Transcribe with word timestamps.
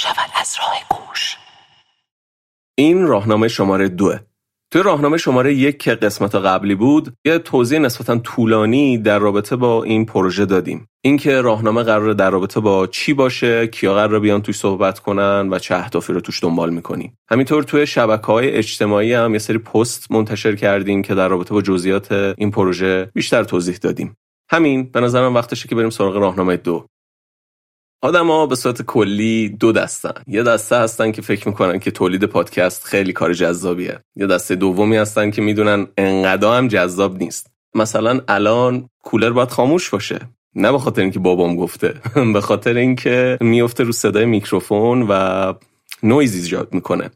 شود 0.00 0.30
از 0.40 0.56
راه 0.60 0.74
گوش 0.88 1.36
این 2.78 3.06
راهنامه 3.06 3.48
شماره 3.48 3.88
دوه. 3.88 4.18
توی 4.72 4.82
راهنامه 4.82 5.16
شماره 5.16 5.54
یک 5.54 5.78
که 5.78 5.94
قسمت 5.94 6.34
قبلی 6.34 6.74
بود 6.74 7.16
یه 7.24 7.38
توضیح 7.38 7.78
نسبتا 7.78 8.18
طولانی 8.18 8.98
در 8.98 9.18
رابطه 9.18 9.56
با 9.56 9.84
این 9.84 10.06
پروژه 10.06 10.46
دادیم. 10.46 10.88
اینکه 11.04 11.40
راهنامه 11.40 11.82
قرار 11.82 12.12
در 12.12 12.30
رابطه 12.30 12.60
با 12.60 12.86
چی 12.86 13.12
باشه 13.12 13.66
کیا 13.66 13.94
قرار 13.94 14.20
بیان 14.20 14.42
توش 14.42 14.56
صحبت 14.56 14.98
کنن 14.98 15.48
و 15.50 15.58
چه 15.58 15.74
اهدافی 15.74 16.12
رو 16.12 16.20
توش 16.20 16.42
دنبال 16.42 16.70
می‌کنیم 16.70 17.18
همینطور 17.30 17.62
توی 17.62 17.86
شبکه 17.86 18.26
های 18.26 18.50
اجتماعی 18.50 19.12
هم 19.14 19.32
یه 19.32 19.38
سری 19.38 19.58
پست 19.58 20.12
منتشر 20.12 20.56
کردیم 20.56 21.02
که 21.02 21.14
در 21.14 21.28
رابطه 21.28 21.54
با 21.54 21.62
جزئیات 21.62 22.12
این 22.12 22.50
پروژه 22.50 23.10
بیشتر 23.14 23.44
توضیح 23.44 23.76
دادیم. 23.76 24.16
همین 24.50 24.90
به 24.90 25.00
نظرم 25.00 25.34
وقتشه 25.34 25.68
که 25.68 25.74
بریم 25.74 25.90
سراغ 25.90 26.16
راهنامه 26.16 26.56
دو. 26.56 26.86
آدما 28.02 28.46
به 28.46 28.56
صورت 28.56 28.82
کلی 28.82 29.48
دو 29.48 29.72
دستن. 29.72 30.12
یه 30.26 30.42
دسته 30.42 30.76
هستن 30.76 31.12
که 31.12 31.22
فکر 31.22 31.48
می‌کنن 31.48 31.78
که 31.78 31.90
تولید 31.90 32.24
پادکست 32.24 32.84
خیلی 32.84 33.12
کار 33.12 33.32
جذابیه. 33.32 33.98
یه 34.16 34.26
دسته 34.26 34.54
دومی 34.54 34.96
هستن 34.96 35.30
که 35.30 35.42
می‌دونن 35.42 35.86
انقدر 35.98 36.58
هم 36.58 36.68
جذاب 36.68 37.18
نیست. 37.18 37.50
مثلا 37.74 38.20
الان 38.28 38.88
کولر 39.02 39.30
باید 39.30 39.50
خاموش 39.50 39.90
باشه. 39.90 40.18
نه 40.54 40.72
به 40.72 40.78
خاطر 40.78 41.02
اینکه 41.02 41.18
بابام 41.18 41.56
گفته. 41.56 41.94
به 42.34 42.40
خاطر 42.40 42.74
اینکه 42.74 43.38
میفته 43.40 43.84
رو 43.84 43.92
صدای 43.92 44.24
میکروفون 44.24 45.06
و 45.08 45.52
نویز 46.02 46.34
ایجاد 46.34 46.74
می‌کنه. 46.74 47.10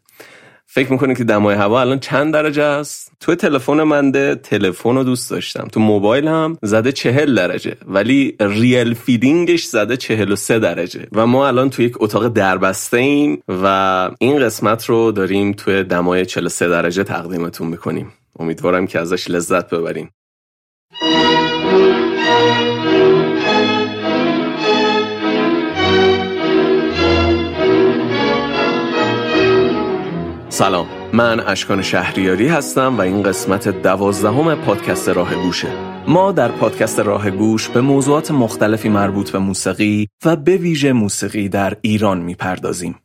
فکر 0.75 0.93
می‌کنه 0.93 1.15
که 1.15 1.25
دمای 1.25 1.57
هوا 1.57 1.81
الان 1.81 1.99
چند 1.99 2.33
درجه 2.33 2.63
است؟ 2.63 3.13
تو 3.21 3.35
تلفن 3.35 3.83
منده 3.83 4.35
تلفن 4.35 4.95
رو 4.95 5.05
دوست 5.05 5.31
داشتم. 5.31 5.69
تو 5.69 5.81
موبایل 5.81 6.29
هم 6.29 6.59
زده 6.63 6.93
چهل 6.93 7.35
درجه 7.35 7.77
ولی 7.87 8.37
real 8.41 8.95
feeling 8.95 9.49
ش 9.49 9.65
زده 9.65 9.97
چهل 9.97 10.33
و 10.33 10.37
سه 10.37 10.59
درجه. 10.59 11.07
و 11.13 11.27
ما 11.27 11.49
الان 11.49 11.71
تو 11.71 11.83
یک 11.83 12.03
اتاق 12.03 12.29
دربسته 12.29 12.97
ایم 12.97 13.43
و 13.49 14.11
این 14.19 14.39
قسمت 14.39 14.85
رو 14.85 15.13
داریم 15.13 15.53
توی 15.53 15.85
دمای 15.85 16.27
43 16.27 16.69
درجه 16.69 17.05
تقدیمتون 17.05 17.69
می‌کنیم. 17.69 18.13
امیدوارم 18.39 18.87
که 18.87 18.99
ازش 18.99 19.31
لذت 19.31 19.71
ببریم. 19.71 20.11
سلام 30.55 30.87
من 31.13 31.41
اشکان 31.41 31.83
شهریاری 31.83 32.49
هستم 32.49 32.99
و 32.99 33.01
این 33.01 33.23
قسمت 33.23 33.69
دوازدهم 33.69 34.55
پادکست 34.55 35.09
راه 35.09 35.35
گوشه. 35.35 35.69
ما 36.09 36.33
در 36.33 36.49
پادکست 36.49 37.01
راه 37.01 37.31
گوش 37.31 37.69
به 37.69 37.81
موضوعات 37.81 38.31
مختلفی 38.31 38.89
مربوط 38.89 39.31
به 39.31 39.39
موسیقی 39.39 40.09
و 40.25 40.37
به 40.37 40.57
ویژه 40.57 40.93
موسیقی 40.93 41.49
در 41.49 41.77
ایران 41.83 42.19
می‌پردازیم. 42.19 43.04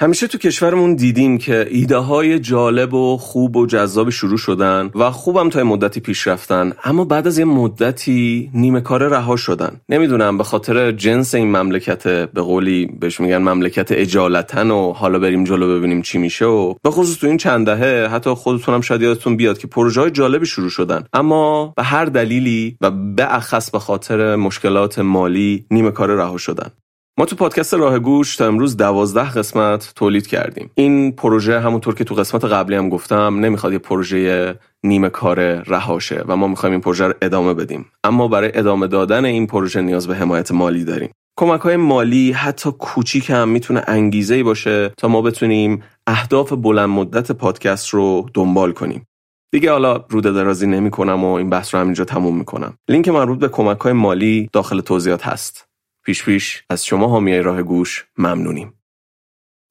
همیشه 0.00 0.26
تو 0.26 0.38
کشورمون 0.38 0.94
دیدیم 0.94 1.38
که 1.38 1.66
ایده 1.70 1.96
های 1.96 2.38
جالب 2.38 2.94
و 2.94 3.16
خوب 3.16 3.56
و 3.56 3.66
جذاب 3.66 4.10
شروع 4.10 4.38
شدن 4.38 4.90
و 4.94 5.10
خوبم 5.10 5.48
تا 5.48 5.64
مدتی 5.64 6.00
پیش 6.00 6.26
رفتن 6.26 6.72
اما 6.84 7.04
بعد 7.04 7.26
از 7.26 7.38
یه 7.38 7.44
مدتی 7.44 8.50
نیمه 8.54 8.80
کار 8.80 9.08
رها 9.08 9.36
شدن. 9.36 9.80
نمی‌دونم 9.88 10.38
به 10.38 10.44
خاطر 10.44 10.92
جنس 10.92 11.34
این 11.34 11.56
مملکت 11.56 12.08
به 12.08 12.42
قولی 12.42 12.86
بهش 13.00 13.20
میگن 13.20 13.38
مملکت 13.38 13.92
اجالتن 13.92 14.70
و 14.70 14.92
حالا 14.92 15.18
بریم 15.18 15.44
جلو 15.44 15.78
ببینیم 15.78 16.02
چی 16.02 16.18
میشه 16.18 16.44
و 16.44 16.74
به 16.82 16.90
خصوص 16.90 17.18
تو 17.18 17.26
این 17.26 17.36
چند 17.36 17.66
دهه 17.66 18.08
حتی 18.12 18.30
خودتونم 18.30 18.80
شاید 18.80 19.02
یادتون 19.02 19.36
بیاد 19.36 19.58
که 19.58 19.66
پروژه 19.66 20.00
های 20.00 20.10
جالبی 20.10 20.46
شروع 20.46 20.70
شدن. 20.70 21.04
اما 21.12 21.72
به 21.76 21.82
هر 21.82 22.04
دلیلی 22.04 22.76
و 22.80 22.90
به 22.90 23.34
اخص 23.34 23.70
به 23.70 23.78
خاطر 23.78 24.36
مشکلات 24.36 24.98
مالی 24.98 25.66
نیمه 25.70 25.90
کار 25.90 26.10
رها 26.10 26.36
شدن. 26.36 26.70
ما 27.18 27.24
تو 27.24 27.36
پادکست 27.36 27.74
راه 27.74 27.98
گوش 27.98 28.36
تا 28.36 28.46
امروز 28.46 28.76
دوازده 28.76 29.30
قسمت 29.30 29.92
تولید 29.96 30.26
کردیم. 30.26 30.70
این 30.74 31.12
پروژه 31.12 31.60
همونطور 31.60 31.94
که 31.94 32.04
تو 32.04 32.14
قسمت 32.14 32.44
قبلی 32.44 32.76
هم 32.76 32.88
گفتم 32.88 33.38
نمی‌خواد 33.40 33.72
یه 33.72 33.78
پروژه 33.78 34.54
نیمه 34.84 35.08
کار 35.08 35.40
رهاشه 35.62 36.24
و 36.28 36.36
ما 36.36 36.46
می‌خوایم 36.46 36.72
این 36.72 36.80
پروژه 36.80 37.06
رو 37.06 37.14
ادامه 37.22 37.54
بدیم. 37.54 37.86
اما 38.04 38.28
برای 38.28 38.50
ادامه 38.54 38.86
دادن 38.86 39.24
این 39.24 39.46
پروژه 39.46 39.80
نیاز 39.80 40.08
به 40.08 40.14
حمایت 40.14 40.52
مالی 40.52 40.84
داریم. 40.84 41.10
کمک 41.38 41.60
های 41.60 41.76
مالی 41.76 42.32
حتی 42.32 42.70
کوچیک 42.78 43.30
هم 43.30 43.48
می‌تونه 43.48 43.82
انگیزه 43.86 44.34
ای 44.34 44.42
باشه 44.42 44.88
تا 44.88 45.08
ما 45.08 45.22
بتونیم 45.22 45.82
اهداف 46.06 46.52
بلند 46.52 46.88
مدت 46.88 47.32
پادکست 47.32 47.88
رو 47.88 48.26
دنبال 48.34 48.72
کنیم. 48.72 49.06
دیگه 49.52 49.72
حالا 49.72 50.04
روده 50.08 50.32
درازی 50.32 50.66
نمی 50.66 50.90
کنم 50.90 51.24
و 51.24 51.32
این 51.32 51.50
بحث 51.50 51.74
رو 51.74 51.80
همینجا 51.80 52.04
تموم 52.04 52.38
می‌کنم. 52.38 52.74
لینک 52.88 53.08
مربوط 53.08 53.38
به 53.38 53.48
کمک 53.48 53.78
های 53.78 53.92
مالی 53.92 54.48
داخل 54.52 54.80
توضیحات 54.80 55.26
هست. 55.26 55.67
پیش 56.08 56.24
پیش 56.24 56.64
از 56.70 56.86
شما 56.86 57.08
حامیای 57.08 57.42
راه 57.42 57.62
گوش 57.62 58.06
ممنونیم. 58.18 58.82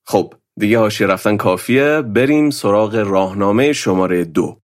خب 0.05 0.33
دیگه 0.59 0.79
حاشیه 0.79 1.07
رفتن 1.07 1.37
کافیه. 1.37 2.01
بریم 2.01 2.49
سراغ 2.49 2.95
راهنامه 2.95 3.73
شماره 3.73 4.25
دو. 4.25 4.61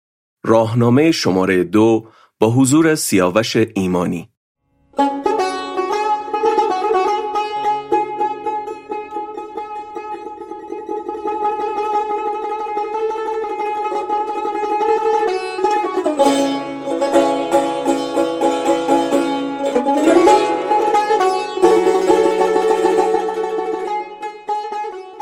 راهنامه 0.44 1.12
شماره 1.12 1.64
دو 1.64 2.08
با 2.40 2.50
حضور 2.50 2.96
سیاوش 2.96 3.56
ایمانی. 3.56 4.30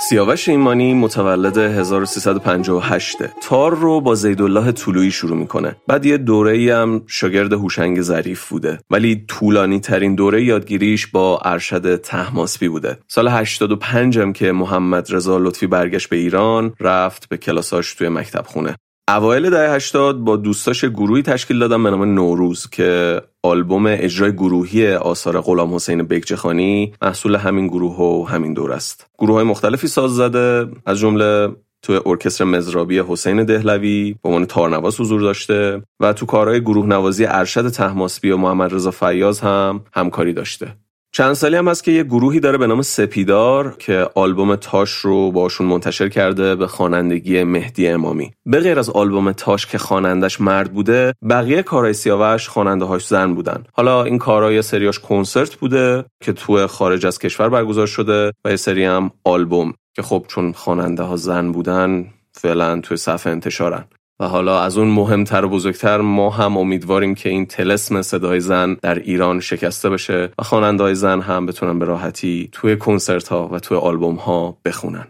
سیاوش 0.10 0.50
ایمانی 0.50 0.94
متولد 0.94 1.58
1358 1.58 3.18
تار 3.42 3.76
رو 3.76 4.02
با 4.02 4.16
زیدالله 4.16 4.72
طولویی 4.72 5.12
شروع 5.12 5.38
می‌کنه. 5.38 5.76
بعد 5.88 6.06
یه 6.06 6.18
دوره 6.18 6.52
ای 6.52 6.70
هم 6.70 7.04
شاگرد 7.08 7.54
هوشنگ 7.54 8.02
ظریف 8.02 8.50
بوده. 8.50 8.80
ولی 8.90 9.26
طولانی 9.28 9.80
ترین 9.80 10.16
دوره 10.16 10.44
یادگیریش 10.44 11.08
با 11.08 11.40
ارشد 11.46 11.96
تهماسبی 11.96 12.70
بوده. 12.70 12.98
سال 13.08 13.28
85 13.28 14.20
هم 14.20 14.34
که 14.34 14.52
محمد 14.52 15.14
رضا 15.14 15.38
لطفی 15.38 15.68
برگشت 15.68 16.10
به 16.10 16.16
ایران 16.16 16.74
رفت 16.80 17.30
به 17.30 17.38
کلاساش 17.38 17.94
توی 17.94 18.10
مکتب 18.10 18.46
خونه. 18.48 18.76
اوایل 19.08 19.50
دهه 19.50 19.76
80 19.76 20.24
با 20.24 20.36
دوستاش 20.36 20.86
گروهی 20.86 21.22
تشکیل 21.22 21.60
دادن 21.60 21.84
به 21.84 21.90
نام 21.90 22.04
نوروز 22.04 22.70
که 22.70 23.22
آلبوم 23.44 23.86
اجرای 23.88 24.32
گروهی 24.32 24.94
آثار 24.94 25.42
غلام 25.42 25.76
حسین 25.76 26.04
بگجخانی 26.04 26.94
محصول 27.02 27.36
همین 27.36 27.68
گروه 27.68 27.98
و 27.98 28.26
همین 28.28 28.54
دور 28.54 28.72
است. 28.72 29.08
گروه 29.20 29.36
های 29.36 29.44
مختلفی 29.44 29.88
ساز 29.88 30.16
زده 30.16 30.68
از 30.86 31.00
جمله 31.00 31.56
تو 31.82 32.02
ارکستر 32.06 32.46
مزرابی 32.46 33.00
حسین 33.00 33.44
دهلوی 33.44 34.16
به 34.24 34.30
عنوان 34.30 34.46
تارنواز 34.46 35.00
حضور 35.00 35.22
داشته 35.22 35.82
و 36.00 36.14
تو 36.14 36.26
کارهای 36.26 36.62
گروه 36.62 36.86
نوازی 36.86 37.26
ارشد 37.26 37.70
تحماسبی 37.70 38.32
و 38.32 38.38
محمد 38.38 38.74
رضا 38.74 38.92
فیاض 38.92 39.40
هم 39.40 39.82
همکاری 39.94 40.34
داشته. 40.34 40.76
چند 41.16 41.34
سالی 41.34 41.56
هم 41.56 41.68
هست 41.68 41.84
که 41.84 41.92
یه 41.92 42.04
گروهی 42.04 42.40
داره 42.40 42.58
به 42.58 42.68
نام 42.68 42.82
سپیدار 42.82 43.76
که 43.80 44.10
آلبوم 44.16 44.56
تاش 44.56 44.92
رو 44.92 45.32
باشون 45.32 45.68
منتشر 45.68 46.10
کرده 46.10 46.56
به 46.56 46.68
خوانندگی 46.68 47.44
مهدی 47.44 47.88
امامی. 47.88 48.32
به 48.46 48.60
غیر 48.60 48.80
از 48.80 48.90
آلبوم 48.90 49.32
تاش 49.32 49.66
که 49.66 49.78
خوانندش 49.78 50.42
مرد 50.42 50.74
بوده 50.74 51.14
بقیه 51.30 51.64
کارهای 51.64 51.94
سیاوش 51.94 52.50
خواننده 52.50 52.86
هاش 52.86 53.08
زن 53.08 53.34
بودن. 53.34 53.64
حالا 53.74 54.04
این 54.04 54.18
کارهای 54.18 54.62
سریاش 54.62 55.00
کنسرت 55.00 55.56
بوده 55.56 56.06
که 56.24 56.34
تو 56.34 56.68
خارج 56.68 57.06
از 57.06 57.20
کشور 57.20 57.50
برگزار 57.50 57.88
شده 57.88 58.32
و 58.46 58.50
یه 58.50 58.56
سری 58.56 58.86
هم 58.86 59.12
آلبوم 59.24 59.74
که 59.94 60.02
خب 60.02 60.26
چون 60.28 60.52
خواننده 60.52 61.04
ها 61.04 61.16
زن 61.16 61.52
بودن 61.52 62.06
فعلا 62.32 62.82
توی 62.82 62.98
صفحه 62.98 63.32
انتشارن. 63.32 63.86
و 64.20 64.28
حالا 64.28 64.62
از 64.62 64.78
اون 64.78 64.88
مهمتر 64.88 65.46
و 65.46 65.50
بزرگتر 65.50 66.02
ما 66.02 66.30
هم 66.30 66.58
امیدواریم 66.58 67.16
که 67.16 67.30
این 67.30 67.46
تلسم 67.46 68.02
صدای 68.02 68.40
زن 68.40 68.74
در 68.74 69.00
ایران 69.00 69.40
شکسته 69.40 69.90
بشه 69.90 70.32
و 70.40 70.44
خواننده‌های 70.44 70.96
زن 70.96 71.22
هم 71.22 71.46
بتونن 71.46 71.80
به 71.80 71.86
راحتی 71.86 72.50
توی 72.52 72.78
کنسرت 72.78 73.28
ها 73.28 73.50
و 73.52 73.60
توی 73.60 73.78
آلبوم 73.78 74.16
ها 74.16 74.58
بخونن. 74.66 75.08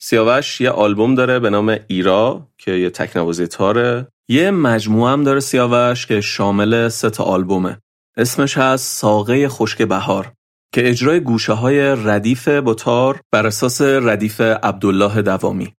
سیاوش 0.00 0.60
یه 0.60 0.70
آلبوم 0.70 1.14
داره 1.14 1.38
به 1.38 1.50
نام 1.50 1.76
ایرا 1.86 2.48
که 2.58 2.72
یه 2.72 2.90
تکنوازی 2.90 3.46
تاره. 3.46 4.08
یه 4.28 4.50
مجموعه 4.50 5.12
هم 5.12 5.24
داره 5.24 5.40
سیاوش 5.40 6.06
که 6.06 6.20
شامل 6.20 6.88
سه 6.88 7.10
تا 7.10 7.24
آلبومه. 7.24 7.78
اسمش 8.16 8.58
هست 8.58 9.00
ساقه 9.00 9.48
خشک 9.48 9.82
بهار 9.82 10.32
که 10.74 10.88
اجرای 10.88 11.20
گوشه 11.20 11.52
های 11.52 11.80
ردیف 11.80 12.48
با 12.48 12.74
تار 12.74 13.20
بر 13.32 13.46
اساس 13.46 13.80
ردیف 13.80 14.40
عبدالله 14.40 15.22
دوامی 15.22 15.72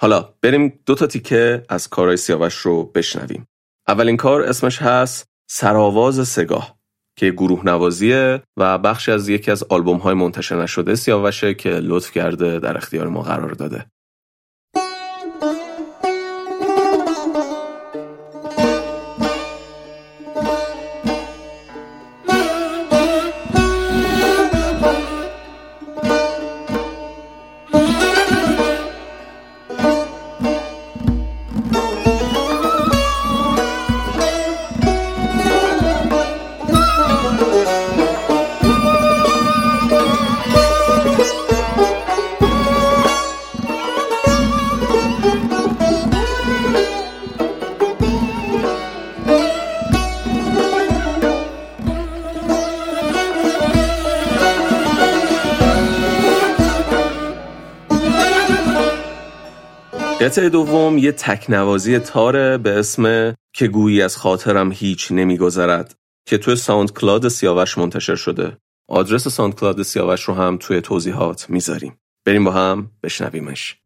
حالا 0.00 0.34
بریم 0.42 0.80
دو 0.86 0.94
تا 0.94 1.06
تیکه 1.06 1.62
از 1.68 1.88
کارهای 1.88 2.16
سیاوش 2.16 2.54
رو 2.54 2.84
بشنویم. 2.84 3.46
اولین 3.88 4.16
کار 4.16 4.42
اسمش 4.42 4.82
هست 4.82 5.24
سرآواز 5.50 6.28
سگاه 6.28 6.78
که 7.16 7.30
گروه 7.30 7.64
نوازیه 7.64 8.42
و 8.56 8.78
بخشی 8.78 9.12
از 9.12 9.28
یکی 9.28 9.50
از 9.50 9.62
آلبوم 9.62 9.96
های 9.96 10.14
منتشر 10.14 10.62
نشده 10.62 10.94
سیاوشه 10.94 11.54
که 11.54 11.70
لطف 11.70 12.10
کرده 12.10 12.58
در 12.58 12.76
اختیار 12.76 13.08
ما 13.08 13.22
قرار 13.22 13.50
داده. 13.50 13.86
قطعه 60.24 60.48
دوم 60.48 60.98
یه 60.98 61.12
تکنوازی 61.12 61.98
تاره 61.98 62.58
به 62.58 62.78
اسم 62.78 63.34
که 63.54 63.68
گویی 63.68 64.02
از 64.02 64.16
خاطرم 64.16 64.72
هیچ 64.72 65.12
نمیگذرد 65.12 65.94
که 66.26 66.38
توی 66.38 66.56
SoundCloud 66.56 67.28
سیاوش 67.28 67.78
منتشر 67.78 68.14
شده. 68.14 68.56
آدرس 68.88 69.28
SoundCloud 69.28 69.82
سیاوش 69.82 70.22
رو 70.22 70.34
هم 70.34 70.56
توی 70.60 70.80
توضیحات 70.80 71.50
می‌ذاریم. 71.50 71.98
بریم 72.26 72.44
با 72.44 72.50
هم 72.50 72.90
بشنویمش. 73.02 73.76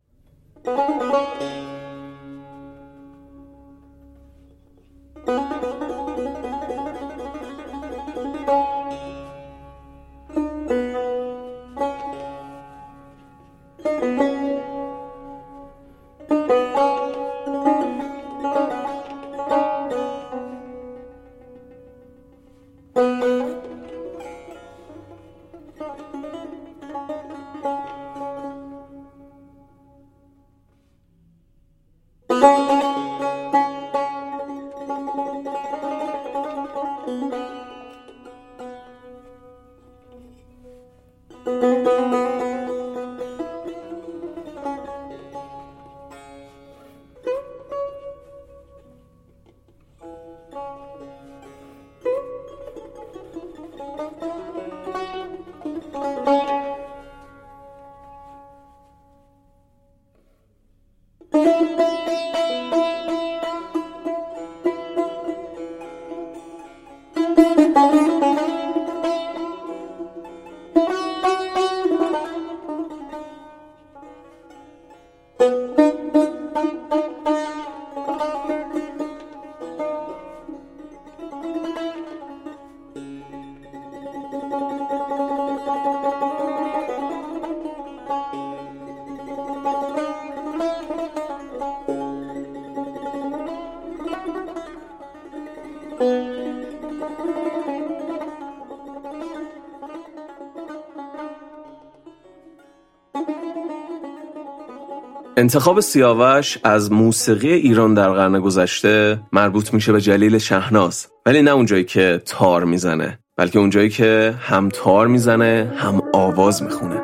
انتخاب 105.39 105.81
سیاوش 105.81 106.59
از 106.65 106.93
موسیقی 106.93 107.53
ایران 107.53 107.95
در 107.95 108.11
قرن 108.11 108.41
گذشته 108.41 109.21
مربوط 109.33 109.75
میشه 109.75 109.93
به 109.93 110.01
جلیل 110.01 110.39
شهناز. 110.39 111.07
ولی 111.27 111.43
نه 111.43 111.51
اونجایی 111.51 111.85
که 111.85 112.23
تار 112.27 112.65
می‌زنه 112.65 113.19
بلکه 113.37 113.59
اونجایی 113.59 113.89
که 113.89 114.35
هم 114.41 114.69
تار 114.69 115.07
می‌زنه 115.07 115.73
هم 115.77 116.03
آواز 116.13 116.63
می‌خونه. 116.63 117.03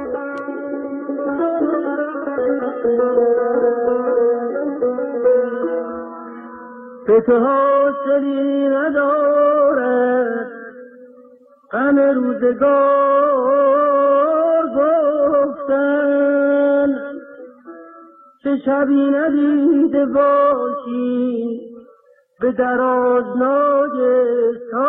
شبی 18.84 19.10
ندیده 19.10 20.06
باشی 20.06 21.60
به 22.40 22.52
درازنای 22.52 23.98
سالی 24.70 24.83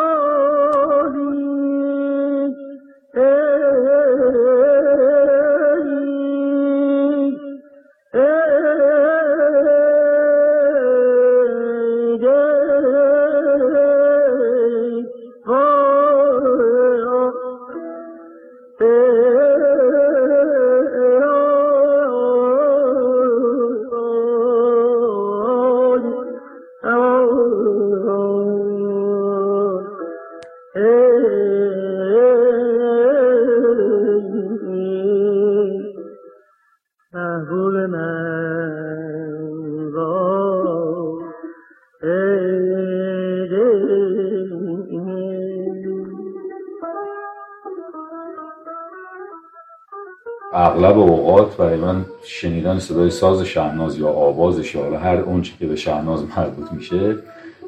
اغلب 50.85 50.99
اوقات 50.99 51.57
برای 51.57 51.77
من 51.77 52.05
شنیدن 52.23 52.79
صدای 52.79 53.09
ساز 53.09 53.41
شهناز 53.41 53.99
یا 53.99 54.07
آوازش 54.07 54.75
یا 54.75 54.99
هر 54.99 55.17
اونچه 55.17 55.53
که 55.59 55.67
به 55.67 55.75
شهناز 55.75 56.23
مربوط 56.37 56.71
میشه 56.71 57.15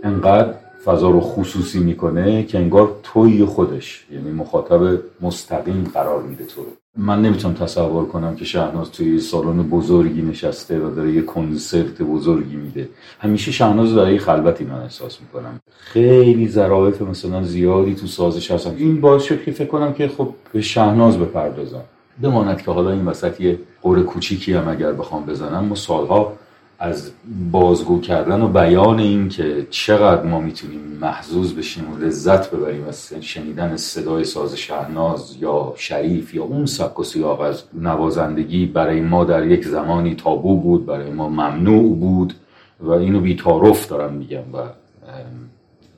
انقدر 0.03 0.53
فضا 0.85 1.09
رو 1.09 1.19
خصوصی 1.21 1.79
می‌کنه 1.79 2.43
که 2.43 2.57
انگار 2.57 2.95
توی 3.03 3.45
خودش 3.45 4.05
یعنی 4.11 4.31
مخاطب 4.31 4.99
مستقیم 5.21 5.91
قرار 5.93 6.21
میده 6.23 6.45
تو 6.45 6.61
رو. 6.61 6.67
من 6.97 7.21
نمی‌تونم 7.21 7.53
تصور 7.53 8.05
کنم 8.05 8.35
که 8.35 8.45
شهناز 8.45 8.91
توی 8.91 9.19
سالن 9.19 9.63
بزرگی 9.63 10.21
نشسته 10.21 10.79
و 10.79 10.95
داره 10.95 11.11
یه 11.11 11.21
کنسرت 11.21 12.01
بزرگی 12.01 12.55
میده. 12.55 12.89
همیشه 13.19 13.51
شهناز 13.51 13.93
داره 13.93 14.17
خلوتی 14.17 14.63
من 14.63 14.81
احساس 14.81 15.17
می‌کنم. 15.21 15.59
خیلی 15.79 16.47
ظرافت 16.47 17.01
مثلا 17.01 17.43
زیادی 17.43 17.95
تو 17.95 18.07
سازش 18.07 18.51
هستن 18.51 18.75
این 18.77 19.01
باعث 19.01 19.23
شد 19.23 19.43
که 19.43 19.51
فکر 19.51 19.67
کنم 19.67 19.93
که 19.93 20.07
خب 20.07 20.29
به 20.53 20.61
شهناز 20.61 21.19
بپردازم. 21.19 21.83
بماند 22.21 22.61
که 22.61 22.71
حالا 22.71 22.91
این 22.91 23.05
وسط 23.05 23.41
یه 23.41 23.59
قور 23.81 24.03
کوچیکی 24.03 24.53
هم 24.53 24.67
اگر 24.67 24.91
بخوام 24.91 25.25
بزنم 25.25 25.65
ما 25.65 25.75
سالها 25.75 26.33
از 26.79 27.11
بازگو 27.51 28.01
کردن 28.01 28.41
و 28.41 28.47
بیان 28.47 28.99
این 28.99 29.29
که 29.29 29.67
چقدر 29.69 30.23
ما 30.23 30.39
می‌تونیم 30.39 30.79
محزوز 31.01 31.55
بشیم 31.55 31.93
و 31.93 31.97
لذت 31.97 32.51
ببریم 32.51 32.87
از 32.87 33.13
شنیدن 33.21 33.77
صدای 33.77 34.23
ساز 34.23 34.55
شهناز 34.55 35.37
یا 35.39 35.73
شریف 35.77 36.33
یا 36.33 36.43
اون 36.43 36.65
سبک 36.65 36.99
و 36.99 37.03
سیاق 37.03 37.41
از 37.41 37.63
نوازندگی 37.73 38.65
برای 38.65 39.01
ما 39.01 39.23
در 39.23 39.47
یک 39.47 39.65
زمانی 39.65 40.15
تابو 40.15 40.59
بود 40.59 40.85
برای 40.85 41.11
ما 41.11 41.29
ممنوع 41.29 41.95
بود 41.95 42.33
و 42.79 42.91
اینو 42.91 43.19
بیتارف 43.19 43.87
دارم 43.87 44.13
میگم 44.13 44.53
و 44.53 44.57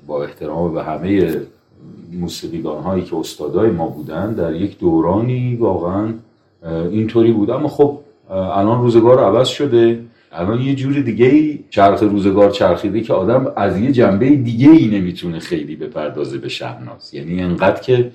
با 0.07 0.23
احترام 0.23 0.73
به 0.73 0.83
همه 0.83 1.41
موسیقیدان 2.11 2.83
هایی 2.83 3.03
که 3.03 3.15
استادای 3.15 3.69
ما 3.69 3.87
بودن 3.87 4.33
در 4.33 4.55
یک 4.55 4.79
دورانی 4.79 5.55
واقعا 5.55 6.13
اینطوری 6.91 7.31
بود. 7.31 7.49
اما 7.49 7.67
خب 7.67 7.99
الان 8.29 8.81
روزگار 8.81 9.19
عوض 9.23 9.47
شده. 9.47 9.99
الان 10.31 10.61
یه 10.61 10.75
جور 10.75 10.93
دیگه 10.93 11.25
ای 11.25 11.59
چرخ 11.69 12.03
روزگار 12.03 12.51
چرخیده 12.51 13.01
که 13.01 13.13
آدم 13.13 13.53
از 13.55 13.79
یه 13.79 13.91
جنبه 13.91 14.29
دیگه 14.29 14.69
ای 14.69 14.87
نمی‌تونه 14.87 15.39
خیلی 15.39 15.75
بپردازه 15.75 16.37
به 16.37 16.49
شهناز 16.49 17.13
یعنی 17.13 17.41
انقدر 17.41 17.81
که 17.81 18.11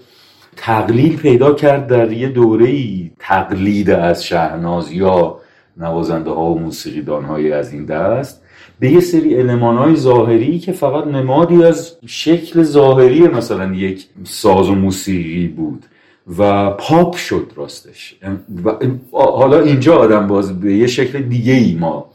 تقلیل 0.56 1.16
پیدا 1.16 1.54
کرد 1.54 1.86
در 1.86 2.12
یه 2.12 2.28
دوره 2.28 2.66
ای 2.66 3.10
تقلید 3.18 3.90
از 3.90 4.24
شهناز 4.24 4.92
یا 4.92 5.36
نوازنده 5.76 6.30
ها 6.30 6.44
و 6.44 6.58
موسیقیدان 6.58 7.24
های 7.24 7.52
از 7.52 7.72
این 7.72 7.84
دست. 7.84 8.43
به 8.80 8.90
یه 8.90 9.00
سری 9.00 9.34
علمان 9.34 9.76
های 9.76 9.96
ظاهری 9.96 10.58
که 10.58 10.72
فقط 10.72 11.06
نمادی 11.06 11.64
از 11.64 11.96
شکل 12.06 12.62
ظاهری 12.62 13.28
مثلا 13.28 13.74
یک 13.74 14.06
ساز 14.24 14.68
و 14.68 14.74
موسیقی 14.74 15.48
بود 15.48 15.86
و 16.38 16.70
پاپ 16.70 17.16
شد 17.16 17.52
راستش. 17.56 18.16
و 18.64 18.72
حالا 19.12 19.60
اینجا 19.60 19.96
آدم 19.98 20.26
باز 20.26 20.60
به 20.60 20.74
یه 20.74 20.86
شکل 20.86 21.22
دیگه 21.22 21.52
ای 21.52 21.74
ما 21.74 22.10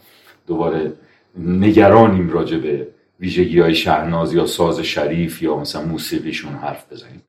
دوباره 0.47 0.93
نگرانیم 1.37 2.29
راجع 2.29 2.57
به 2.57 2.87
ویژگی 3.19 3.59
های 3.59 3.75
شهناز 3.75 4.33
یا 4.33 4.45
ساز 4.45 4.79
شریف 4.79 5.41
یا 5.41 5.57
مثلا 5.57 5.85
موسیقیشون 5.85 6.53
حرف 6.53 6.91
بزنیم. 6.91 7.23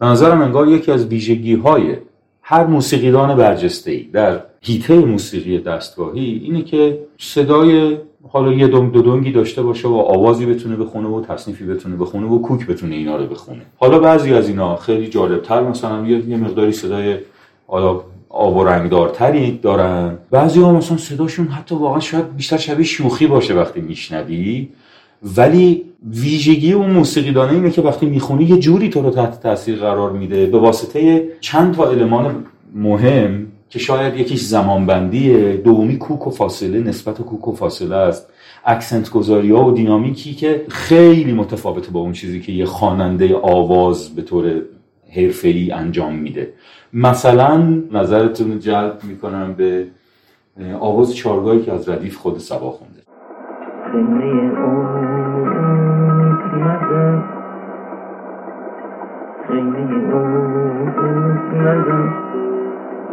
به 0.00 0.06
نظرم 0.06 0.42
انگار 0.42 0.68
یکی 0.68 0.92
از 0.92 1.06
ویژگی 1.06 1.54
های 1.54 1.96
هر 2.42 2.66
موسیقیدان 2.66 3.36
برجسته 3.36 3.90
ای 3.90 4.02
در 4.02 4.42
هیته 4.62 4.94
موسیقی 4.94 5.58
دستگاهی 5.58 6.40
اینه 6.44 6.62
که 6.62 6.98
صدای 7.18 7.98
حالا 8.32 8.52
یه 8.52 8.68
دو 8.68 8.86
دونگی 8.86 9.32
داشته 9.32 9.62
باشه 9.62 9.88
و 9.88 9.94
آوازی 9.94 10.46
بتونه 10.46 10.76
بخونه 10.76 11.08
و 11.08 11.20
تصنیفی 11.20 11.64
بتونه 11.64 11.96
بخونه 11.96 12.26
و 12.26 12.38
کوک 12.38 12.66
بتونه 12.66 12.94
اینا 12.94 13.16
رو 13.16 13.26
بخونه. 13.26 13.62
حالا 13.76 13.98
بعضی 13.98 14.34
از 14.34 14.48
اینا 14.48 14.76
خیلی 14.76 15.08
جالبتر 15.08 15.60
مثلا 15.62 16.06
یه, 16.06 16.28
یه 16.28 16.36
مقداری 16.36 16.72
صدای 16.72 17.16
حالا 17.66 18.00
آب 18.28 18.56
و 18.56 18.64
رنگدارتری 18.64 19.58
دارن. 19.62 20.18
بعضی 20.30 20.60
ها 20.60 20.72
مثلا 20.72 20.96
صداشون 20.96 21.46
حتی 21.46 21.74
واقعا 21.74 22.00
شاید 22.00 22.36
بیشتر 22.36 22.56
شبیه 22.56 22.86
شوخی 22.86 23.26
باشه 23.26 23.54
وقتی 23.54 23.80
میشنوی. 23.80 24.68
ولی 25.36 25.82
ویژگی 26.10 26.72
اون 26.72 26.90
موسیقیدانه 26.90 27.52
اینه 27.52 27.70
که 27.70 27.82
وقتی 27.82 28.06
می‌خونی 28.06 28.44
یه 28.44 28.58
جوری 28.58 28.88
تو 28.88 29.02
رو 29.02 29.10
تحت 29.10 29.42
تاثیر 29.42 29.76
قرار 29.76 30.10
میده. 30.12 30.46
به 30.46 30.58
واسطه 30.58 31.28
چند 31.40 31.74
تا 31.74 31.90
المان 31.90 32.44
مهم 32.74 33.46
که 33.68 33.78
شاید 33.78 34.16
یکیش 34.16 34.42
زمانبندیه 34.42 35.56
دومی 35.56 35.98
کوک 35.98 36.26
و 36.26 36.30
فاصله 36.30 36.80
نسبت 36.80 37.22
کوک 37.22 37.48
و 37.48 37.52
فاصله 37.52 37.96
است. 37.96 38.32
اکسنت 38.64 39.10
گذاری 39.10 39.50
ها 39.50 39.64
و 39.64 39.72
دینامیکی 39.72 40.34
که 40.34 40.64
خیلی 40.68 41.32
متفاوته 41.32 41.90
با 41.90 42.00
اون 42.00 42.12
چیزی 42.12 42.40
که 42.40 42.52
یه 42.52 42.64
خواننده 42.64 43.36
آواز 43.36 44.14
به 44.14 44.22
طور 44.22 44.62
حرفه‌ای 45.16 45.70
انجام 45.70 46.14
میده. 46.14 46.52
مثلا 46.92 47.82
نظرتون 47.92 48.58
جلب 48.58 48.98
می‌کنم 49.02 49.54
به 49.54 49.86
آواز 50.80 51.16
چارگاهی 51.16 51.62
که 51.62 51.72
از 51.72 51.88
ردیف 51.88 52.16
خود 52.16 52.38
سبا 52.38 52.70
خونده. 52.70 52.96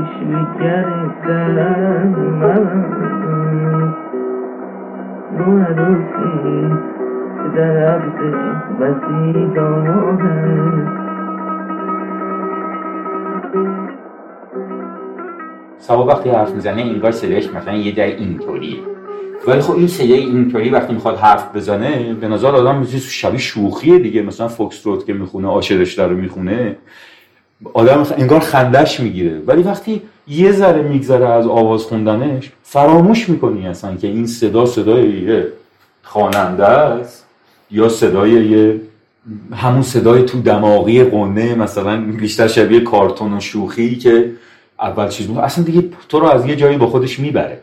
işlikler 0.00 0.86
istemem 1.06 2.12
نورسی 5.38 6.70
درخت 7.56 8.20
بسیدانه 8.80 9.98
سبا 15.78 16.06
وقتی 16.06 16.30
حرف 16.30 16.54
می‌زنه 16.54 16.82
انگار 16.82 17.10
صدایش 17.10 17.54
مثلا 17.54 17.74
یه 17.76 17.94
در 17.94 18.06
اینطوریه. 18.06 18.78
ولی 19.48 19.60
خب 19.60 19.74
این 19.74 19.86
صدای 19.86 20.12
اینطوری 20.12 20.70
وقتی 20.70 20.94
می‌خواد 20.94 21.16
حرف 21.16 21.56
بزنه 21.56 22.14
به 22.14 22.28
نظر 22.28 22.48
آدم 22.48 22.78
مثل 22.78 22.98
شبیه 22.98 23.38
شوخیه 23.38 23.98
دیگه. 23.98 24.22
مثلا 24.22 24.48
فوکس 24.48 24.86
روت 24.86 25.06
که 25.06 25.12
می‌خونه 25.12 25.48
آشرش 25.48 25.98
رو 25.98 26.16
می‌خونه. 26.16 26.76
آدم 27.74 28.06
انگار 28.18 28.40
خندش 28.40 29.00
می‌گیره. 29.00 29.38
ولی 29.46 29.62
وقتی 29.62 30.02
یه 30.28 30.52
ذره 30.52 30.82
میگذره 30.82 31.28
از 31.28 31.46
آواز 31.46 31.82
خوندنش 31.82 32.52
فراموش 32.62 33.28
می‌کنی 33.28 33.68
اصلا 33.68 33.94
که 33.94 34.06
این 34.06 34.26
صدا 34.26 34.66
صدای 34.66 35.08
یه 35.08 35.46
خواننده 36.02 36.66
است 36.66 37.26
یا 37.70 37.88
صدای 37.88 38.30
یه 38.30 38.80
همون 39.54 39.82
صدای 39.82 40.22
تو 40.22 40.40
دماغی 40.40 41.04
قنه 41.04 41.54
مثلا 41.54 42.00
بیشتر 42.00 42.48
شبیه 42.48 42.80
کارتون 42.80 43.32
و 43.32 43.40
شوخی 43.40 43.96
که 43.96 44.30
اول 44.80 45.08
چیز 45.08 45.26
بود. 45.26 45.38
اصلا 45.38 45.64
دیگه 45.64 45.84
تو 46.08 46.20
رو 46.20 46.26
از 46.26 46.46
یه 46.46 46.56
جایی 46.56 46.76
با 46.76 46.86
خودش 46.86 47.18
می‌بره. 47.18 47.60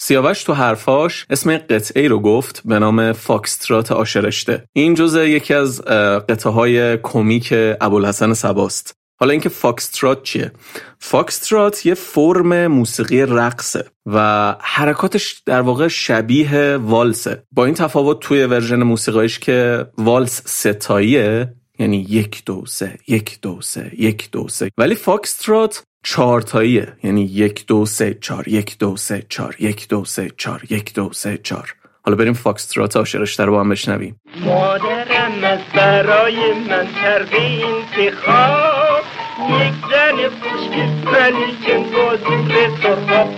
سیاوش 0.00 0.44
تو 0.44 0.52
حرفاش 0.52 1.26
اسم 1.30 1.56
قطعه 1.56 2.08
رو 2.08 2.20
گفت 2.20 2.62
به 2.64 2.78
نام 2.78 3.12
فاکسترات 3.12 3.92
آشرشته. 3.92 4.64
این 4.72 4.94
جزء 4.94 5.24
یکی 5.24 5.54
از 5.54 5.80
قطعه 6.28 6.52
های 6.52 6.98
کمیک 6.98 7.54
ابوالحسن 7.80 8.34
سباست 8.34 8.98
حالا 9.20 9.32
اینکه 9.32 9.48
foxtrot 9.48 10.22
چیه؟ 10.22 10.52
foxtrot 10.98 11.86
یه 11.86 11.94
فرم 11.94 12.66
موسیقی 12.66 13.22
رقصه 13.22 13.84
و 14.06 14.56
حرکاتش 14.60 15.42
در 15.46 15.60
واقع 15.60 15.88
شبیه 15.88 16.76
والسه. 16.76 17.42
با 17.52 17.64
این 17.64 17.74
تفاوت 17.74 18.20
توی 18.20 18.44
version 18.44 18.82
موسیقایش 18.82 19.38
که 19.38 19.86
والس 19.98 20.42
ستاییه 20.46 21.54
یعنی 21.78 22.06
یک 22.08 22.42
دو 22.44 22.66
سه 22.66 22.98
یک 23.08 23.38
دو 23.42 23.60
سه 23.60 23.92
یک 23.98 24.30
دو 24.30 24.48
سه. 24.48 24.70
ولی 24.78 24.94
foxtrot 24.94 25.82
چارتاییه 26.02 26.92
یعنی 27.02 27.22
یک 27.22 27.66
دو 27.66 27.86
سه 27.86 28.14
چار 28.20 28.48
یک 28.48 28.78
دو 28.78 28.96
سه 28.96 29.26
چار 29.28 29.56
یک 29.58 29.88
دو 29.88 30.04
سه 30.04 30.30
چار 30.36 30.62
یک 30.70 30.94
دو 30.94 31.12
سه 31.12 31.38
چار 31.38 31.74
حالا 32.02 32.16
بریم 32.16 32.32
فاکسترات 32.32 32.96
آشرشته 32.96 33.44
رو 33.44 33.60
هم 33.60 33.68
بشنویم. 33.68 34.20
مادرم 34.40 35.44
از 35.44 35.60
برای 35.74 36.52
من 36.68 36.86
کرده 37.02 37.36
انتخاب. 37.36 39.02
یک 39.38 39.74
زن 39.90 40.28
خوشگل 40.28 41.12
ولیکن 41.12 41.90
با 41.90 42.16
زور 42.16 42.76
سرخاب 42.82 43.28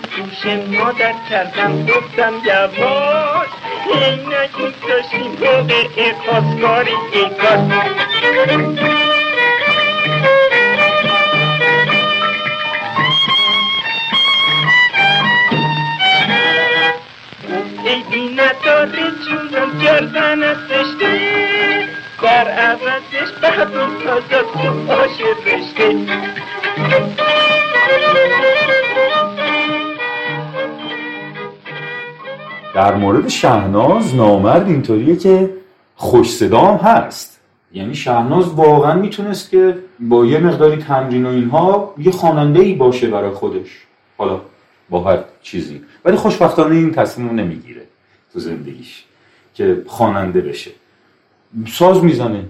گوش 0.00 0.46
مادر 0.46 1.14
کردم 1.30 1.86
گفتم 1.86 2.32
یواش 2.44 3.48
اینک 3.86 4.50
میگذاشتیم 4.58 5.30
موقع 5.40 6.12
خواستگاری 6.26 6.94
ایکاس 7.12 7.60
عیبی 17.86 18.28
نداره 18.34 19.10
جونم 19.28 19.80
کردن 19.84 20.42
از 20.42 20.70
رشته 20.70 21.20
بر 22.22 22.48
عوضش 22.48 23.32
بعد 23.42 23.72
تازه 24.04 24.42
تو 24.52 24.92
آش 24.92 25.20
رشته. 25.46 25.96
در 32.78 32.94
مورد 32.94 33.28
شهناز 33.28 34.14
نامرد 34.14 34.68
اینطوریه 34.68 35.16
که 35.16 35.50
خوش 35.96 36.30
صدام 36.30 36.76
هست. 36.76 37.40
یعنی 37.72 37.94
شهناز 37.94 38.48
واقعا 38.48 38.94
می‌تونست 38.94 39.50
که 39.50 39.78
با 40.00 40.24
یه 40.26 40.38
مقداری 40.38 40.76
تمرین 40.76 41.26
و 41.26 41.28
اینها 41.28 41.94
یه 41.98 42.10
خواننده 42.10 42.60
ای 42.60 42.74
باشه 42.74 43.06
برای 43.06 43.30
خودش. 43.30 43.86
حالا 44.18 44.40
با 44.90 45.00
هر 45.00 45.18
چیزی. 45.42 45.80
ولی 46.04 46.16
خوشبختانه 46.16 46.74
این 46.74 46.90
تصمیم 46.90 47.30
نمی‌گیره 47.40 47.82
تو 48.32 48.38
زندگیش 48.38 49.04
که 49.54 49.82
خواننده 49.86 50.40
بشه. 50.40 50.70
ساز 51.68 52.04
می‌زنه 52.04 52.44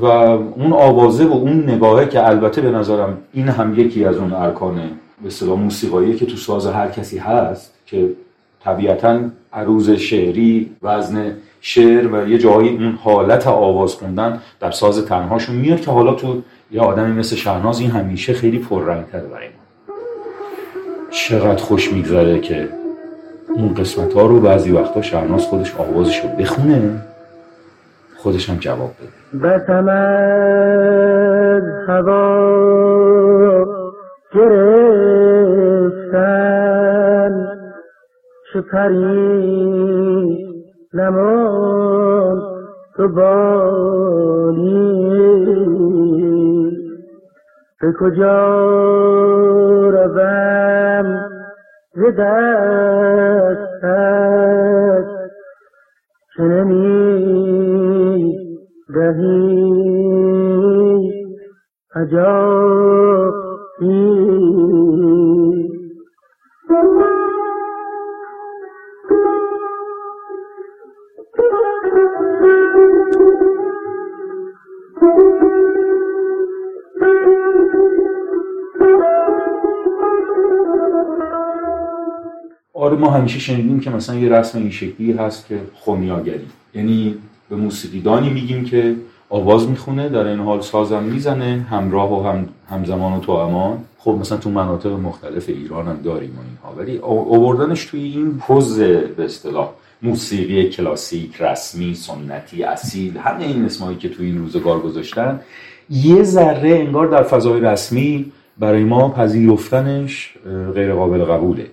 و 0.00 0.04
اون 0.06 0.72
آوازه 0.72 1.24
و 1.24 1.32
اون 1.32 1.70
نگاهه 1.70 2.06
که 2.06 2.26
البته 2.26 2.60
به 2.60 2.70
نظرم 2.70 3.18
این 3.32 3.48
هم 3.48 3.80
یکی 3.80 4.04
از 4.04 4.16
اون 4.16 4.32
ارکان 4.32 4.74
به 5.22 5.26
اصطلاح 5.26 5.58
موسیقایی 5.58 6.14
که 6.14 6.26
تو 6.26 6.36
ساز 6.36 6.66
هر 6.66 6.88
کسی 6.88 7.18
هست 7.18 7.74
که 7.86 8.08
طبیعتا 8.64 9.20
عروض 9.52 9.90
شعری 9.90 10.76
وزن 10.82 11.32
شعر 11.60 12.06
و 12.06 12.28
یه 12.28 12.38
جایی 12.38 12.68
اون 12.68 12.98
حالت 13.02 13.46
آواز 13.46 13.94
خوندن 13.94 14.40
در 14.60 14.70
ساز 14.70 15.04
تنهاشون 15.04 15.56
میاد 15.56 15.80
که 15.80 15.90
حالا 15.90 16.14
تو 16.14 16.42
یه 16.70 16.80
آدمی 16.80 17.12
مثل 17.12 17.36
شهناز 17.36 17.80
این 17.80 17.90
همیشه 17.90 18.32
خیلی 18.32 18.58
پررنگتر 18.58 19.20
برای 19.20 19.46
ما. 19.46 19.54
چقدر 21.10 21.62
خوش 21.62 21.92
میگذره 21.92 22.40
که 22.40 22.68
اون 23.54 23.74
قسمت 23.74 24.14
ها 24.14 24.26
رو 24.26 24.40
بعضی 24.40 24.70
وقتا 24.70 25.02
شهناز 25.02 25.42
خودش 25.42 25.74
آوازش 25.76 26.20
رو 26.20 26.28
بخونه 26.28 27.02
خودش 28.16 28.50
هم 28.50 28.56
جواب 28.56 28.90
بده. 29.00 29.48
بسم 29.48 29.88
هوا 31.88 32.42
گرفتن 34.34 35.11
پری 38.62 40.38
نمان 40.94 42.42
تو 42.96 43.08
بانی. 43.08 44.82
به 47.82 47.92
کجا 48.00 48.58
روم 49.90 51.06
ز 51.94 52.00
دستت 52.18 52.62
که 56.36 56.42
نمی 56.42 58.36
دهی 58.94 59.72
عجابی 61.94 63.22
ما 82.96 83.10
همیشه 83.10 83.38
شنیدیم 83.38 83.80
که 83.80 83.90
مثلا 83.90 84.16
یه 84.16 84.28
رسم 84.28 84.58
این 84.58 84.70
شکلی 84.70 85.12
هست 85.12 85.46
که 85.46 85.58
خونیاگری 85.74 86.46
یعنی 86.74 87.14
به 87.50 87.56
موسیقیدانی 87.56 88.30
میگیم 88.30 88.64
که 88.64 88.94
آواز 89.30 89.68
می‌خونه 89.68 90.08
در 90.08 90.26
این 90.26 90.40
حال 90.40 90.60
سازم 90.60 91.02
می‌زنه 91.02 91.66
همراه 91.70 92.20
و 92.20 92.28
هم 92.28 92.48
همزمان 92.70 93.12
و 93.12 93.20
تو 93.20 93.32
امان. 93.32 93.78
خب 93.98 94.10
مثلا 94.20 94.38
تو 94.38 94.50
مناطق 94.50 94.90
مختلف 94.90 95.48
ایران 95.48 95.88
هم 95.88 95.96
داریم 96.04 96.38
اینها. 96.48 96.82
ولی 96.82 96.98
آوردنش 97.36 97.84
توی 97.84 98.02
این 98.02 98.38
پوز 98.38 98.78
به 98.78 99.24
اصطلاح. 99.24 99.68
موسیقی 100.02 100.68
کلاسیک 100.68 101.42
رسمی 101.42 101.94
سنتی 101.94 102.62
اصیل 102.62 103.16
همه 103.16 103.44
این 103.44 103.64
اسمایی 103.64 103.96
که 103.96 104.08
توی 104.08 104.26
این 104.26 104.38
روزگار 104.38 104.80
گذاشتن 104.80 105.40
یه 105.90 106.22
ذره 106.22 106.70
انگار 106.70 107.06
در 107.06 107.22
فضای 107.22 107.60
رسمی 107.60 108.32
برای 108.58 108.84
ما 108.84 109.08
پذیرفتنش 109.08 110.34
غیر 110.74 110.94
قابل 110.94 111.24
قبوله. 111.24 111.66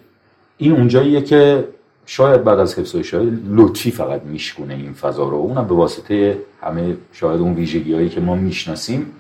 این 0.62 0.72
اونجاییه 0.72 1.22
که 1.22 1.68
شاید 2.06 2.44
بعد 2.44 2.60
از 2.60 2.80
حفظ 2.80 2.96
شاید 2.96 3.42
لطفی 3.50 3.92
فقط 3.92 4.24
میشکونه 4.24 4.74
این 4.74 4.94
فضا 4.94 5.30
رو. 5.30 5.38
اونم 5.38 5.68
به 5.68 5.76
واسطه 5.76 6.38
همه 6.62 6.98
شاید 7.14 7.42
اون 7.42 7.54
ویژگی 7.54 7.94
هایی 7.94 8.10
که 8.10 8.20
ما 8.20 8.36
می‌شناسیم. 8.36 9.12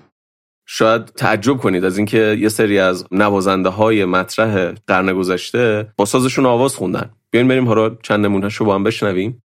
شاید 0.65 1.05
تعجب 1.05 1.57
کنید 1.57 1.85
از 1.85 1.97
اینکه 1.97 2.37
یه 2.39 2.49
سری 2.49 2.79
از 2.79 3.05
نوازنده 3.11 3.69
های 3.69 4.05
مطرح 4.05 4.71
قرن 4.87 5.13
گذشته 5.13 5.87
با 5.97 6.05
سازشون 6.05 6.45
آواز 6.45 6.75
خوندن. 6.75 7.09
بیاین 7.31 7.47
بریم 7.47 7.67
حالا 7.67 7.95
چند 8.03 8.25
نمونهش 8.25 8.55
رو 8.55 8.65
با 8.65 8.75
هم 8.75 8.83
بشنویم. 8.83 9.43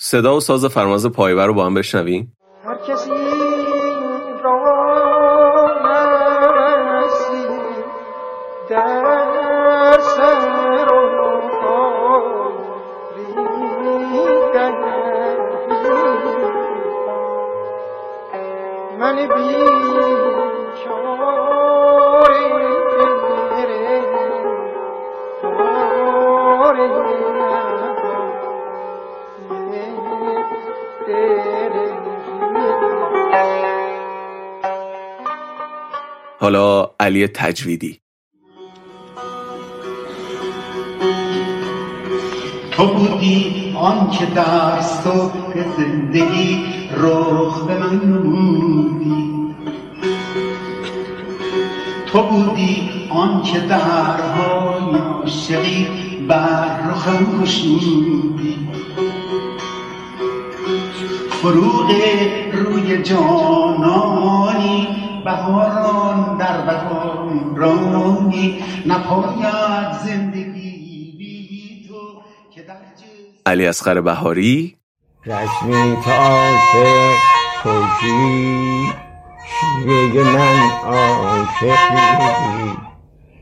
صدا 0.00 0.36
و 0.36 0.40
ساز 0.40 0.64
فرماز 0.64 1.06
پایور 1.06 1.46
رو 1.46 1.54
با 1.54 1.66
هم 1.66 1.74
بشنویم. 1.74 2.32
حالا 36.42 36.90
علی 37.00 37.26
تجویدی. 37.28 38.00
آن 43.82 44.10
که 44.10 44.26
در 44.26 44.80
صبح 44.80 45.54
زندگی 45.76 46.64
رخ 46.96 47.64
به 47.66 47.78
من 47.78 48.00
نمودی. 48.04 49.32
تو 52.06 52.22
بودی 52.22 52.90
آن 53.10 53.42
که 53.42 53.60
درهای 53.60 54.98
عاشقی 54.98 55.86
بر 56.28 56.80
رخم 56.90 57.40
گشودی 57.42 58.68
فروغ 61.30 61.92
روی 62.52 63.02
جانانی 63.02 64.88
بهاران 65.24 66.36
در 66.38 66.60
بهارانی 66.60 68.58
نپاید 68.86 69.92
زندگی 70.04 70.31
علی 73.46 73.66
اصغر 73.66 74.00
بهاری. 74.00 74.76
رسمی 75.26 75.96
تا 76.04 76.48
توجی 77.62 78.92
شیوه 79.48 80.24
من 80.24 80.70
عاشقی. 80.84 82.06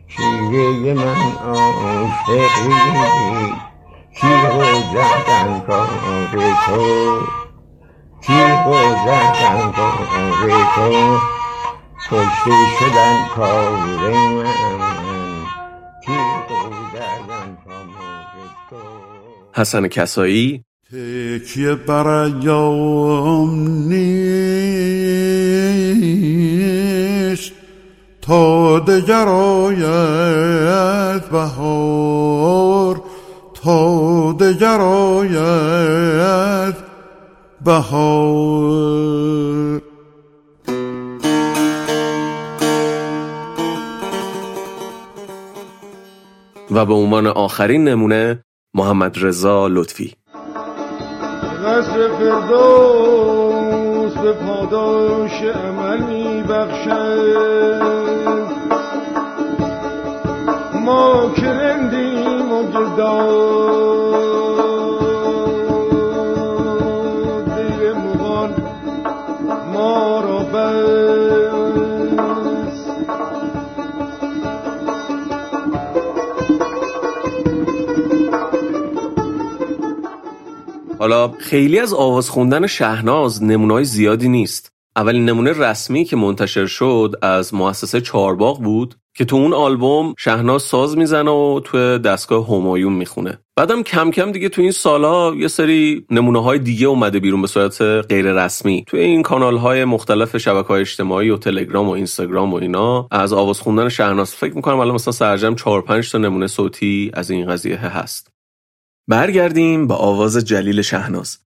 شیوه 0.08 0.94
من 0.94 1.32
عاشقی. 1.46 2.70
تیغ 4.20 4.56
و 4.56 4.64
زدن 4.92 5.60
کار 5.66 5.88
تو. 6.66 7.20
تیغ 8.20 8.66
و 8.66 8.74
زدن 9.06 9.72
کار 9.72 9.98
تو. 10.74 11.18
کشته 12.10 12.56
شدن 12.78 13.28
کار 13.36 13.70
من. 13.70 14.46
تیغ 16.06 16.50
و 16.50 16.70
زدن 16.92 17.56
کار 17.64 17.86
تو. 18.70 19.19
حسن 19.52 19.88
کسایی. 19.88 20.64
تکیه 20.92 21.74
برایام 21.74 23.68
نیست. 23.88 24.20
تا 28.22 28.78
دگر 28.78 29.28
آید 29.28 31.30
بهار 31.30 33.02
تا 33.62 34.32
دگر 34.32 34.80
آید 34.80 36.74
بهار. 37.64 38.70
و 46.70 46.86
به 46.86 46.94
عنوان 46.94 47.26
آخرین 47.26 47.88
نمونه 47.88 48.44
محمد 48.74 49.18
رضا 49.24 49.68
لطفی. 49.68 50.14
قصر 51.64 52.08
فردوس 52.18 54.14
به 54.14 54.32
پاداش 54.32 55.42
عمل 55.42 55.98
می 56.02 56.42
بخشد. 56.42 57.80
ما 60.74 61.30
که 61.36 61.46
رندیم 61.46 62.52
و 62.52 62.62
گداد 62.62 64.49
حالا 81.00 81.28
خیلی 81.28 81.78
از 81.78 81.94
آواز 81.94 82.30
خوندن 82.30 82.66
شهناز 82.66 83.42
نمونای 83.42 83.84
زیادی 83.84 84.28
نیست. 84.28 84.72
اولین 84.96 85.24
نمونه 85.24 85.52
رسمی 85.52 86.04
که 86.04 86.16
منتشر 86.16 86.66
شد 86.66 87.14
از 87.22 87.54
مؤسسه 87.54 88.00
چارباغ 88.00 88.62
بود 88.62 88.94
که 89.16 89.24
تو 89.24 89.36
اون 89.36 89.54
آلبوم 89.54 90.14
شهناز 90.18 90.62
ساز 90.62 90.96
می‌زنه 90.96 91.30
و 91.30 91.60
تو 91.64 91.98
دستگاه 91.98 92.46
همایون 92.46 92.92
می‌خونه. 92.92 93.38
بعدم 93.56 93.82
کم 93.82 94.10
کم 94.10 94.32
دیگه 94.32 94.48
تو 94.48 94.62
این 94.62 94.70
سالها 94.70 95.34
یه 95.36 95.48
سری 95.48 96.06
نمونه 96.10 96.42
های 96.42 96.58
دیگه 96.58 96.86
اومده 96.86 97.20
بیرون 97.20 97.40
به 97.42 97.48
صورت 97.48 97.82
غیر 97.82 98.32
رسمی 98.32 98.84
تو 98.86 98.96
این 98.96 99.22
کانال 99.22 99.56
های 99.56 99.84
مختلف 99.84 100.36
شبکه 100.36 100.68
های 100.68 100.80
اجتماعی 100.80 101.30
و 101.30 101.36
تلگرام 101.36 101.88
و 101.88 101.90
اینستاگرام 101.90 102.52
و 102.52 102.56
اینا 102.56 103.08
از 103.10 103.32
آواز 103.32 103.60
خوندن 103.60 103.88
شهناز 103.88 104.34
فکر 104.34 104.54
می‌کنم 104.54 104.78
الان 104.78 104.94
مثلا 104.94 105.12
سرجم 105.12 105.54
4 105.54 105.82
5 105.82 106.10
تا 106.10 106.18
نمونه 106.18 106.46
صوتی 106.46 107.10
از 107.14 107.30
این 107.30 107.46
قضیه 107.46 107.76
هست. 107.76 108.29
برگردیم 109.10 109.86
به 109.86 109.94
آواز 109.94 110.38
جلیل 110.38 110.82
شهناز. 110.82 111.38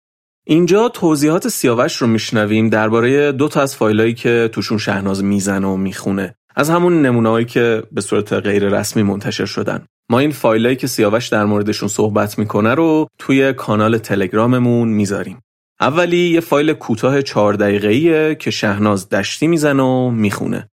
اینجا 0.47 0.89
توضیحات 0.89 1.49
سیاوش 1.49 1.97
رو 1.97 2.07
میشنویم 2.07 2.69
درباره 2.69 3.33
دو 3.33 3.49
تا 3.49 3.63
از 3.63 3.77
فایلایی 3.77 4.15
که 4.15 4.51
توشون 4.53 4.79
شهناز 4.79 5.25
می‌زنه 5.25 5.67
و 5.67 5.77
می‌خونه. 5.77 6.35
از 6.57 6.71
همون 6.71 7.03
نمونههایی 7.03 7.47
که 7.47 7.83
به 7.93 8.01
صورت 8.01 8.33
غیر 8.33 8.69
رسمی 8.69 9.03
منتشر 9.03 9.45
شدن. 9.45 9.87
ما 10.11 10.19
این 10.19 10.31
فایلایی 10.31 10.77
که 10.77 10.87
سیاوش 10.87 11.29
در 11.29 11.45
موردشون 11.45 11.89
صحبت 11.89 12.39
می‌کنه 12.39 12.75
رو 12.75 13.09
توی 13.19 13.53
کانال 13.53 13.99
تلگراممون 13.99 14.89
می‌ذاریم. 14.89 15.41
اولی 15.81 16.31
یه 16.31 16.41
فایل 16.41 16.73
کوتاه 16.73 17.23
چهار 17.23 17.55
دقیقه‌ایه 17.55 18.35
که 18.35 18.51
شهناز 18.51 19.09
دشتی 19.09 19.47
می‌زنه 19.47 19.83
و 19.83 20.11
می‌خونه. 20.11 20.69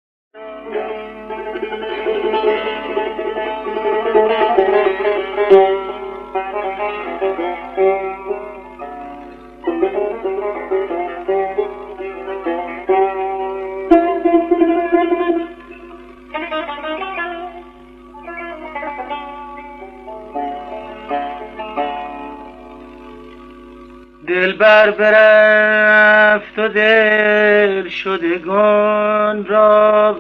دلبر 24.28 24.92
برفت 24.92 26.60
و 26.60 26.68
دل 26.68 27.90
شدگان 27.90 29.46
را. 29.46 30.18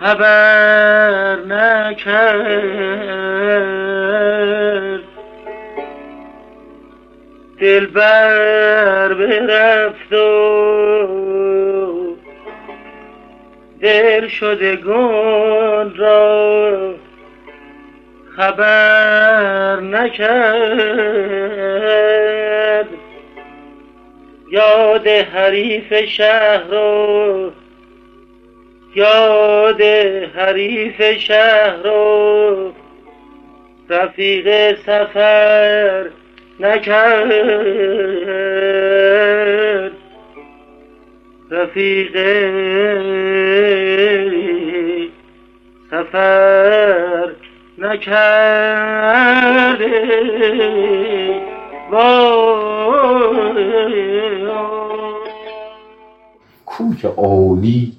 خبر 0.00 1.36
نکرد. 1.36 2.96
دلبر 7.60 9.14
برفت 9.14 10.12
و 10.12 11.25
دل 13.80 14.28
شدگان 14.28 15.96
را 15.96 16.94
خبر 18.36 19.80
نکرد. 19.80 21.26
یاد 24.50 25.08
حریف 25.08 26.04
شهر 26.04 26.62
رو 26.70 27.50
یاد 28.94 29.82
حریف 30.36 31.18
شهر 31.18 31.76
رو 31.84 32.72
رفیق 33.88 34.76
سفر 34.76 36.06
نکرد. 36.60 38.75
رفیق 41.50 42.16
سفر 45.90 47.32
نکرده 47.78 49.06
کوه 56.66 56.96
که 56.96 57.08
عالی 57.08 57.92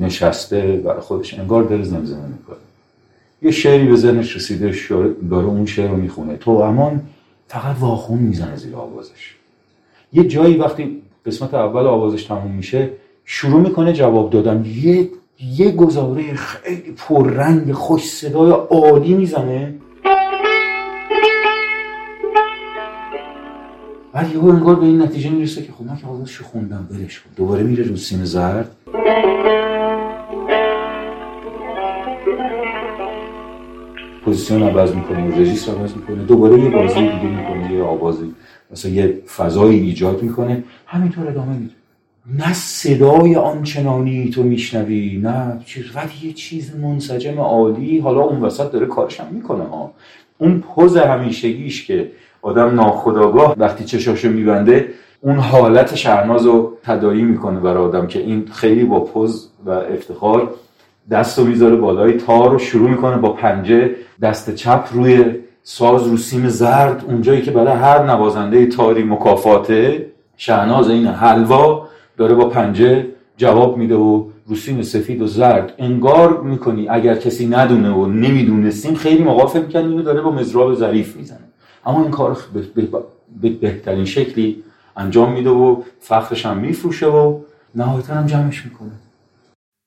نشسته 0.00 0.82
برای 0.84 1.00
خودش؟ 1.00 1.38
انگار 1.38 1.62
دل 1.62 1.82
زمزمه 1.82 2.26
می‌کنه. 2.26 2.56
یه 3.42 3.50
شعری 3.50 3.84
به 3.84 3.96
ذهنش 3.96 4.36
رسیده 4.36 4.74
داره 5.30 5.46
اون 5.46 5.66
شعر 5.66 5.88
رو 5.88 5.96
می‌خونه. 5.96 6.36
تو 6.36 6.50
امان 6.50 7.00
فقط 7.48 7.76
واخون 7.80 8.18
می‌زنه 8.18 8.56
زیر 8.56 8.76
آوازش. 8.76 9.34
یه 10.12 10.24
جایی 10.24 10.56
وقتی 10.56 11.02
قسمت 11.26 11.54
اول 11.54 11.86
آوازش 11.86 12.24
تموم 12.24 12.50
میشه 12.50 12.90
شروع 13.24 13.60
می‌کنه 13.60 13.92
جواب 13.92 14.30
دادن. 14.30 14.64
یه 14.64 15.08
یه 15.40 15.70
گزاره 15.70 16.34
خیلی 16.34 16.94
پررنگ 16.96 17.72
خوش 17.72 18.04
صدای 18.04 18.50
عالی 18.50 19.14
می‌زنه. 19.14 19.74
بعد 24.12 24.34
یهو 24.34 24.48
انگار 24.48 24.74
به 24.74 24.86
این 24.86 25.02
نتیجه 25.02 25.30
می‌رسه 25.30 25.62
که 25.62 25.72
خب 25.72 25.84
من 25.84 25.96
که 25.96 26.06
آوازشو 26.06 26.44
خوندم 26.44 26.88
ولش 26.90 27.20
کن. 27.20 27.30
دوباره 27.36 27.62
میره 27.62 27.84
رو 27.84 27.96
سیم 27.96 28.24
زرد. 28.24 28.76
position 34.28 34.62
عوض 34.62 34.94
می‌کنه 34.94 35.38
رژیستر 35.40 35.68
عوض 35.68 35.96
می‌کنه. 35.96 36.24
دوباره 36.24 36.60
یه 36.60 36.70
بازی 36.70 36.94
دیگه 36.94 37.28
می‌کنه 37.36 37.72
یه 37.72 37.82
آوازی. 37.82 38.34
مثلا 38.70 38.90
یه 38.92 39.22
فضایی 39.36 39.80
ایجاد 39.80 40.22
می‌کنه. 40.22 40.64
همینطور 40.86 41.28
ادامه 41.28 41.56
میده. 41.56 41.74
نه 42.38 42.52
صدای 42.52 43.36
آنچنانی 43.36 44.30
تو 44.30 44.42
میشنوی 44.42 45.20
نه 45.22 45.60
چیز. 45.64 45.84
ولی 45.94 46.28
یه 46.28 46.32
چیز 46.32 46.76
منسجم 46.76 47.40
عالی. 47.40 47.98
حالا 47.98 48.20
اون 48.20 48.40
وسط 48.40 48.72
داره 48.72 48.86
کارش 48.86 49.20
هم 49.20 49.26
می‌کنه 49.30 49.64
ها. 49.64 49.92
اون 50.38 50.60
پوز 50.60 50.96
همیشگیش 50.96 51.86
که 51.86 52.10
آدم 52.42 52.74
ناخداگاه 52.74 53.54
وقتی 53.58 53.84
چشاشو 53.84 54.28
میبنده 54.28 54.88
اون 55.20 55.38
حالت 55.38 55.94
شهناز 55.94 56.46
رو 56.46 56.76
تدایی 56.82 57.22
می‌کنه 57.22 57.60
برای 57.60 57.84
آدم 57.84 58.06
که 58.06 58.18
این 58.18 58.46
خیلی 58.52 58.84
با 58.84 59.00
پوز 59.00 59.50
و 59.66 59.70
افتخار 59.70 60.54
دست 61.10 61.38
رو 61.38 61.44
می‌ذاره 61.44 61.76
بالای 61.76 62.12
تار 62.12 62.50
رو 62.50 62.58
شروع 62.58 62.90
می‌کنه 62.90 63.16
با 63.16 63.32
پنجه 63.32 63.96
دست 64.22 64.54
چپ 64.54 64.88
روی 64.92 65.24
ساز 65.62 66.06
رو 66.06 66.16
سیم 66.16 66.48
زرد. 66.48 67.04
اونجایی 67.08 67.42
که 67.42 67.50
برای 67.50 67.76
هر 67.76 68.02
نوازنده 68.04 68.66
تاری 68.66 69.02
مکافاته 69.02 70.06
شهناز 70.36 70.90
این 70.90 71.06
حلوا 71.06 71.88
داره 72.16 72.34
با 72.34 72.48
پنجه 72.48 73.06
جواب 73.36 73.76
میده 73.76 73.94
و 73.94 74.24
روسیم 74.46 74.82
سفید 74.82 75.22
و 75.22 75.26
زرد. 75.26 75.72
انگار 75.78 76.42
می‌کنی 76.42 76.88
اگر 76.88 77.14
کسی 77.14 77.46
ندونه 77.46 77.90
و 77.90 78.06
نمی‌دونستیم 78.06 78.94
خیلی 78.94 79.24
فکر 79.24 79.60
می‌کنی 79.60 79.82
اینو 79.82 80.02
داره 80.02 80.20
با 80.20 80.30
مزراب 80.30 80.74
ظریف 80.74 81.16
می‌زنه. 81.16 81.38
اما 81.86 82.02
این 82.02 82.10
کار 82.10 82.38
به 83.42 83.50
بهترین 83.50 84.04
شکلی 84.04 84.62
انجام 84.96 85.32
میده 85.32 85.50
و 85.50 85.82
فخرش 86.00 86.46
هم 86.46 86.56
میفروشه 86.56 87.06
و 87.06 87.38
نهایتا 87.74 88.14
هم 88.14 88.26
جمعش 88.26 88.64
می‌کنه. 88.64 88.90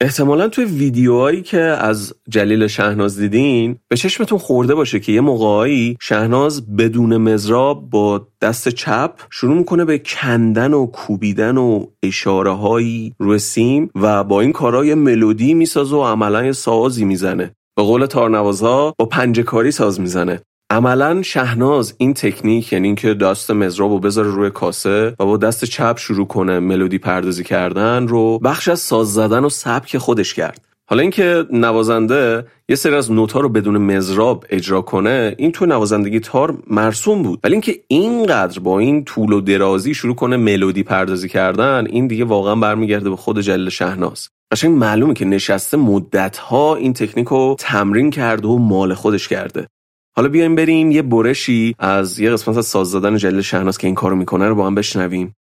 احتمالا 0.01 0.47
توی 0.47 0.65
ویدیوهایی 0.65 1.41
که 1.41 1.59
از 1.59 2.13
جلیل 2.29 2.67
شهناز 2.67 3.19
دیدین 3.19 3.77
به 3.87 3.97
چشمتون 3.97 4.37
خورده 4.37 4.75
باشه 4.75 4.99
که 4.99 5.11
یه 5.11 5.21
موقعایی 5.21 5.97
شهناز 6.01 6.75
بدون 6.75 7.17
مزراب 7.17 7.89
با 7.89 8.27
دست 8.41 8.69
چپ 8.69 9.11
شروع 9.29 9.57
می‌کنه 9.57 9.85
به 9.85 9.99
کندن 9.99 10.73
و 10.73 10.85
کوبیدن 10.85 11.57
و 11.57 11.85
اشاره 12.03 12.51
هایی 12.51 13.15
روی 13.19 13.39
سیم 13.39 13.89
و 13.95 14.23
با 14.23 14.41
این 14.41 14.51
کارا 14.51 14.81
ملودی 14.81 15.53
می‌سازه 15.53 15.95
و 15.95 16.03
عملا 16.03 16.45
یه 16.45 16.51
سازی 16.51 17.05
می‌زنه. 17.05 17.55
به 17.75 17.83
قول 17.83 18.05
تارنوازها 18.05 18.95
با 18.97 19.05
پنجه 19.05 19.43
کاری 19.43 19.71
ساز 19.71 19.99
می‌زنه. 19.99 20.41
عملا 20.71 21.21
شهناز 21.21 21.93
این 21.97 22.13
تکنیک 22.13 22.73
یعنی 22.73 22.87
اینکه 22.87 23.13
دست 23.13 23.51
مزراب 23.51 23.91
رو 23.91 23.99
بذاره 23.99 24.27
روی 24.27 24.49
کاسه 24.49 25.15
و 25.19 25.25
با 25.25 25.37
دست 25.37 25.65
چپ 25.65 25.97
شروع 25.97 26.27
کنه 26.27 26.59
ملودی 26.59 26.97
پردازی 26.97 27.43
کردن 27.43 28.07
رو 28.07 28.39
بخش 28.39 28.67
از 28.67 28.79
ساز 28.79 29.13
زدن 29.13 29.43
و 29.43 29.49
سبک 29.49 29.97
خودش 29.97 30.33
کرد. 30.33 30.65
حالا 30.89 31.01
اینکه 31.01 31.45
نوازنده 31.51 32.45
یه 32.69 32.75
سری 32.75 32.95
از 32.95 33.11
نوتا 33.11 33.39
رو 33.39 33.49
بدون 33.49 33.77
مزراب 33.77 34.45
اجرا 34.49 34.81
کنه 34.81 35.35
این 35.37 35.51
تو 35.51 35.65
نوازندگی 35.65 36.19
تار 36.19 36.57
مرسوم 36.67 37.23
بود. 37.23 37.39
ولی 37.43 37.53
اینکه 37.53 37.79
اینقدر 37.87 38.59
با 38.59 38.79
این 38.79 39.03
طول 39.03 39.33
و 39.33 39.41
درازی 39.41 39.93
شروع 39.93 40.15
کنه 40.15 40.37
ملودی 40.37 40.83
پردازی 40.83 41.29
کردن 41.29 41.87
این 41.89 42.07
دیگه 42.07 42.25
واقعا 42.25 42.55
برمیگرده 42.55 43.09
به 43.09 43.15
خود 43.15 43.41
جلیل 43.41 43.69
شهناز. 43.69 44.29
قشنگ 44.51 44.77
معلومه 44.77 45.13
که 45.13 45.25
نشسته 45.25 45.77
مدت 45.77 46.37
ها 46.37 46.75
این 46.75 46.93
تکنیک 46.93 47.27
رو 47.27 47.55
تمرین 47.59 48.09
کرده 48.09 48.47
و 48.47 48.57
مال 48.57 48.93
خودش 48.93 49.27
کرده. 49.27 49.67
حالا 50.15 50.29
بیایم 50.29 50.55
بریم 50.55 50.91
یه 50.91 51.01
برشی 51.01 51.75
از 51.79 52.19
یه 52.19 52.31
قسمت 52.31 52.57
از 52.57 52.65
ساز 52.65 52.91
زدن 52.91 53.17
جلیل 53.17 53.41
شهناز 53.41 53.77
که 53.77 53.87
این 53.87 53.95
کارو 53.95 54.15
می‌کنه 54.15 54.47
رو 54.47 54.55
با 54.55 54.67
هم 54.67 54.75
بشنویم. 54.75 55.35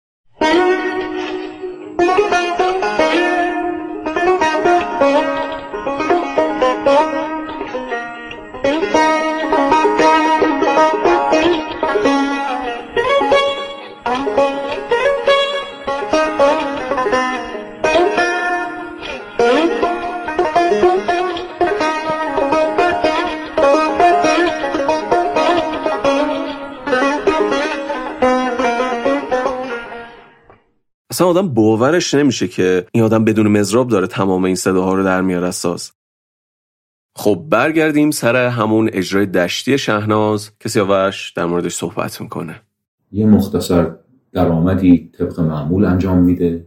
اصلا 31.16 31.26
آدم 31.26 31.48
باورش 31.48 32.14
نمیشه 32.14 32.48
که 32.48 32.87
این 32.92 33.05
آدم 33.05 33.24
بدون 33.24 33.48
مزراب 33.48 33.88
داره 33.88 34.07
تمام 34.07 34.44
این 34.44 34.55
صداها 34.55 34.94
رو 34.94 35.05
در 35.05 35.22
میاره 35.22 35.46
از 35.46 35.57
ساز. 35.57 35.92
خب 37.14 37.44
برگردیم 37.50 38.11
سر 38.11 38.37
همون 38.37 38.90
اجرای 38.92 39.26
دشتی 39.26 39.79
شهناز 39.79 40.50
که 40.61 40.68
سیاوش 40.68 41.33
در 41.37 41.46
موردش 41.46 41.74
صحبت 41.74 42.20
می‌کنه. 42.20 42.61
یه 43.12 43.26
مختصر 43.26 43.90
درآمدی 44.33 45.11
طبق 45.18 45.40
معمول 45.40 45.85
انجام 45.85 46.18
میده. 46.18 46.66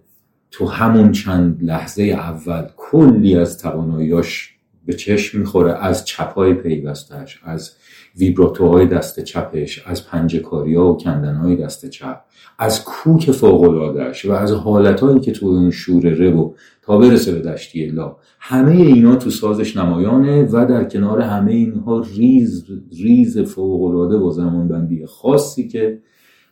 تو 0.51 0.67
همون 0.67 1.11
چند 1.11 1.63
لحظه 1.63 2.03
اول 2.03 2.67
کلی 2.77 3.35
از 3.35 3.57
تواناییاش 3.57 4.55
به 4.85 4.93
چشم 4.93 5.39
می‌خوره 5.39 5.73
از 5.73 6.05
چپای 6.05 6.53
پیوستش 6.53 7.39
از 7.43 7.71
ویبراتوهای 8.17 8.85
دست 8.85 9.19
چپش 9.19 9.83
از 9.85 10.07
پنجکاری 10.07 10.75
ها 10.75 10.93
و 10.93 10.97
کندنهای 10.97 11.55
دست 11.55 11.89
چپ 11.89 12.21
از 12.59 12.83
کوک 12.83 13.31
فوقلادش 13.31 14.25
و 14.25 14.31
از 14.31 14.51
حالتهایی 14.51 15.19
که 15.19 15.31
تو 15.31 15.45
اون 15.45 15.71
شورره 15.71 16.31
و 16.31 16.53
تا 16.81 16.97
برسه 16.97 17.31
به 17.31 17.39
دشتی 17.39 17.85
لا. 17.85 18.15
همه 18.39 18.71
اینا 18.71 19.15
تو 19.15 19.29
سازش 19.29 19.77
نمایانه 19.77 20.43
و 20.43 20.65
در 20.65 20.83
کنار 20.83 21.21
همه 21.21 21.51
اینها 21.51 22.05
ریز 22.15 22.65
ریز 22.99 23.39
فوقلاده 23.39 24.17
و 24.17 24.31
زمانبندی 24.31 25.05
خاصی 25.05 25.67
که 25.67 25.99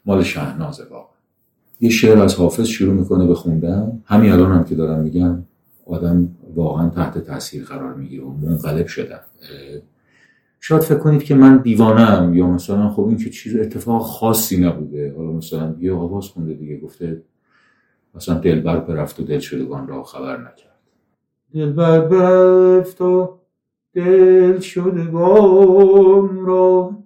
مال 0.06 0.24
شهنازه 0.24 0.84
واقعا 0.84 1.18
یه 1.80 1.90
شعر 1.90 2.22
از 2.22 2.36
حافظ 2.36 2.68
شروع 2.68 2.94
می‌کنه 2.94 3.28
به 3.28 3.36
خوندن. 3.36 4.02
همین 4.06 4.32
الان 4.32 4.52
هم 4.52 4.64
که 4.64 4.76
دارم 4.76 5.04
میگم 5.04 5.44
آدم 5.86 6.30
واقعا 6.58 6.90
تحت 6.90 7.18
تاثیر 7.18 7.64
قرار 7.64 7.94
می‌گیره 7.94 8.24
و 8.24 8.32
منقلب 8.32 8.88
شدن. 8.88 9.20
شاید 10.60 10.82
فکر 10.82 10.98
کنید 10.98 11.24
که 11.24 11.36
من 11.36 11.58
دیوانم 11.58 12.34
یا 12.36 12.48
مثلا 12.48 12.90
خب 12.90 13.08
این 13.08 13.18
که 13.18 13.30
چیز 13.30 13.56
اتفاق 13.56 14.02
خاصی 14.02 14.66
نبوده. 14.66 15.14
حالا 15.18 15.32
مثلا 15.32 15.76
یه 15.80 15.94
آواز 15.94 16.26
خونده 16.26 16.54
دیگه 16.54 16.80
گفته 16.80 17.24
مثلا 18.16 18.36
دلبر 18.36 18.80
برفت 18.80 19.20
و 19.20 19.24
دل 19.24 19.40
شدگان 19.40 19.88
را 19.88 20.04
خبر 20.04 20.38
نکرد. 20.38 20.80
دلبر 21.54 22.00
برفت 22.00 23.02
و 23.02 23.40
دل 23.94 24.60
شدگان 24.60 26.46
را 26.46 26.98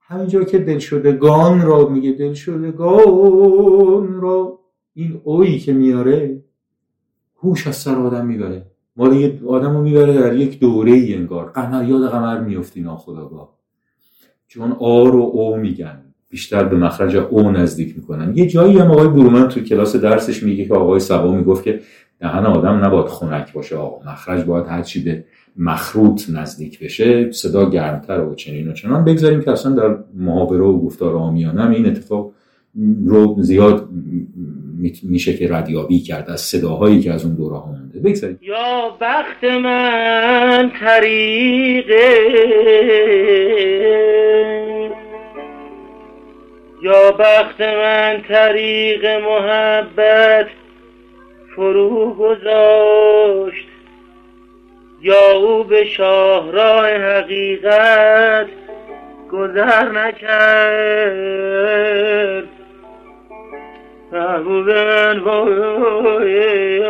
همینجا 0.00 0.44
که 0.44 0.58
دل 0.58 0.78
شدگان 0.78 1.62
را 1.62 1.88
میگه 1.88 2.12
دل 2.12 2.34
شدگان 2.34 4.20
را 4.20 4.58
این 4.94 5.20
اویی 5.24 5.58
که 5.58 5.72
میاره 5.72 6.44
هوش 7.36 7.66
از 7.66 7.76
سر 7.76 7.94
آدم 7.94 8.26
می‌بره. 8.26 8.66
ما 9.00 9.08
دیگه 9.08 9.40
آدم 9.46 9.76
رو 9.76 9.82
می‌بره 9.82 10.12
در 10.14 10.36
یک 10.36 10.60
دوره 10.60 10.92
ای 10.92 11.14
انگار. 11.14 11.50
قمر 11.50 11.88
یاد 11.88 12.10
قمر 12.10 12.40
میفتی 12.40 12.80
ناخداگاه 12.80 13.58
چون 14.48 14.72
آ 14.72 15.04
رو 15.04 15.20
او 15.20 15.56
میگن. 15.56 16.00
بیشتر 16.28 16.64
به 16.64 16.76
مخرج 16.76 17.16
او 17.16 17.50
نزدیک 17.50 17.96
می‌کنن. 17.96 18.36
یه 18.36 18.46
جایی 18.46 18.78
هم 18.78 18.90
آقای 18.90 19.08
برومن 19.08 19.48
تو 19.48 19.60
کلاس 19.60 19.96
درسش 19.96 20.42
میگه 20.42 20.64
که 20.64 20.74
آقای 20.74 21.00
سبا 21.00 21.32
می‌گفت 21.34 21.64
که 21.64 21.80
دهن 22.20 22.46
آدم 22.46 22.84
نباید 22.84 23.06
خنک 23.06 23.52
باشه 23.52 23.76
آقا. 23.76 24.10
مخرج 24.10 24.44
باید 24.44 24.66
هرچی 24.66 25.02
به 25.02 25.24
مخروط 25.56 26.30
نزدیک 26.30 26.84
بشه 26.84 27.32
صدا 27.32 27.70
گرمتر 27.70 28.20
و 28.20 28.34
چنین 28.34 28.68
و 28.68 28.72
چنان. 28.72 29.04
بگذاریم 29.04 29.40
که 29.40 29.50
اصلا 29.50 29.72
در 29.72 29.96
محاوره 30.14 30.62
و 30.62 30.80
گفتار 30.80 31.16
آمیانه 31.16 31.62
هم 31.62 31.70
این 31.70 31.86
اتفاق 31.86 32.32
رو 33.06 33.36
زیاد 33.42 33.88
می- 34.78 34.92
میشه 35.02 35.36
که 35.36 35.48
ردیابی 35.54 36.00
کرد 36.00 36.30
از 36.30 36.40
صداهایی 36.40 37.00
که 37.00 37.12
از 37.12 37.24
اون 37.24 37.34
دوره 37.34 37.66
مونده 37.66 37.79
بگذاریم. 38.04 38.38
یا 38.42 38.96
بخت 39.00 39.44
من 39.44 40.72
طریق. 40.80 41.90
یا 46.82 47.10
بخت 47.18 47.60
من 47.60 48.22
طریق 48.28 49.06
محبت 49.06 50.46
فرو 51.56 52.14
گذاشت. 52.14 53.66
یا 55.02 55.32
او 55.32 55.64
به 55.64 55.84
شاهراه 55.84 56.90
حقیقت 56.96 58.46
گذر 59.32 59.88
نکرد. 59.88 61.40
محبوب 64.12 64.70
من 64.70 65.18
وای. 65.18 66.80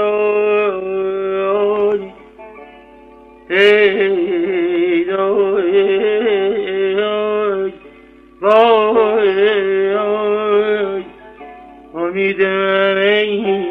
امید 11.95 12.43
من 12.43 13.70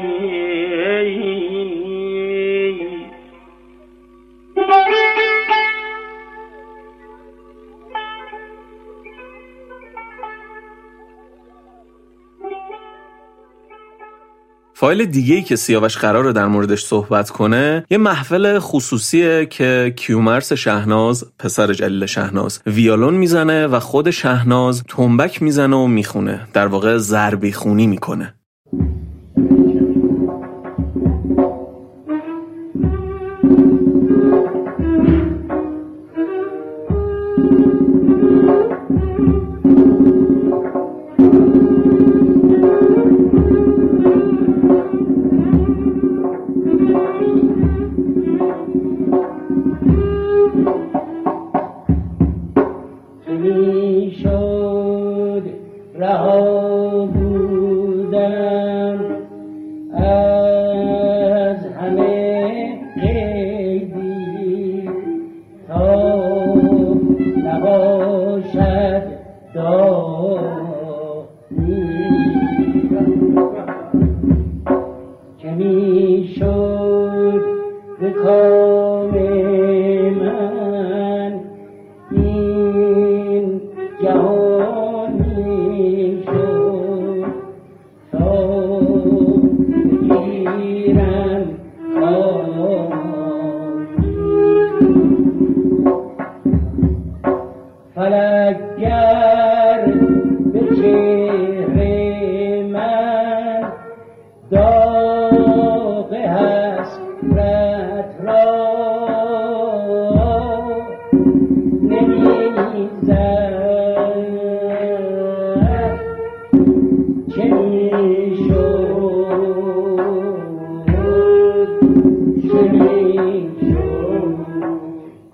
فایل 14.79 15.05
دیگه 15.05 15.35
ای 15.35 15.41
که 15.41 15.55
سیاوش 15.55 15.97
قراره 15.97 16.33
در 16.33 16.47
موردش 16.47 16.85
صحبت 16.85 17.29
کنه 17.29 17.85
یه 17.89 17.97
محفل 17.97 18.59
خصوصیه 18.59 19.45
که 19.45 19.93
کیومرس 19.95 20.53
شهناز 20.53 21.25
پسر 21.39 21.73
جلیل 21.73 22.05
شهناز 22.05 22.59
ویالون 22.65 23.13
می‌زنه 23.13 23.67
و 23.67 23.79
خود 23.79 24.09
شهناز 24.09 24.83
تنبک 24.87 25.41
می‌زنه 25.41 25.75
و 25.75 25.87
می‌خونه. 25.87 26.47
در 26.53 26.67
واقع 26.67 26.97
ضربی 26.97 27.51
خونی 27.51 27.87
می‌کنه. 27.87 28.33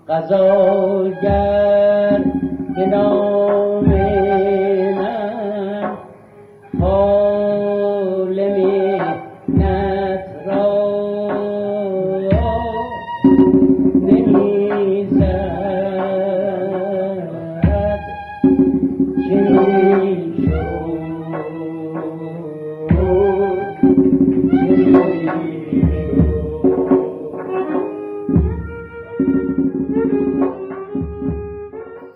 قضاگر 0.10 1.12
به 2.76 2.86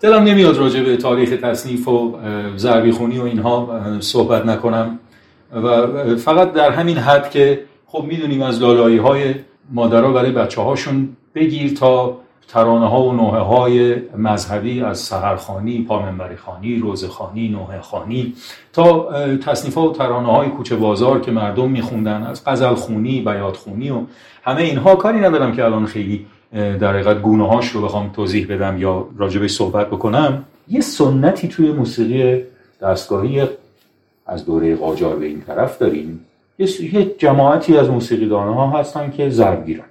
دلم 0.00 0.22
نمیاد 0.22 0.56
راجع 0.56 0.82
به 0.82 0.96
تاریخ 0.96 1.40
تصنیف 1.42 1.88
و 1.88 1.90
اه، 1.92 2.56
ضربیخونی 2.56 3.18
و 3.18 3.22
اینها 3.22 3.80
صحبت 4.00 4.46
نکنم. 4.46 4.98
و 5.62 5.86
فقط 6.16 6.52
در 6.52 6.70
همین 6.70 6.96
حد 6.96 7.30
که 7.30 7.64
خب 7.86 8.04
می‌دونیم 8.04 8.42
از 8.42 8.62
لالایی 8.62 8.96
های 8.96 9.34
مادرها 9.70 10.12
برای 10.12 10.30
بچه 10.30 10.60
هاشون 10.60 11.08
بگیر 11.34 11.74
تا 11.74 12.16
ترانه 12.48 12.88
ها 12.88 13.02
و 13.02 13.12
نوحه 13.12 13.38
های 13.38 13.96
مذهبی 14.16 14.80
از 14.80 14.98
سهرخانی، 14.98 15.82
پامنبری 15.82 16.36
خانی، 16.36 16.76
روزه 16.76 17.08
خانی، 17.08 17.48
نوحه 17.48 17.80
خانی 17.80 18.34
تا 18.72 19.08
تصنیف 19.36 19.74
ها 19.74 19.88
و 19.88 19.92
ترانه 19.92 20.32
های 20.32 20.48
کوچه 20.48 20.76
بازار 20.76 21.20
که 21.20 21.30
مردم 21.30 21.70
میخوندن 21.70 22.22
از 22.22 22.44
غزل 22.46 22.74
خونی، 22.74 23.20
بیات 23.20 23.56
خونی 23.56 23.90
و 23.90 24.00
همه 24.44 24.62
اینها. 24.62 24.94
کاری 24.94 25.20
ندارم 25.20 25.52
که 25.52 25.64
الان 25.64 25.86
خیلی 25.86 26.26
در 26.52 26.92
حقیقت 26.92 27.22
گونه 27.22 27.48
هاش 27.48 27.68
رو 27.68 27.82
بخوام 27.82 28.10
توضیح 28.10 28.46
بدم 28.54 28.78
یا 28.78 29.06
راجبش 29.16 29.50
صحبت 29.50 29.86
بکنم. 29.86 30.44
یه 30.68 30.80
سنتی 30.80 31.48
توی 31.48 31.72
موسیقی 31.72 32.42
دستگاهی 32.82 33.42
از 34.26 34.46
دوره 34.46 34.76
قاجار 34.76 35.16
به 35.16 35.26
این 35.26 35.40
طرف 35.40 35.78
داریم. 35.78 36.20
یه 36.58 37.14
جماعتی 37.18 37.76
از 37.76 37.90
موسیقیدان 37.90 38.54
ها 38.54 38.70
هستن 38.70 39.10
که 39.10 39.30
ضرب 39.30 39.66
گیرن 39.66 39.84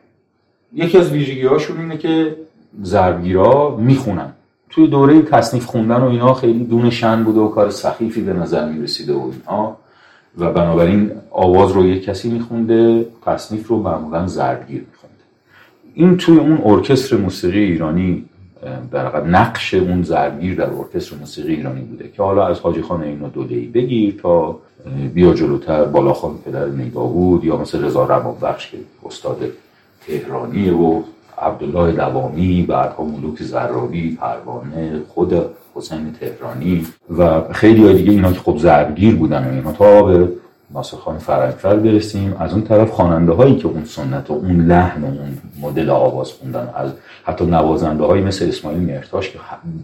یکی 0.74 0.98
از 0.98 1.12
ویژگی 1.12 1.46
هاشون 1.46 1.80
اینه 1.80 1.98
که 1.98 2.36
ضربگیرا 2.84 3.76
می‌خونن. 3.76 4.34
توی 4.70 4.88
دوره 4.88 5.22
تصنیف 5.22 5.66
خوندن 5.66 6.02
و 6.02 6.10
اینا 6.10 6.34
خیلی 6.34 6.64
دون 6.64 6.90
شن 6.90 7.24
بوده 7.24 7.40
و 7.40 7.48
کار 7.48 7.70
سخیفی 7.70 8.22
به 8.22 8.34
نظر 8.34 8.70
می‌رسیده 8.72 9.14
و 9.14 9.32
اینها 9.32 9.78
و 10.38 10.52
بنابراین 10.52 11.12
آواز 11.32 11.72
رو 11.72 11.86
یک 11.86 12.04
کسی 12.04 12.30
میخونده 12.30 13.06
تصنیف 13.26 13.68
رو 13.68 13.80
معمولا 13.80 14.22
میخونده 14.22 14.86
این 15.94 16.18
توی 16.18 16.38
اون 16.38 16.62
ارکستر 16.66 17.18
موسیقی 17.18 17.60
ایرانی 17.60 18.26
در 18.92 19.24
نقش 19.24 19.74
اون 19.74 20.04
زرگیر 20.04 20.56
در 20.56 20.70
ارکستر 20.70 21.16
موسیقی 21.16 21.56
ایرانی 21.56 21.82
بوده 21.82 22.10
که 22.18 22.24
حالا 22.24 22.48
از 22.48 22.60
حاجی 22.60 22.82
خان 22.82 23.02
اینو 23.02 23.30
دودهی 23.30 23.68
بگیر 23.68 24.20
تا 24.22 24.60
بیا 25.14 25.34
جلوتر 25.34 25.86
بالاخان 25.86 26.38
پدر 26.46 26.66
نیداود 26.66 27.44
یا 27.44 27.58
مثل 27.58 27.86
رضا 27.86 28.06
رباب 28.06 28.38
بخش 28.42 28.72
که 28.72 28.78
استاد 29.06 29.38
تهرانیه 30.08 30.74
و 30.74 31.02
عبدالله 31.42 31.92
دوامی 31.92 32.66
بعدها 32.70 33.04
ملوک 33.04 33.44
زرابی 33.44 34.16
پروانه 34.16 35.02
خود 35.08 35.34
حسین 35.76 36.14
تهرانی 36.20 36.86
و 37.18 37.42
خیلی 37.54 37.86
های 37.86 37.94
دیگه 37.94 38.12
اینا 38.12 38.32
که 38.32 38.40
خب 38.40 38.58
زرگیر 38.58 39.16
بودن 39.16 39.48
و 39.48 39.54
اینا 39.54 39.72
تا 39.72 40.04
به 40.04 40.30
ناصر 40.72 40.98
خان 40.98 41.18
فرنگفر 41.18 41.76
برسیم. 41.76 42.36
از 42.40 42.54
اون 42.54 42.62
طرف 42.62 42.92
خواننده 42.92 43.32
هایی 43.32 43.56
که 43.56 43.68
اون 43.68 43.86
سنت 43.86 44.30
و 44.30 44.34
اون 44.34 44.66
لحن 44.68 45.04
و 45.04 45.06
اون 45.06 45.38
مدل 45.62 45.90
آواز 45.90 46.32
خوندن 46.32 46.70
از 46.76 46.92
حتی 47.24 47.46
نوازنده 47.46 48.04
هایی 48.04 48.24
مثل 48.24 48.48
اسماعیل 48.48 48.80
مرتاش 48.80 49.30
که 49.30 49.40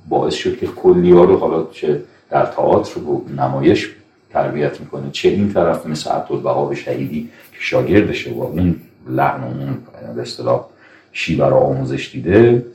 باعث 0.10 0.34
شد 0.34 0.58
که 0.58 0.67
کلی 0.67 1.12
ها 1.12 1.24
رو 1.24 1.38
حالا 1.38 1.63
چه 1.71 2.02
در 2.30 2.45
تئاتر 2.45 3.00
و 3.00 3.26
نمایش 3.38 3.89
تربیت 4.30 4.80
می‌کنه 4.82 5.12
چه 5.12 5.30
این 5.30 5.54
طرف 5.54 5.86
مثل 5.86 6.10
عبدالبها 6.10 6.76
شهیدی 6.76 7.30
که 7.52 7.58
شاگردشه 7.60 8.34
و 8.34 8.43
اون 8.43 8.76
لحن 9.10 9.43
و 9.43 9.45
اون 9.45 9.78
به 10.15 10.21
اصطلاح 10.21 10.65
شیوه 11.12 11.45
آموزش 11.45 12.10
دیده 12.13 12.65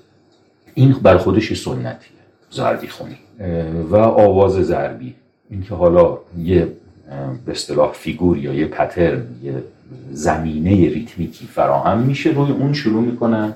این 0.75 0.97
بر 1.03 1.17
خودش 1.17 1.51
یه 1.51 1.57
سنتیه 1.57 2.21
ضربی 2.53 2.89
خونی. 2.89 3.17
و 3.91 3.97
آواز 3.97 4.53
ضربی 4.53 5.15
اینکه 5.51 5.75
حالا 5.75 6.19
یه 6.39 6.69
به 7.47 7.53
اصطلاح 7.53 7.93
فیگور 7.93 8.39
یا 8.39 8.55
یه 8.55 8.67
پترن 8.67 9.23
یه 9.43 9.55
زمینه 10.13 10.71
ریتمیکی 10.71 11.47
فراهم 11.47 11.99
میشه 11.99 12.31
روی 12.31 12.53
اون 12.53 12.73
شروع 12.73 13.03
می‌کنن 13.03 13.55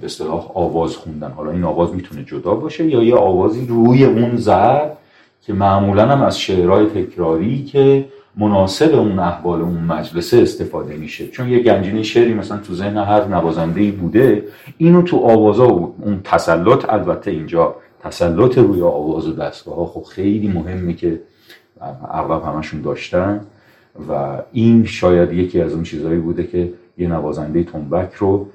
به 0.00 0.06
اصطلاح 0.06 0.50
آواز 0.54 0.96
خوندن. 0.96 1.30
حالا 1.30 1.50
این 1.50 1.64
آواز 1.64 1.94
می‌تونه 1.94 2.24
جدا 2.24 2.54
باشه 2.54 2.86
یا 2.86 3.02
یه 3.02 3.14
آوازی 3.14 3.66
روی 3.66 4.04
اون 4.04 4.36
ضرب 4.36 4.96
که 5.42 5.52
معمولا 5.52 6.08
هم 6.08 6.22
از 6.22 6.40
شعرهای 6.40 6.86
تکراری 6.86 7.64
که 7.64 8.04
مناسب 8.36 8.94
اون 8.94 9.18
احوال 9.18 9.60
اون 9.60 9.80
مجلسه 9.80 10.38
استفاده 10.38 10.96
میشه. 10.96 11.28
چون 11.28 11.48
یه 11.48 11.58
گنجینه 11.58 12.02
شعری 12.02 12.34
مثلا 12.34 12.58
تو 12.58 12.74
ذهن 12.74 12.96
هر 12.96 13.24
نوازنده 13.24 13.90
بوده 13.90 14.44
اینو 14.78 15.02
تو 15.02 15.16
آوازا 15.16 15.64
اون 15.64 16.20
تسلط 16.24 16.92
البته 16.92 17.30
اینجا 17.30 17.74
تسلط 18.02 18.58
روی 18.58 18.82
آواز 18.82 19.28
و 19.28 19.32
دستگاه 19.32 19.76
ها 19.76 19.86
خب 19.86 20.02
خیلی 20.02 20.48
مهمه 20.48 20.92
که 20.92 21.20
اغلب 22.10 22.44
همشون 22.44 22.80
داشتن 22.80 23.40
و 24.08 24.42
این 24.52 24.84
شاید 24.84 25.32
یکی 25.32 25.60
از 25.60 25.72
اون 25.72 25.82
چیزهایی 25.82 26.18
بوده 26.18 26.46
که 26.46 26.72
یه 26.98 27.08
نوازنده 27.08 27.64
تنبک 27.64 28.14
رو 28.14 28.46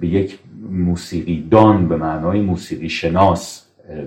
به 0.00 0.06
یک 0.06 0.38
موسیقی 0.70 1.48
دان 1.50 1.88
به 1.88 1.96
معنای 1.96 2.40
موسیقی 2.40 2.88
شناس 2.88 3.62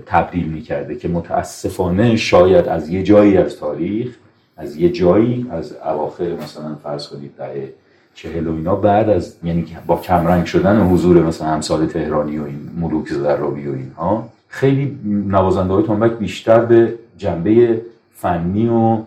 تبدیل 0.06 0.48
می‌کرده 0.48 0.96
که 0.96 1.08
متاسفانه 1.08 2.16
شاید 2.16 2.68
از 2.68 2.88
یه 2.88 3.02
جایی 3.02 3.36
از 3.36 3.56
تاریخ 3.56 4.16
از 4.56 4.76
یه 4.76 4.88
جایی 4.88 5.46
از 5.50 5.76
اواخر 5.84 6.32
مثلا 6.42 6.74
فرض 6.82 7.08
کنید 7.08 7.30
دهه 7.38 7.72
چهل 8.14 8.46
و 8.46 8.54
اینا 8.54 8.76
بعد 8.76 9.08
از 9.08 9.36
یعنی 9.44 9.66
با 9.86 9.96
کمرنگ 9.96 10.44
شدن 10.44 10.80
حضور 10.80 11.22
مثلا 11.22 11.48
امثال 11.48 11.86
تهرانی 11.86 12.38
و 12.38 12.44
این 12.44 12.70
ملوک 12.80 13.08
زرابی 13.08 13.66
و 13.66 13.72
اینها 13.72 14.28
خیلی 14.48 14.98
نوازنده 15.04 15.72
های 15.72 15.82
تنبک 15.82 16.18
بیشتر 16.18 16.64
به 16.64 16.94
جنبه 17.18 17.80
فنی 18.20 18.68
و 18.68 18.98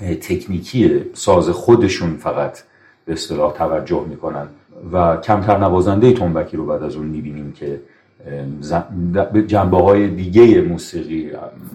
تکنیکی 0.00 1.04
ساز 1.14 1.48
خودشون 1.48 2.16
فقط 2.16 2.58
به 3.04 3.12
اصطلاح 3.12 3.52
توجه 3.52 4.04
می‌کنن. 4.08 4.46
و 4.92 5.16
کمتر 5.16 5.58
نوازنده 5.58 6.12
تنبکی 6.12 6.56
رو 6.56 6.66
بعد 6.66 6.82
از 6.82 6.96
اون 6.96 7.06
می‌بینیم 7.06 7.52
که 7.52 7.80
جنبه 9.46 9.76
های 9.76 10.08
دیگه 10.08 10.60
موسیقی 10.60 11.30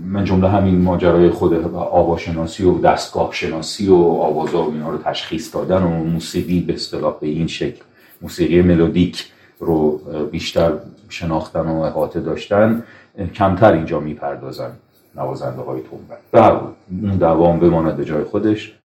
من 0.06 0.24
جمله 0.26 0.50
همین 0.50 0.82
ماجرای 0.82 1.30
خود 1.30 1.54
آواشناسی 1.76 2.64
و 2.64 2.78
دستگاه 2.78 3.30
شناسی 3.34 3.88
و 3.88 3.96
آوازا 3.96 4.64
و 4.64 4.72
اینا 4.72 4.90
رو 4.90 4.98
تشخیص 4.98 5.56
دادن 5.56 5.84
و 5.84 5.90
موسیقی 5.90 6.60
به 6.60 6.74
اصطلاح 6.74 7.16
به 7.20 7.28
این 7.28 7.48
شکل 7.48 7.82
موسیقی 8.22 8.62
ملودیک 8.62 9.26
رو 9.60 10.02
بیشتر 10.32 10.72
شناختن 11.10 11.68
و 11.68 11.80
احاطه 11.80 12.20
داشتن 12.20 12.84
کمتر 13.36 13.74
اینجا 13.74 14.00
می‌پردازن. 14.00 14.72
نوازنده 15.16 15.62
های 15.62 15.82
تنبک 15.82 16.64
اون 16.90 17.18
دوام 17.18 17.60
بماند 17.60 17.98
به 17.98 18.06
جای 18.06 18.24
خودش. 18.24 18.80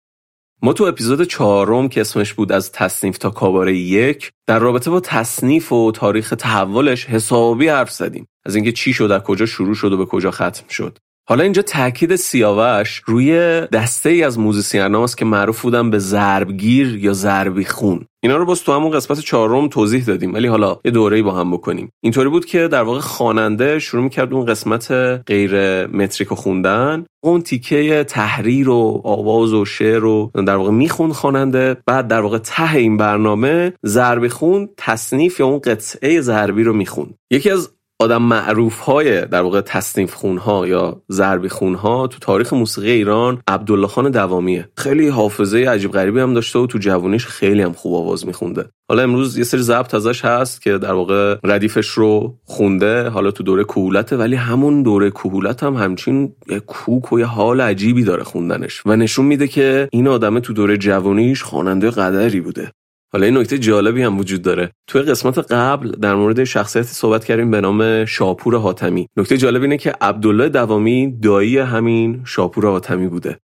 ما 0.62 0.72
تو 0.72 0.84
اپیزود 0.84 1.22
چهارم 1.22 1.88
که 1.88 2.00
اسمش 2.00 2.34
بود 2.34 2.52
از 2.52 2.72
تصنیف 2.72 3.18
تا 3.18 3.30
کاباره 3.30 3.76
یک 3.76 4.32
در 4.46 4.58
رابطه 4.58 4.90
با 4.90 5.00
تصنیف 5.00 5.72
و 5.72 5.92
تاریخ 5.92 6.34
تحولش 6.38 7.06
حسابی 7.06 7.68
حرف 7.68 7.90
زدیم. 7.90 8.26
از 8.46 8.54
اینکه 8.54 8.72
چی 8.72 8.92
شد 8.92 9.10
از 9.10 9.22
کجا 9.22 9.46
شروع 9.46 9.74
شد 9.74 9.92
و 9.92 9.96
به 9.96 10.06
کجا 10.06 10.30
ختم 10.30 10.68
شد. 10.68 10.98
حالا 11.28 11.42
اینجا 11.42 11.62
تاکید 11.62 12.16
سیاوش 12.16 13.02
روی 13.06 13.36
دسته 13.72 14.10
ای 14.10 14.22
از 14.22 14.38
موزیسیناست 14.38 15.18
که 15.18 15.24
معروف 15.24 15.62
بودن 15.62 15.90
به 15.90 15.98
ضربگیر 15.98 16.96
یا 16.96 17.12
ضربی 17.12 17.64
خون. 17.64 18.06
اینا 18.22 18.36
رو 18.36 18.44
باز 18.44 18.62
تو 18.62 18.72
همون 18.72 18.90
قسمت 18.90 19.20
چهارم 19.20 19.68
توضیح 19.68 20.04
دادیم 20.04 20.34
ولی 20.34 20.46
حالا 20.46 20.80
یه 20.84 20.90
دوره‌ای 20.90 21.22
با 21.22 21.32
هم 21.32 21.50
بکنیم. 21.50 21.90
اینطوری 22.02 22.28
بود 22.28 22.44
که 22.44 22.68
در 22.68 22.82
واقع 22.82 23.00
خواننده 23.00 23.78
شروع 23.78 24.02
می‌کرد 24.04 24.34
اون 24.34 24.46
قسمت 24.46 24.92
غیر 25.26 25.86
متریک 25.86 26.32
و 26.32 26.34
خوندن. 26.34 27.04
اون 27.24 27.40
تیکه 27.40 28.04
تحریر 28.04 28.68
و 28.68 29.00
آواز 29.04 29.52
و 29.52 29.64
شعر 29.64 29.98
رو 29.98 30.30
در 30.46 30.56
واقع 30.56 30.70
می‌خوند 30.70 31.12
خواننده. 31.12 31.76
بعد 31.86 32.08
در 32.08 32.20
واقع 32.20 32.38
ته 32.38 32.74
این 32.74 32.96
برنامه 32.96 33.72
ضربی 33.86 34.28
خون 34.28 34.68
تصنیف 34.76 35.40
یا 35.40 35.46
اون 35.46 35.58
قطعه 35.58 36.20
ضربی 36.20 36.62
رو 36.62 36.72
می‌خوند. 36.72 37.14
یکی 37.30 37.50
از 37.50 37.70
آدم 38.02 38.22
معروف 38.22 38.78
های 38.78 39.26
در 39.26 39.42
واقع 39.42 39.60
تصنیف 39.60 40.14
خون 40.14 40.38
ها 40.38 40.66
یا 40.66 41.02
ضربی 41.10 41.48
خون 41.48 41.74
ها 41.74 42.06
تو 42.06 42.18
تاریخ 42.18 42.52
موسیقی 42.52 42.90
ایران 42.90 43.42
عبدالله 43.48 43.86
خان 43.86 44.10
دوامیه. 44.10 44.68
خیلی 44.76 45.08
حافظه 45.08 45.58
عجیب 45.58 45.92
غریبی 45.92 46.20
هم 46.20 46.34
داشته 46.34 46.58
و 46.58 46.66
تو 46.66 46.78
جوونیش 46.78 47.26
خیلی 47.26 47.62
هم 47.62 47.72
خوب 47.72 47.94
آواز 47.94 48.26
میخونده. 48.26 48.64
حالا 48.88 49.02
امروز 49.02 49.38
یه 49.38 49.44
سری 49.44 49.62
ضبط 49.62 49.94
ازش 49.94 50.24
هست 50.24 50.62
که 50.62 50.78
در 50.78 50.92
واقع 50.92 51.36
ردیفش 51.44 51.88
رو 51.88 52.38
خونده 52.44 53.08
حالا 53.08 53.30
تو 53.30 53.42
دوره 53.42 53.64
کهولته 53.64 54.16
ولی 54.16 54.36
همون 54.36 54.82
دوره 54.82 55.10
کهولت 55.10 55.62
هم 55.62 55.74
همچین 55.74 56.32
یه 56.48 56.60
کوک 56.60 57.12
و 57.12 57.20
یه 57.20 57.26
حال 57.26 57.60
عجیبی 57.60 58.04
داره 58.04 58.24
خوندنش. 58.24 58.82
و 58.86 58.96
نشون 58.96 59.26
میده 59.26 59.48
که 59.48 59.88
این 59.92 60.08
آدمه 60.08 60.40
تو 60.40 60.52
دوره 60.52 60.76
جوونیش 60.76 61.42
خواننده 61.42 61.90
قدری 61.90 62.40
بوده. 62.40 62.72
حالا 63.12 63.26
این 63.26 63.36
نکته 63.36 63.58
جالبی 63.58 64.02
هم 64.02 64.18
وجود 64.18 64.42
داره. 64.42 64.70
توی 64.86 65.02
قسمت 65.02 65.38
قبل 65.38 65.90
در 65.90 66.14
مورد 66.14 66.44
شخصیتی 66.44 66.88
صحبت 66.88 67.24
کردیم 67.24 67.50
به 67.50 67.60
نام 67.60 68.04
شاپور 68.04 68.56
حاتمی. 68.56 69.08
نکته 69.16 69.36
جالب 69.36 69.62
اینه 69.62 69.76
که 69.76 69.94
عبدالله 70.00 70.48
دوامی 70.48 71.18
دایی 71.22 71.58
همین 71.58 72.22
شاپور 72.24 72.66
حاتمی 72.66 73.08
بوده. 73.08 73.38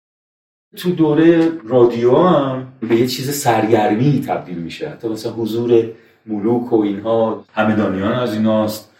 تو 0.77 0.91
دوره 0.91 1.51
رادیو 1.67 2.17
هم 2.17 2.67
به 2.79 2.95
یه 2.95 3.07
چیز 3.07 3.31
سرگرمی 3.31 4.23
تبدیل 4.27 4.57
میشه. 4.57 4.89
حتی 4.89 5.07
مثلا 5.07 5.31
حضور 5.31 5.83
ملوک 6.25 6.73
و 6.73 6.81
اینها 6.81 7.45
همدانیان 7.53 8.13
از 8.13 8.33
ایناست. 8.33 8.91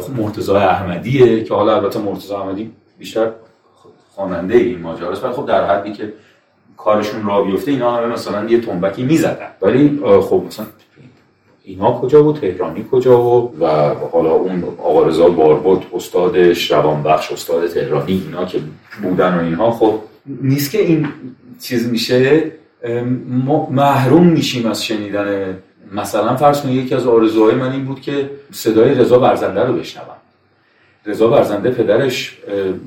خب 0.00 0.20
مرتضی 0.20 0.52
احمدیه 0.52 1.44
که 1.44 1.54
حالا 1.54 1.76
البته 1.76 1.98
مرتضی 1.98 2.34
احمدی 2.34 2.72
بیشتر 2.98 3.30
خواننده 4.10 4.56
این 4.56 4.80
ماجراست 4.80 5.24
ولی 5.24 5.32
خب 5.32 5.46
در 5.46 5.66
حدی 5.70 5.92
که 5.92 6.12
کارشون 6.76 7.26
را 7.26 7.42
بیفته 7.42 7.70
اینا 7.70 7.96
همه 7.96 8.06
مثلا 8.06 8.48
یه 8.48 8.60
تنبکی 8.60 9.02
می‌زدن. 9.02 9.48
ولی 9.62 10.00
خب 10.20 10.42
مثلا 10.46 10.66
اینا 11.64 11.92
کجا 11.92 12.22
بود؟ 12.22 12.40
تهرانی 12.40 12.84
کجا 12.90 13.16
بود؟ 13.16 13.62
و 13.62 13.66
حالا 14.12 14.30
اون 14.30 14.64
آقا 14.78 15.06
رضا 15.06 15.28
باربود 15.28 15.86
استادش 15.94 16.70
روانبخش 16.70 17.32
استاد 17.32 17.66
تهرانی 17.66 18.22
اینا 18.26 18.44
که 18.44 18.58
بودن 19.02 19.34
و 19.34 19.40
اینها 19.40 19.70
خب 19.70 19.94
نیست 20.26 20.70
که 20.70 20.78
این 20.78 21.08
چیز 21.60 21.88
میشه 21.88 22.52
ما 23.28 23.68
محروم 23.70 24.26
میشیم 24.26 24.66
از 24.66 24.84
شنیدن. 24.84 25.58
مثلا 25.92 26.36
فرض 26.36 26.60
کنید 26.60 26.84
یکی 26.84 26.94
از 26.94 27.06
آرزوهای 27.06 27.54
من 27.54 27.72
این 27.72 27.84
بود 27.84 28.00
که 28.00 28.30
صدای 28.52 28.94
رضا 28.94 29.18
برزنده 29.18 29.64
رو 29.64 29.72
بشنوم. 29.72 30.16
رضا 31.06 31.28
برزنده 31.28 31.70
پدرش 31.70 32.38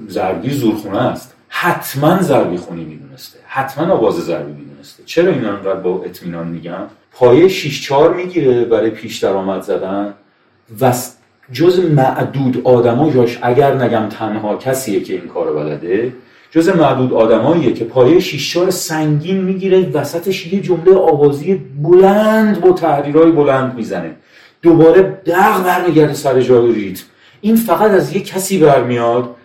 زرگی 0.08 0.50
زورخونه 0.50 1.02
است. 1.02 1.36
حتما 1.48 2.22
ضربی 2.22 2.58
خونی 2.58 2.86
می‌دونسته. 2.86 3.39
حتما 3.52 3.94
آواز 3.94 4.16
ضربی 4.16 4.52
می‌دونسته 4.52 5.04
چرا 5.06 5.32
اینا 5.32 5.50
انقدر 5.50 5.74
با 5.74 6.04
اطمینان 6.06 6.48
میگم 6.48 6.82
پایه 7.12 7.48
6 7.48 7.82
4 7.82 8.14
می‌گیره 8.14 8.66
برای 8.66 8.90
پیش 8.90 9.18
درآمد 9.18 9.62
زدن 9.62 10.14
و 10.82 10.94
جز 11.52 11.80
معدود 11.80 12.62
آدما 12.64 13.12
جاش 13.12 13.40
اگر 13.42 13.84
نگم 13.84 14.10
تنها 14.10 14.56
کسیه 14.56 15.00
که 15.00 15.14
این 15.14 15.28
کارو 15.28 15.56
بلده 15.56 16.14
جز 16.52 16.70
معدود 16.70 17.14
آدماییه 17.14 17.74
که 17.74 17.86
پایه 17.86 18.20
6 18.20 18.54
4 18.54 18.70
سنگین 18.70 19.42
می‌گیره 19.42 19.90
وسطش 19.90 20.54
یه 20.54 20.62
جمله 20.62 20.96
آوازی 20.96 21.56
بلند 21.82 22.62
با 22.62 22.72
تحریرهای 22.72 23.32
بلند 23.32 23.76
می‌زنه. 23.76 24.16
دوباره 24.62 25.02
دق 25.02 25.64
برمیگرده 25.64 26.14
سر 26.14 26.42
جای 26.42 26.74
ریتم. 26.74 27.04
این 27.42 27.56
فقط 27.56 27.92
از 27.92 28.14
یه 28.14 28.22
کسی 28.22 28.60
برمیاد 28.60 29.36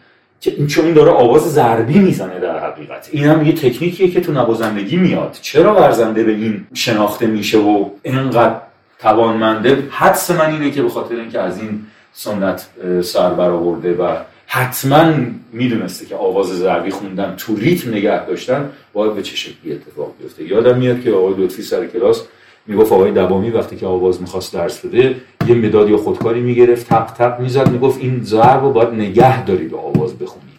که 0.45 0.67
چون 0.67 0.85
این 0.85 0.95
داره 0.95 1.11
آواز 1.11 1.43
ضربی 1.43 1.99
می‌زنه 1.99 2.41
در 2.41 2.59
حقیقت. 2.59 3.09
این 3.13 3.25
هم 3.25 3.47
یه 3.47 3.53
تکنیکیه 3.53 4.09
که 4.11 4.21
تو 4.21 4.33
نوازندگی 4.33 4.97
میاد. 4.97 5.39
چرا 5.43 5.75
ورزنده 5.75 6.25
به 6.25 6.33
این 6.33 6.67
شناخته 6.75 7.27
میشه 7.27 7.59
و 7.59 7.89
اینقدر 8.03 8.57
توانمنده؟ 8.99 9.83
حدس 9.91 10.31
من 10.31 10.53
اینه 10.53 10.71
که 10.71 10.83
به 10.83 10.89
خاطر 10.89 11.15
اینکه 11.15 11.41
از 11.41 11.61
این 11.61 11.81
سنت 12.13 12.67
سر 13.03 13.31
برآورده 13.31 13.95
و 13.95 14.17
حتما 14.47 15.13
می‌دونسته 15.53 16.07
که 16.07 16.17
آواز 16.17 16.47
ضربی 16.47 16.91
خوندن 16.91 17.35
تو 17.39 17.57
ریتم 17.57 17.91
نگه 17.91 18.27
داشتن 18.27 18.71
باید 18.93 19.15
به 19.15 19.23
چه 19.23 19.37
شکلی 19.37 19.73
اتفاق 19.73 20.13
بیفته. 20.21 20.45
یادم 20.45 20.79
میاد 20.79 21.03
که 21.03 21.11
آقای 21.11 21.35
لطفی 21.39 21.63
سر 21.63 21.87
کلاس 21.87 22.23
می‌گفت 22.67 22.93
آقای 22.93 23.13
دوامی 23.13 23.51
وقتی 23.51 23.77
که 23.77 23.87
آواز 23.87 24.21
می‌خواست 24.21 24.55
درس 24.55 24.81
بده 24.81 25.17
یه 25.49 25.55
مداد 25.55 25.91
یا 25.91 25.97
خودکاری 25.97 26.41
می‌گرفت 26.41 26.89
تق 26.89 27.13
تق 27.13 27.41
می‌زد 27.41 27.71
می‌گفت 27.71 28.01
این 28.01 28.23
ضرب 28.23 28.65
رو 28.65 28.73
باید 28.73 28.89
نگه 28.89 29.45
داری 29.45 29.69
به 29.69 29.79
آواز 29.79 30.15
بخونید. 30.15 30.55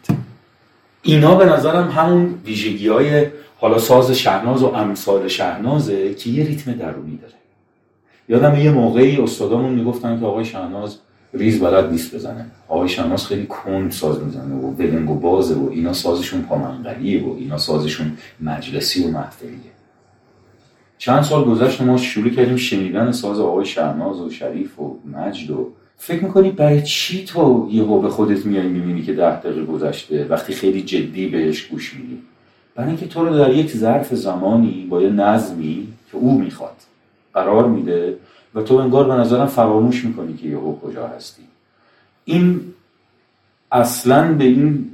اینا 1.04 1.36
به 1.36 1.46
نظرم 1.46 1.90
همون 1.90 2.36
ویژگی 2.46 2.88
های 2.88 3.26
حالا 3.58 3.78
ساز 3.78 4.12
شهناز 4.12 4.64
و 4.64 4.68
امثال 4.68 5.28
شهنازه 5.28 6.14
که 6.14 6.30
یه 6.30 6.46
ریتم 6.46 6.72
درونی 6.72 7.18
داره. 7.22 7.34
یادم 8.30 8.60
یه 8.60 8.72
موقعی 8.72 9.18
استادامون 9.18 9.74
می‌گفتن 9.74 10.20
که 10.20 10.26
آقای 10.26 10.46
شهناز 10.46 10.98
ریز 11.34 11.60
بلد 11.60 11.92
نیست 11.92 12.16
بزنه. 12.16 12.46
آقای 12.68 12.90
شهناز 12.90 13.28
خیلی 13.28 13.46
کند 13.46 13.92
ساز 13.92 14.24
می‌زنه 14.24 14.56
و 14.56 14.72
بلنگ 14.72 15.10
و 15.10 15.16
بازه 15.16 15.56
و 15.56 15.70
اینا 15.70 15.94
سازشون 15.94 16.42
پامنقلیه 16.42 17.24
و 17.24 17.36
اینا 17.40 17.58
سازشون 17.58 18.18
مجلسی 18.42 19.04
و 19.04 19.08
محفلیه. 19.08 19.75
چند 20.98 21.24
سال 21.24 21.44
گذشت 21.44 21.82
ما 21.82 21.98
شروع 21.98 22.30
کردیم 22.30 22.56
شنیدن 22.56 23.12
ساز 23.12 23.40
آقای 23.40 23.66
شهناز 23.66 24.22
و 24.22 24.30
شریف 24.30 24.80
و 24.80 24.98
مجد 25.14 25.52
و 25.52 25.70
فکر 25.98 26.24
می‌کنی 26.24 26.52
برای 26.52 26.82
چی 26.82 27.26
تو 27.26 27.70
یهو 27.72 28.00
به 28.00 28.10
خودت 28.10 28.46
میای 28.46 28.68
می‌بینی 28.68 29.04
که 29.04 29.14
ده 29.14 29.40
دقیقه 29.40 29.66
گذشته 29.66 30.26
وقتی 30.30 30.54
خیلی 30.54 30.82
جدی 30.82 31.28
بهش 31.28 31.64
گوش 31.64 31.94
میدی؟ 31.94 32.22
برای 32.76 32.90
اینکه 32.90 33.08
تو 33.08 33.26
رو 33.26 33.38
در 33.38 33.54
یک 33.54 33.72
ظرف 33.72 34.14
زمانی 34.14 34.88
با 34.90 35.02
یه 35.02 35.10
نظمی 35.10 35.88
که 36.12 36.18
او 36.18 36.40
می‌خواد 36.40 36.76
قرار 37.34 37.68
میده 37.68 38.18
و 38.56 38.62
تو 38.62 38.76
انگار 38.76 39.08
به 39.08 39.14
نظرم 39.14 39.46
فراموش 39.46 40.06
می‌کنی 40.06 40.34
که 40.34 40.48
یهو 40.48 40.80
کجا 40.80 41.08
هستی. 41.08 41.44
این 42.26 42.62
اصلا 43.72 44.34
به 44.34 44.44
این 44.44 44.90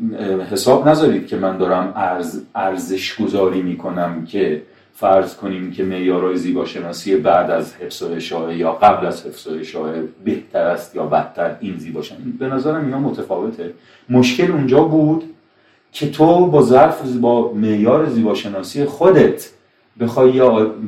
حساب 0.51 0.87
نذارید 0.87 1.27
که 1.27 1.37
من 1.37 1.57
دارم 1.57 1.93
ارز، 1.95 2.41
ارزش 2.55 3.21
گذاری 3.21 3.61
می‌کنم 3.61 4.25
که 4.25 4.61
فرض 4.95 5.35
کنیم 5.35 5.71
که 5.71 5.83
معیارهای 5.83 6.37
زیباشناسی 6.37 7.15
بعد 7.15 7.51
از 7.51 7.75
حفظ 7.75 8.01
و 8.01 8.51
یا 8.51 8.71
قبل 8.71 9.05
از 9.05 9.25
حفظ 9.25 9.47
و 9.47 9.57
بهتر 10.23 10.63
است 10.65 10.95
یا 10.95 11.05
بدتر 11.05 11.55
این 11.59 11.77
زیباشناسی. 11.77 12.23
به 12.39 12.47
نظرم 12.47 12.85
اینا 12.85 12.99
متفاوته. 12.99 13.73
مشکل 14.09 14.51
اونجا 14.51 14.83
بود 14.83 15.23
که 15.91 16.09
تو 16.09 16.47
با 16.47 16.61
ظرف 16.61 17.01
با 17.01 17.53
معیار 17.53 18.09
زیباشناسی 18.09 18.85
خودت 18.85 19.49
بخوای 19.99 20.41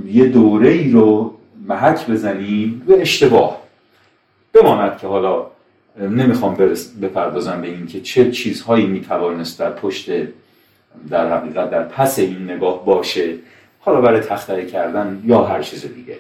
یه 0.06 0.26
دوره 0.26 0.70
ای 0.70 0.92
رو 0.92 1.34
محک 1.68 2.08
بزنی 2.08 2.82
به 2.88 3.02
اشتباه. 3.02 3.64
بماند 4.54 4.98
که 4.98 5.08
حالا 5.08 5.46
نمی‌خوام 6.00 6.56
برس 6.56 6.92
بپردازم 7.02 7.62
به 7.62 7.68
این 7.68 7.88
که 7.88 8.02
چه 8.02 8.32
چیزهایی 8.32 8.86
می‌توانست 8.86 9.60
در 9.60 9.70
پشت 9.70 10.12
در 11.10 11.38
حقیقت 11.38 11.72
در 11.72 11.84
پس 11.84 12.20
این 12.20 12.44
نگاه 12.52 12.86
باشه. 12.86 13.34
حالا 13.86 14.02
برای 14.02 14.20
تختره 14.20 14.66
کردن 14.66 15.22
یا 15.26 15.44
هر 15.44 15.62
چیز 15.62 15.82
دیگری 15.82 16.20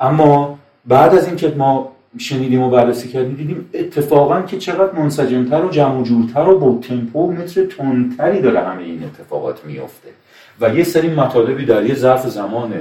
اما 0.00 0.58
بعد 0.86 1.14
از 1.14 1.26
اینکه 1.26 1.54
ما 1.56 1.92
شنیدیم 2.18 2.62
و 2.62 2.70
بررسی 2.70 3.08
کردیم 3.08 3.34
دیدیم 3.34 3.70
اتفاقا 3.74 4.42
که 4.42 4.58
چقدر 4.58 4.92
منسجمتر 4.92 5.64
و 5.64 5.70
جمع 5.70 6.00
و 6.00 6.02
جورتر 6.02 6.48
و 6.48 6.58
با 6.58 6.78
تمپو 6.88 7.28
و 7.28 7.32
متر 7.32 7.64
تندتری 7.64 8.40
داره 8.40 8.60
همه 8.60 8.82
این 8.82 9.04
اتفاقات 9.04 9.64
میفته 9.64 10.08
و 10.60 10.74
یه 10.74 10.84
سری 10.84 11.08
مطالبی 11.08 11.64
در 11.64 11.86
یه 11.86 11.94
ظرف 11.94 12.28
زمان 12.28 12.74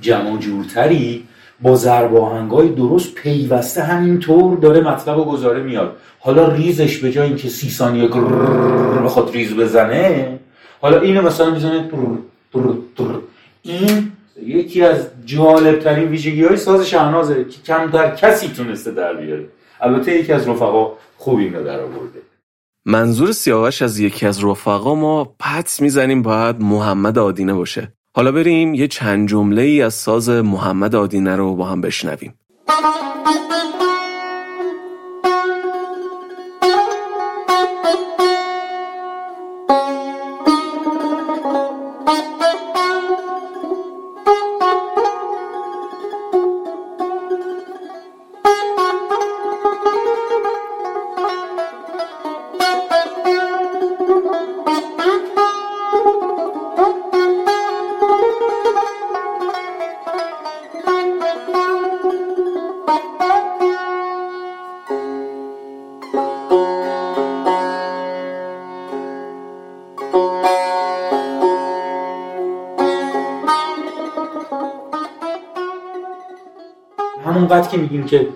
جمع 0.00 0.32
و 0.32 0.38
جورتری 0.38 1.24
با 1.60 1.74
ضرب 1.74 2.16
آهنگای 2.16 2.68
درست 2.68 3.14
پیوسته 3.14 3.82
همینطور 3.82 4.58
داره 4.58 4.80
مطلب 4.80 5.18
و 5.18 5.24
گزاره 5.24 5.62
میاد. 5.62 5.96
حالا 6.20 6.52
ریزش 6.52 6.98
به 6.98 7.12
جای 7.12 7.26
اینکه 7.26 7.48
سی 7.48 7.70
ثانیه 7.70 8.08
بخواد 9.04 9.30
ریز 9.32 9.54
بزنه 9.54 10.38
حالا 10.80 11.00
اینو 11.00 11.22
مثلا 11.22 11.50
می‌زنه 11.50 11.88
این 13.62 14.12
یکی 14.42 14.82
از 14.82 15.06
جالب 15.24 15.78
ترین 15.78 16.08
ویژگی 16.08 16.44
های 16.44 16.56
ساز 16.56 16.88
شهنازه 16.88 17.44
که 17.44 17.62
کمتر 17.62 18.14
کسی 18.14 18.48
تونسته 18.48 18.90
در 18.90 19.14
بیاره. 19.14 19.44
البته 19.80 20.18
یکی 20.18 20.32
از 20.32 20.48
رفقا 20.48 20.92
خوب 21.16 21.38
اینو 21.38 21.64
در 21.64 21.80
آورده. 21.80 22.18
منظور 22.84 23.32
سیاوش 23.32 23.82
از 23.82 23.98
یکی 23.98 24.26
از 24.26 24.44
رفقا 24.44 24.94
ما 24.94 25.34
پدس 25.40 25.80
می‌زنیم 25.80 26.22
باید 26.22 26.56
محمد 26.60 27.18
آدینه 27.18 27.54
باشه. 27.54 27.92
حالا 28.14 28.32
بریم 28.32 28.74
یه 28.74 28.88
چند 28.88 29.28
جمله 29.28 29.62
ای 29.62 29.82
از 29.82 29.94
ساز 29.94 30.28
محمد 30.28 30.94
آدینه 30.94 31.36
رو 31.36 31.54
با 31.54 31.64
هم 31.64 31.80
بشنویم. 31.80 32.34
همونقدر 77.48 77.68
که 77.68 77.76
میگیم 77.76 78.06
که 78.06 78.28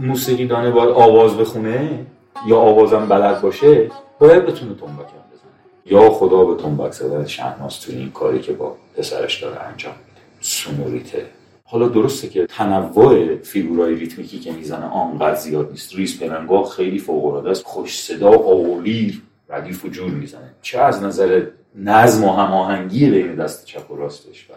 موسیقی 0.00 0.46
دانه 0.46 0.70
باید 0.70 0.88
آواز 0.88 1.36
بخونه 1.36 2.06
یا 2.46 2.56
آوازم 2.58 3.06
بلد 3.08 3.40
باشه 3.40 3.90
باید 4.18 4.46
بتونه 4.46 4.74
تنبک 4.74 5.00
هم 5.00 5.26
بزنه. 5.32 5.50
یا 5.84 6.10
خدا 6.10 6.44
به 6.44 6.62
تنبک 6.62 6.92
زدن 6.92 7.26
شهناز 7.26 7.80
توی 7.80 7.94
این 7.94 8.10
کاری 8.10 8.40
که 8.40 8.52
با 8.52 8.76
پسرش 8.96 9.42
داره 9.42 9.60
انجام 9.60 9.92
میده. 9.92 10.20
سونوریته 10.40 11.26
حالا 11.64 11.88
درسته 11.88 12.28
که 12.28 12.46
تنوع 12.46 13.36
فیگورای 13.36 13.94
ریتمیکی 13.94 14.38
که 14.38 14.52
می‌زنه 14.52 14.86
آنقدر 14.86 15.36
زیاد 15.36 15.70
نیست. 15.70 15.94
ریز 15.94 16.20
پلنگا 16.20 16.62
خیلی 16.62 16.98
فوق 16.98 17.46
است. 17.46 17.64
خوش 17.64 18.02
صدا 18.02 18.30
آولی 18.30 19.22
ردیف 19.48 19.84
و 19.84 19.88
جور 19.88 20.10
می‌زنه. 20.10 20.50
چه 20.62 20.80
از 20.80 21.02
نظر 21.02 21.46
نظم 21.74 22.24
و 22.24 22.32
هماهنگی 22.32 23.10
بین 23.10 23.34
دست 23.34 23.64
چپ 23.64 23.90
و 23.90 23.96
راستش 23.96 24.50
و 24.50 24.52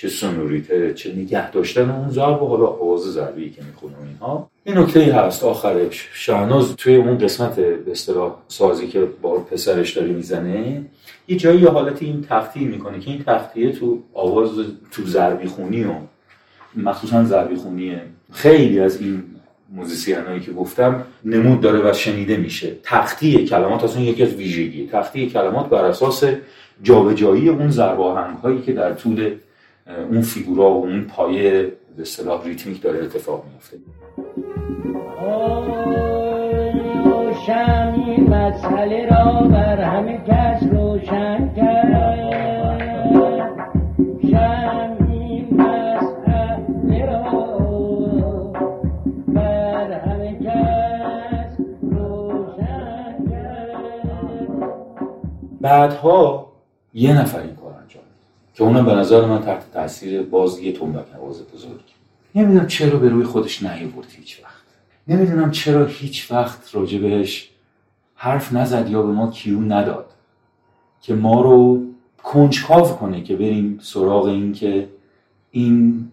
چه 0.00 0.08
سونوریته 0.08 0.94
چه 0.94 1.12
نگه 1.12 1.50
داشتن 1.50 1.90
اون 1.90 2.10
ضرب 2.10 2.42
و 2.42 2.46
حالا 2.46 2.66
آواز 2.66 3.00
ضربی 3.00 3.50
که 3.50 3.62
می‌خونه 3.62 3.94
اینها. 4.08 4.50
این 4.64 4.78
نکته 4.78 5.00
ای 5.00 5.10
هست 5.10 5.44
آخرش. 5.44 6.08
شهناز 6.12 6.76
توی 6.76 6.96
اون 6.96 7.18
قسمت 7.18 7.56
به 7.56 7.90
اصطلاح 7.90 8.36
سازی 8.48 8.88
که 8.88 9.08
با 9.22 9.38
پسرش 9.38 9.96
داره 9.96 10.08
می‌زنه 10.08 10.82
یه 11.28 11.36
جایی 11.36 11.60
یه 11.60 11.68
حالت 11.68 12.02
این 12.02 12.26
تختی 12.28 12.64
می‌کنه 12.64 13.00
که 13.00 13.10
این 13.10 13.22
تختیه 13.26 13.72
تو 13.72 13.98
آواز 14.14 14.50
تو 14.90 15.02
ضربی 15.04 15.46
خونی 15.46 15.84
و 15.84 15.92
مخصوصا 16.76 17.24
ضربی 17.24 17.56
خونیه 17.56 18.02
خیلی 18.32 18.80
از 18.80 19.00
این 19.00 19.22
موزیسین 19.72 20.40
که 20.40 20.52
گفتم 20.52 21.04
نمود 21.24 21.60
داره 21.60 21.90
و 21.90 21.92
شنیده 21.92 22.36
میشه. 22.36 22.76
تختی 22.82 23.44
کلمات 23.44 23.84
اصلا 23.84 24.02
یکی 24.02 24.22
از 24.22 24.34
ویژگی. 24.34 24.88
تختی 24.92 25.30
کلمات 25.30 25.68
بر 25.68 25.84
اساس 25.84 26.24
جابجایی 26.82 27.48
اون 27.48 27.70
ضرب 27.70 27.98
هایی 28.42 28.62
که 28.62 28.72
در 28.72 28.92
طول 28.92 29.30
اون 29.86 30.20
فیگورا 30.22 30.70
و 30.70 30.84
اون 30.84 31.04
پایه 31.04 31.72
به 31.96 32.02
اصطلاح 32.02 32.44
ریتمیک 32.44 32.82
داره 32.82 33.04
اتفاق 33.04 33.44
میفته 33.52 33.76
روشن 37.04 37.94
این 38.06 38.28
مسئله 38.28 39.08
را 39.10 39.48
بر 39.48 39.80
همه 39.80 40.18
کس 40.26 40.62
روشن 40.62 41.54
کرد. 41.56 42.20
بعدها 55.60 56.52
یه 56.94 57.20
نفر 57.20 57.38
این 57.38 57.56
کار 57.56 57.72
انجام 57.72 58.02
میده 58.04 58.49
که 58.60 58.64
اونم 58.64 58.86
به 58.86 58.94
نظر 58.94 59.26
من 59.26 59.42
تحت 59.42 59.72
تاثیر 59.72 60.22
باز 60.22 60.58
یه 60.58 60.72
تنبک 60.72 61.14
نواز 61.14 61.42
بزرگ. 61.54 61.80
نمی‌دونم 62.34 62.66
چرا 62.66 62.98
به 62.98 63.08
روی 63.08 63.24
خودش 63.24 63.62
نیاورد 63.62 64.06
هیچ 64.10 64.40
وقت. 64.44 64.64
نمی‌دونم 65.08 65.50
چرا 65.50 65.86
هیچ 65.86 66.32
وقت 66.32 66.74
راجع 66.74 66.98
بهش 66.98 67.50
حرف 68.14 68.52
نزد 68.52 68.90
یا 68.90 69.02
به 69.02 69.12
ما 69.12 69.30
کیو 69.30 69.60
نداد 69.60 70.06
که 71.02 71.14
ما 71.14 71.42
رو 71.42 71.86
کنجکاو 72.22 72.88
کنه 72.88 73.22
که 73.22 73.36
بریم 73.36 73.78
سراغ 73.82 74.24
این 74.24 74.52
که 74.52 74.88
این 75.50 76.08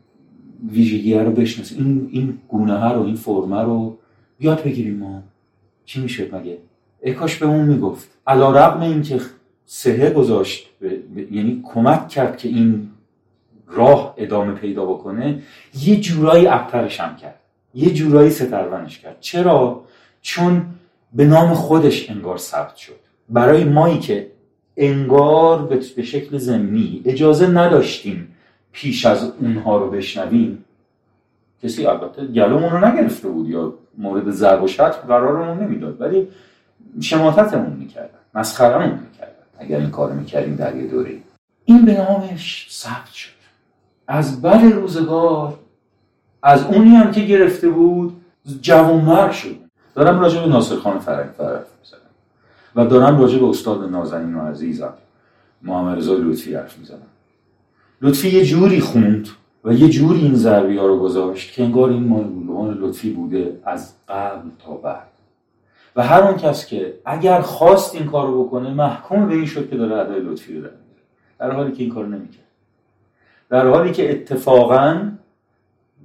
ویژگی 0.71 1.13
رو 1.13 1.31
بشناسیم 1.31 1.77
این 1.77 2.09
این 2.11 2.39
گونه 2.47 2.77
ها 2.79 2.91
رو 2.91 3.03
این 3.03 3.15
فرمه 3.15 3.61
رو 3.61 3.97
یاد 4.39 4.63
بگیریم 4.63 4.97
ما. 4.97 5.23
چی 5.85 6.01
میشه 6.01 6.29
مگه؟ 6.35 6.57
ای 7.01 7.13
کاش 7.13 7.35
به 7.35 7.45
اون 7.45 7.65
می‌گفت. 7.65 8.09
علا 8.27 8.51
رقم 8.51 8.81
این 8.81 9.01
که 9.01 9.21
سهه 9.65 10.09
گذاشت 10.09 10.66
یعنی 11.31 11.61
کمک 11.73 12.09
کرد 12.09 12.37
که 12.37 12.49
این 12.49 12.89
راه 13.67 14.13
ادامه 14.17 14.53
پیدا 14.53 14.85
بکنه 14.85 15.41
یه 15.81 15.99
جورایی 15.99 16.47
ابترش 16.47 16.99
هم 16.99 17.15
کرد. 17.15 17.39
یه 17.73 17.93
جورایی 17.93 18.29
سترونش 18.29 18.99
کرد. 18.99 19.17
چرا؟ 19.19 19.83
چون 20.21 20.65
به 21.13 21.25
نام 21.25 21.53
خودش 21.53 22.09
انگار 22.09 22.37
ثبت 22.37 22.75
شد. 22.75 22.99
برای 23.29 23.63
مایی 23.63 23.99
که 23.99 24.31
انگار 24.77 25.65
به 25.95 26.03
شکل 26.03 26.37
زمینی 26.37 27.01
اجازه 27.05 27.47
نداشتیم 27.47 28.35
پیش 28.71 29.05
از 29.05 29.31
اونها 29.41 29.77
رو 29.77 29.91
بشنویم. 29.91 30.65
کسی 31.63 31.85
البته 31.85 32.27
گلومون 32.27 32.69
رو 32.69 32.87
نگرفته 32.87 33.27
بود 33.27 33.49
یا 33.49 33.73
مورد 33.97 34.29
ضرب 34.31 34.63
و 34.63 34.67
شتم 34.67 34.89
قرارمون 35.07 35.63
نمی‌داد 35.63 36.01
ولی 36.01 36.27
شماتتمون 37.01 37.73
می‌کردن 37.73 38.19
مسخرمون 38.35 38.99
می‌کردن. 38.99 39.16
اگر 39.59 39.79
این 39.79 39.89
کار 39.89 40.11
می‌کردیم 40.11 40.55
در 40.55 40.75
یه 40.75 40.87
دوره. 40.87 41.17
این 41.65 41.85
به 41.85 41.97
نامش 41.97 42.67
ثبت 42.71 43.11
شد. 43.13 43.29
از 44.07 44.41
بد 44.41 44.63
روزگار 44.63 45.59
از 46.43 46.63
اونی 46.63 46.89
هم 46.89 47.11
که 47.11 47.21
گرفته 47.21 47.69
بود 47.69 48.21
جوانمر 48.61 49.31
شد. 49.31 49.55
دارم 49.95 50.19
راجع 50.19 50.41
به 50.41 50.47
ناصر 50.47 50.75
خان 50.75 50.99
فرنگ 50.99 51.29
فرق 51.37 51.65
می‌زنم. 51.79 51.99
و 52.75 52.85
دارم 52.85 53.19
راجع 53.19 53.39
به 53.39 53.45
استاد 53.45 53.91
نازنین 53.91 54.35
و 54.35 54.41
عزیزم 54.41 54.93
محمد 55.61 55.97
رضا 55.97 56.13
لطفی 56.13 56.55
حرف 56.55 56.77
می‌زنم. 56.77 57.07
لطفی 58.01 58.29
یه 58.29 58.45
جوری 58.45 58.79
خوند 58.79 59.27
و 59.63 59.73
یه 59.73 59.89
جوری 59.89 60.19
این 60.19 60.35
ضربی 60.35 60.77
ها 60.77 60.85
رو 60.85 60.99
گذاشت 60.99 61.53
که 61.53 61.63
انگار 61.63 61.89
این 61.89 62.07
مال 62.47 62.77
لطفی 62.77 63.09
بوده 63.09 63.59
از 63.65 63.93
قبل 64.09 64.49
تا 64.65 64.73
بعد. 64.73 65.07
و 65.97 66.03
هر 66.03 66.21
اون 66.21 66.37
کس 66.37 66.65
که 66.65 66.93
اگر 67.05 67.41
خواست 67.41 67.95
این 67.95 68.05
کار 68.05 68.27
رو 68.27 68.43
بکنه 68.43 68.73
محکوم 68.73 69.27
به 69.27 69.33
این 69.33 69.45
شد 69.45 69.69
که 69.69 69.77
داره 69.77 69.95
ادای 69.95 70.19
لطفی 70.19 70.53
رو 70.53 70.61
در 70.61 70.69
در 71.39 71.51
حالی 71.51 71.71
که 71.71 71.83
این 71.83 71.93
کار 71.93 72.05
نمی‌کرد. 72.05 72.43
در 73.49 73.67
حالی 73.67 73.91
که 73.91 74.11
اتفاقا 74.11 75.11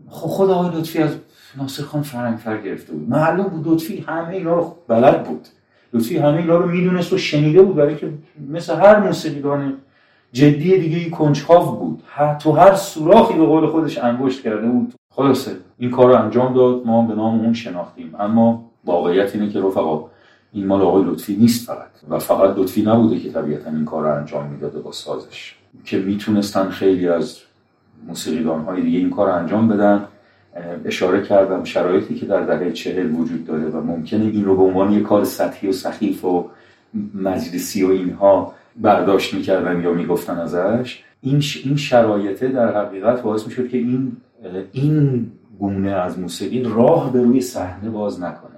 خب 0.08 0.26
خود 0.26 0.50
آقای 0.50 0.78
لطفی 0.78 0.98
از 0.98 1.16
ناصر 1.56 1.82
خان 1.82 2.02
فرنگفر 2.02 2.56
گرفته 2.56 2.92
بود. 2.92 3.08
معلوم 3.08 3.46
بود 3.46 3.68
لطفی 3.68 4.04
همه 4.08 4.28
اینا 4.28 4.54
رو 4.54 4.76
بلد 4.88 5.24
بود. 5.24 5.48
لطفی 5.92 6.18
همه 6.18 6.36
اینا 6.36 6.56
رو 6.56 6.68
می‌دونست 6.68 7.12
و 7.12 7.18
شنیده 7.18 7.62
بود 7.62 7.76
برای 7.76 7.96
که 7.96 8.12
مثل 8.48 8.76
هر 8.76 9.00
موسیقیدان 9.00 9.76
جدی 10.32 10.78
دیگه 10.78 10.96
ای 10.96 11.10
کنجکاو 11.10 11.76
بود. 11.76 12.02
تو 12.40 12.52
هر 12.52 12.74
سوراخی 12.74 13.34
به 13.34 13.46
قول 13.46 13.66
خودش 13.66 13.98
انگشت 13.98 14.42
کرده 14.42 14.68
بود. 14.68 14.94
خلاصه 15.10 15.50
این 15.78 15.90
کار 15.90 16.08
رو 16.08 16.22
انجام 16.24 16.54
داد. 16.54 16.86
ما 16.86 17.06
به 17.06 17.14
نام 17.14 17.40
اون 17.40 17.52
شناختیم. 17.52 18.14
اما 18.18 18.71
واقعیت 18.84 19.34
اینه 19.34 19.50
که 19.50 19.60
رفقا 19.60 20.04
این 20.52 20.66
مال 20.66 20.82
آقای 20.82 21.04
لطفی 21.04 21.36
نیست 21.36 21.66
فقط. 21.66 21.90
و 22.08 22.18
فقط 22.18 22.58
لطفی 22.58 22.82
نبوده 22.82 23.18
که 23.18 23.32
طبیعتا 23.32 23.70
این 23.70 23.84
کار 23.84 24.02
رو 24.02 24.16
انجام 24.16 24.46
می‌داده 24.50 24.78
با 24.78 24.92
سازش. 24.92 25.54
که 25.84 25.98
می‌تونستن 25.98 26.68
خیلی 26.68 27.08
از 27.08 27.38
موسیقیدان 28.06 28.60
های 28.60 28.82
دیگه 28.82 28.98
این 28.98 29.10
کار 29.10 29.30
انجام 29.30 29.68
بدن. 29.68 30.04
اشاره 30.84 31.22
کردم 31.22 31.64
شرایطی 31.64 32.14
که 32.14 32.26
در 32.26 32.40
دهه 32.40 32.72
چهل 32.72 33.14
وجود 33.14 33.46
داره 33.46 33.64
و 33.64 33.80
ممکنه 33.80 34.24
این 34.24 34.44
رو 34.44 34.56
به 34.56 34.62
عنوان 34.62 34.92
یک 34.92 35.02
کار 35.02 35.24
سطحی 35.24 35.68
و 35.68 35.72
سخیف 35.72 36.24
و 36.24 36.50
مجلسی 37.14 37.82
و 37.82 37.90
اینها 37.90 38.54
برداشت 38.80 39.34
می‌کردن 39.34 39.82
یا 39.82 39.92
می‌گفتن 39.92 40.36
ازش. 40.38 41.02
این 41.20 41.42
این 41.64 41.76
شرایطه 41.76 42.48
در 42.48 42.76
حقیقت 42.76 43.22
باعث 43.22 43.46
می‌شد 43.46 43.68
که 43.68 43.78
این 43.78 44.16
این 44.72 45.30
گونه 45.58 45.90
از 45.90 46.18
موسیقی 46.18 46.62
راه 46.62 47.12
به 47.12 47.22
روی 47.22 47.40
صحنه 47.40 47.90
باز 47.90 48.20
نکنه. 48.22 48.51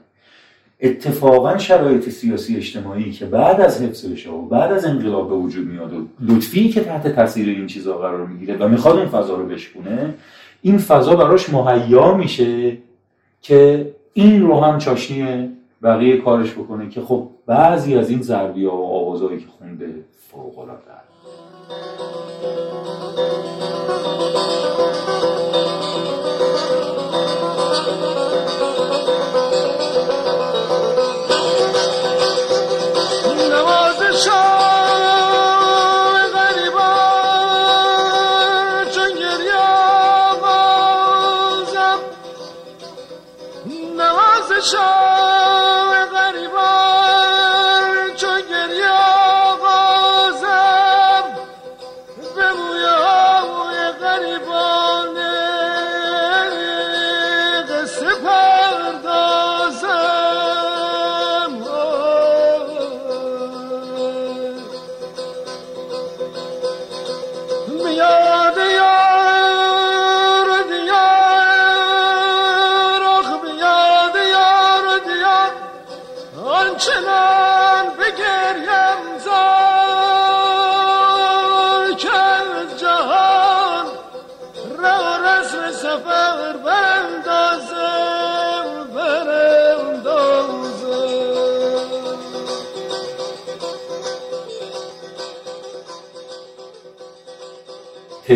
اتفاقا 0.85 1.59
شرایط 1.59 2.09
سیاسی 2.09 2.57
اجتماعی 2.57 3.13
که 3.13 3.27
بعد 3.27 3.61
از 3.61 3.83
حفظ 3.83 4.07
شاه 4.07 4.35
و 4.35 4.49
بعد 4.49 4.73
از 4.73 4.85
انقلاب 4.85 5.29
به 5.29 5.35
وجود 5.35 5.67
میاد 5.67 5.93
و 5.93 6.07
لطفی 6.21 6.69
که 6.69 6.81
تحت 6.81 7.09
تاثیر 7.09 7.49
این 7.49 7.67
چیزا 7.67 7.99
قرار 7.99 8.27
می‌گیره 8.27 8.57
و 8.57 8.69
می‌خواد 8.69 8.97
اون 8.97 9.07
فضا 9.07 9.37
رو 9.37 9.47
بشکونه 9.47 10.15
این 10.63 10.79
فضا 10.79 11.17
براش 11.17 11.51
مهیا 11.51 12.15
میشه 12.15 12.79
که 13.43 13.91
این 14.13 14.43
رو 14.43 14.61
هم 14.61 14.79
چاشنی 14.79 15.51
بقیه 15.83 16.17
کارش 16.17 16.53
بکنه 16.53 16.89
که 16.89 17.01
خب 17.01 17.29
بعضی 17.47 17.95
از 17.95 18.11
این 18.11 18.23
ضربی 18.23 18.65
ها 18.65 18.77
و 18.77 18.85
آوازهایی 18.85 19.39
که 19.39 19.47
خونده 19.59 19.95
فوق 20.31 20.59
العاده 20.59 20.94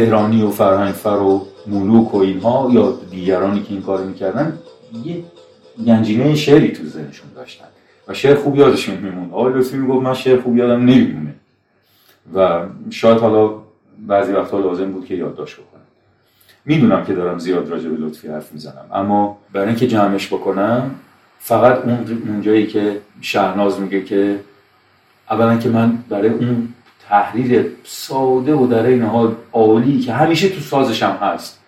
تهرانی 0.09 0.43
و 0.43 0.51
فرهنگفر 0.51 1.09
و 1.09 1.47
ملوک 1.67 2.15
و 2.15 2.19
اینها 2.19 2.69
یا 2.73 2.99
دیگرانی 3.11 3.63
که 3.63 3.71
این 3.71 3.83
کار 3.83 4.05
می‌کردن 4.05 4.59
یه 5.05 5.25
گنجینه 5.87 6.35
شعری 6.35 6.73
تو 6.73 6.85
ذهنشون 6.85 7.29
داشتن. 7.37 7.65
و 8.09 8.15
شعر 8.15 8.37
خوب 8.37 8.57
یادشون 8.57 8.97
میمون 8.97 9.31
آقای 9.31 9.55
لطفی 9.55 9.77
می‌گفت 9.77 10.03
من 10.03 10.15
شعر 10.15 10.41
خوب 10.41 10.57
یادم 10.57 10.81
نمیمونه. 10.81 11.35
و 12.35 12.61
شاید 12.91 13.19
حالا 13.19 13.55
بعضی 14.07 14.33
وقتها 14.33 14.59
لازم 14.59 14.93
بود 14.93 15.07
که 15.07 15.15
یادداشت 15.15 15.57
بکنم. 15.57 15.83
می‌دونم 16.65 17.05
که 17.05 17.15
دارم 17.15 17.39
زیاد 17.39 17.69
راجع 17.69 17.89
به 17.89 17.97
لطفی 17.97 18.29
حرف 18.29 18.53
می‌زنم. 18.53 18.85
اما 18.93 19.39
برای 19.53 19.69
اینکه 19.69 19.87
جمعش 19.87 20.27
بکنم 20.27 20.91
فقط 21.39 21.85
اون 21.85 22.23
اون 22.29 22.41
جایی 22.43 22.67
که 22.67 23.01
شهناز 23.21 23.81
میگه 23.81 24.03
که 24.03 24.41
اولا 25.31 25.57
که 25.57 25.69
من 25.69 25.99
برای 26.09 26.29
اون 26.29 26.69
تحریر 27.09 27.67
ساده 27.85 28.55
و 28.55 28.67
در 28.67 28.87
این 28.87 29.03
حال 29.03 29.35
عالی 29.53 30.01
که 30.01 30.13
همیشه 30.13 30.49
تو 30.49 30.61
سازش 30.61 31.03
هم 31.03 31.17
هست 31.21 31.59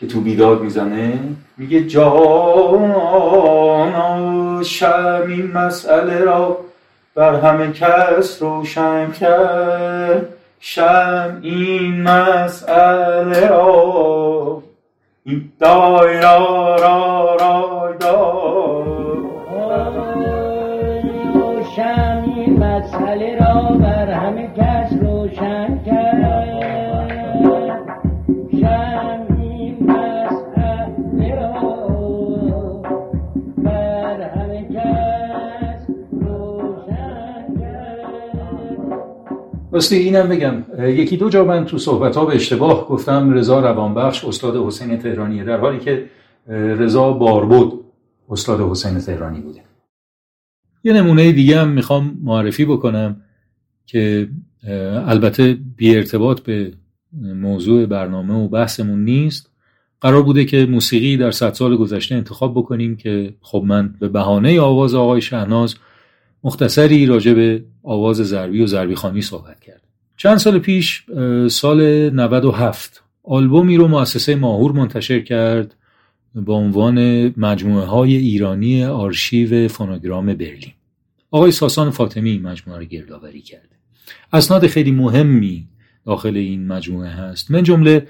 که 0.00 0.06
تو 0.06 0.20
بیداد 0.20 0.60
می‌زنه 0.60 1.18
میگه 1.56 1.84
جانا 1.84 3.30
شم 4.62 5.24
این 5.28 5.52
مسئله 5.52 6.18
را 6.18 6.58
بر 7.14 7.40
همه 7.40 7.72
کس 7.72 8.42
روشن 8.42 9.10
کرد 9.10 10.28
شم 10.60 11.38
این 11.42 12.02
مسئله 12.02 13.48
را. 13.48 14.62
این 15.24 15.52
دای 15.60 16.20
را 16.20 16.76
را 16.76 17.36
را 17.40 17.96
دای 18.00 18.84
روشن 21.34 22.24
این 22.36 22.58
مسئله 22.58 23.38
را 23.38 23.62
بر 23.62 24.09
راستی 39.72 39.96
اینم 39.96 40.28
بگم 40.28 40.54
یکی 40.78 41.16
دو 41.16 41.28
جا 41.28 41.44
من 41.44 41.64
تو 41.64 41.78
صحبت 41.78 42.16
ها 42.16 42.24
به 42.24 42.34
اشتباه 42.34 42.88
گفتم 42.88 43.32
رضا 43.32 43.60
روانبخش 43.60 44.24
استاد 44.24 44.56
حسین 44.66 44.98
تهرانیه 44.98 45.44
در 45.44 45.60
حالی 45.60 45.78
که 45.78 46.10
رضا 46.48 47.12
باربود 47.12 47.84
استاد 48.30 48.60
حسین 48.60 48.98
تهرانی 48.98 49.40
بوده. 49.40 49.60
یه 50.84 50.92
نمونه 50.92 51.32
دیگه 51.32 51.60
هم 51.60 51.68
می‌خوام 51.68 52.18
معرفی 52.22 52.64
بکنم 52.64 53.16
که 53.86 54.28
البته 55.06 55.58
بی 55.76 55.96
ارتباط 55.96 56.40
به 56.40 56.72
موضوع 57.22 57.86
برنامه 57.86 58.34
و 58.34 58.48
بحثمون 58.48 59.04
نیست. 59.04 59.50
قرار 60.00 60.22
بوده 60.22 60.44
که 60.44 60.66
موسیقی 60.66 61.16
در 61.16 61.30
صد 61.30 61.52
سال 61.52 61.76
گذشته 61.76 62.14
انتخاب 62.14 62.54
بکنیم 62.54 62.96
که 62.96 63.34
خب 63.40 63.62
من 63.66 63.94
به 64.00 64.08
بهانه 64.08 64.60
آواز 64.60 64.94
آقای 64.94 65.20
شهناز 65.20 65.74
مختصری 66.44 67.06
راجع 67.06 67.32
به 67.32 67.64
آواز 67.82 68.16
ضربی 68.16 68.62
و 68.62 68.66
ضربی 68.66 68.94
خانی 68.94 69.22
صحبت 69.22 69.60
کرد. 69.60 69.82
چند 70.16 70.36
سال 70.36 70.58
پیش 70.58 71.04
سال 71.48 72.10
97 72.10 73.02
آلبومی 73.24 73.76
رو 73.76 73.88
مؤسسه 73.88 74.34
ماهور 74.34 74.72
منتشر 74.72 75.20
کرد 75.20 75.74
با 76.34 76.54
عنوان 76.54 77.28
مجموعه 77.40 77.86
های 77.86 78.16
ایرانی 78.16 78.84
آرشیو 78.84 79.68
فونوگرام 79.68 80.26
برلین. 80.26 80.72
آقای 81.30 81.52
ساسان 81.52 81.90
فاطمی 81.90 82.38
مجموعه 82.38 82.80
رو 82.80 82.84
گردآوری 82.84 83.40
کرده 83.40 83.76
اسناد 84.32 84.66
خیلی 84.66 84.90
مهمی 84.90 85.68
داخل 86.06 86.36
این 86.36 86.66
مجموعه 86.66 87.10
هست. 87.10 87.50
من 87.50 87.62
جمله 87.62 88.06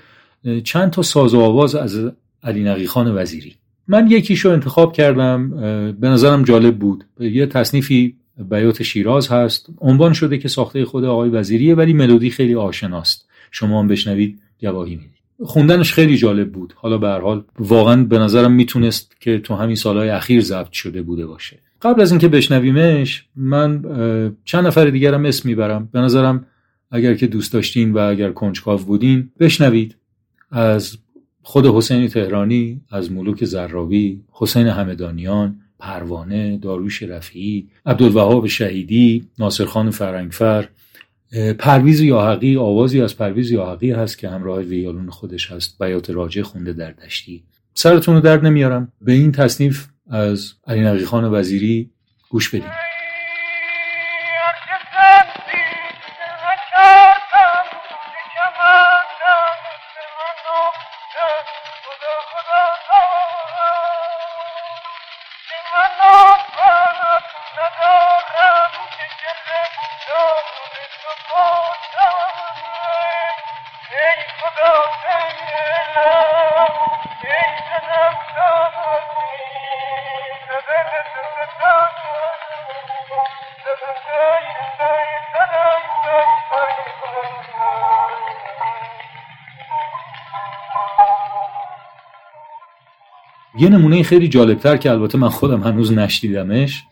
چند 0.64 0.90
تا 0.90 1.02
ساز 1.02 1.34
و 1.34 1.40
آواز 1.40 1.74
از 1.74 2.10
علی 2.42 2.64
نقی 2.64 2.86
خان 2.86 3.16
وزیری. 3.16 3.54
من 3.88 4.10
یکیشو 4.10 4.50
انتخاب 4.50 4.92
کردم 4.92 5.50
به 6.00 6.08
نظرم 6.08 6.42
جالب 6.42 6.78
بود. 6.78 7.04
یه 7.20 7.46
تصنیفی 7.46 8.16
بیات 8.50 8.82
شیراز 8.82 9.28
هست. 9.28 9.70
عنوان 9.78 10.12
شده 10.12 10.38
که 10.38 10.48
ساخته 10.48 10.84
خود 10.84 11.04
آقای 11.04 11.30
وزیریه 11.30 11.74
ولی 11.74 11.92
ملودی 11.92 12.30
خیلی 12.30 12.54
آشناست. 12.54 13.28
شما 13.50 13.80
هم 13.80 13.88
بشنوید 13.88 14.40
گواهی 14.60 14.96
می‌دید. 14.96 15.20
خوندنش 15.44 15.92
خیلی 15.92 16.16
جالب 16.16 16.52
بود. 16.52 16.74
حالا 16.76 16.98
به 16.98 17.08
هر 17.08 17.20
حال 17.20 17.44
واقعا 17.58 18.04
به 18.04 18.18
نظرم 18.18 18.52
می‌تونست 18.52 19.20
که 19.20 19.38
تو 19.38 19.54
همین 19.54 19.76
سالهای 19.76 20.08
اخیر 20.08 20.40
ضبط 20.40 20.72
شده 20.72 21.02
بوده 21.02 21.26
باشه. 21.26 21.58
قبل 21.82 22.00
از 22.00 22.10
اینکه 22.10 22.28
بشنویمش 22.28 23.24
من 23.36 23.82
چند 24.44 24.66
نفر 24.66 24.84
دیگرم 24.84 25.24
اسم 25.24 25.48
می‌برم. 25.48 25.88
به 25.92 26.00
نظرم 26.00 26.46
اگر 26.90 27.14
که 27.14 27.26
دوست 27.26 27.52
داشتین 27.52 27.92
و 27.92 27.98
اگر 27.98 28.32
کنجکاو 28.32 28.80
بودین 28.80 29.30
بشنوید. 29.40 29.96
از 30.50 30.98
خود 31.42 31.66
حسین 31.66 32.08
تهرانی 32.08 32.80
از 32.90 33.12
ملوک 33.12 33.44
زراوی 33.44 34.20
حسین 34.30 34.66
همدانیان 34.66 35.60
پروانه 35.80 36.56
داروش 36.56 37.02
رفیعی 37.02 37.68
عبدالوهاب 37.86 38.46
شهیدی 38.46 39.28
ناصرخان 39.38 39.90
فرنگفر. 39.90 40.68
پرویز 41.58 42.00
یاحقی 42.00 42.56
آوازی 42.56 43.00
از 43.00 43.16
پرویز 43.16 43.50
یاحقی 43.50 43.90
هست 43.90 44.18
که 44.18 44.28
همراه 44.28 44.58
ویولون 44.58 45.10
خودش 45.10 45.52
هست. 45.52 45.78
بیات 45.78 46.10
راجع 46.10 46.42
خونده 46.42 46.72
در 46.72 46.90
دشتی. 46.90 47.44
سرتون 47.74 48.14
رو 48.14 48.20
درد 48.20 48.46
نمیارم. 48.46 48.92
به 49.00 49.12
این 49.12 49.32
تصنیف 49.32 49.86
از 50.10 50.52
علی 50.66 50.80
نقی 50.80 51.04
خان 51.04 51.24
وزیری 51.24 51.90
گوش 52.30 52.48
بدیم 52.48 52.89
یه 93.60 93.68
نمونه 93.68 94.02
خیلی 94.02 94.28
جالبتر 94.28 94.76
که 94.76 94.90
البته 94.90 95.18
من 95.18 95.28
خودم 95.28 95.60
هنوز 95.60 95.92
نشدیدمش 95.92 96.82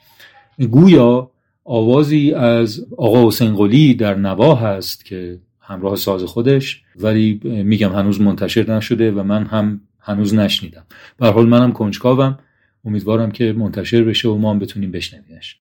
گویا 0.70 1.30
آوازی 1.64 2.32
از 2.32 2.86
آقا 2.96 3.28
حسین 3.28 3.54
قلی 3.54 3.94
در 3.94 4.14
نوا 4.14 4.54
هست 4.54 5.04
که 5.04 5.38
همراه 5.60 5.96
ساز 5.96 6.24
خودش 6.24 6.82
ولی 6.96 7.40
میگم 7.44 7.92
هنوز 7.92 8.20
منتشر 8.20 8.74
نشده 8.76 9.10
و 9.12 9.22
من 9.22 9.44
هم 9.44 9.80
هنوز 10.00 10.34
نشنیدم. 10.34 10.86
به 11.16 11.28
حال 11.28 11.48
منم 11.48 11.72
کنجکاوم. 11.72 12.38
امیدوارم 12.84 13.30
که 13.30 13.52
منتشر 13.52 14.02
بشه 14.04 14.28
و 14.28 14.36
ما 14.38 14.50
هم 14.50 14.58
بتونیم 14.58 14.90
بشنویمش. 14.90 15.60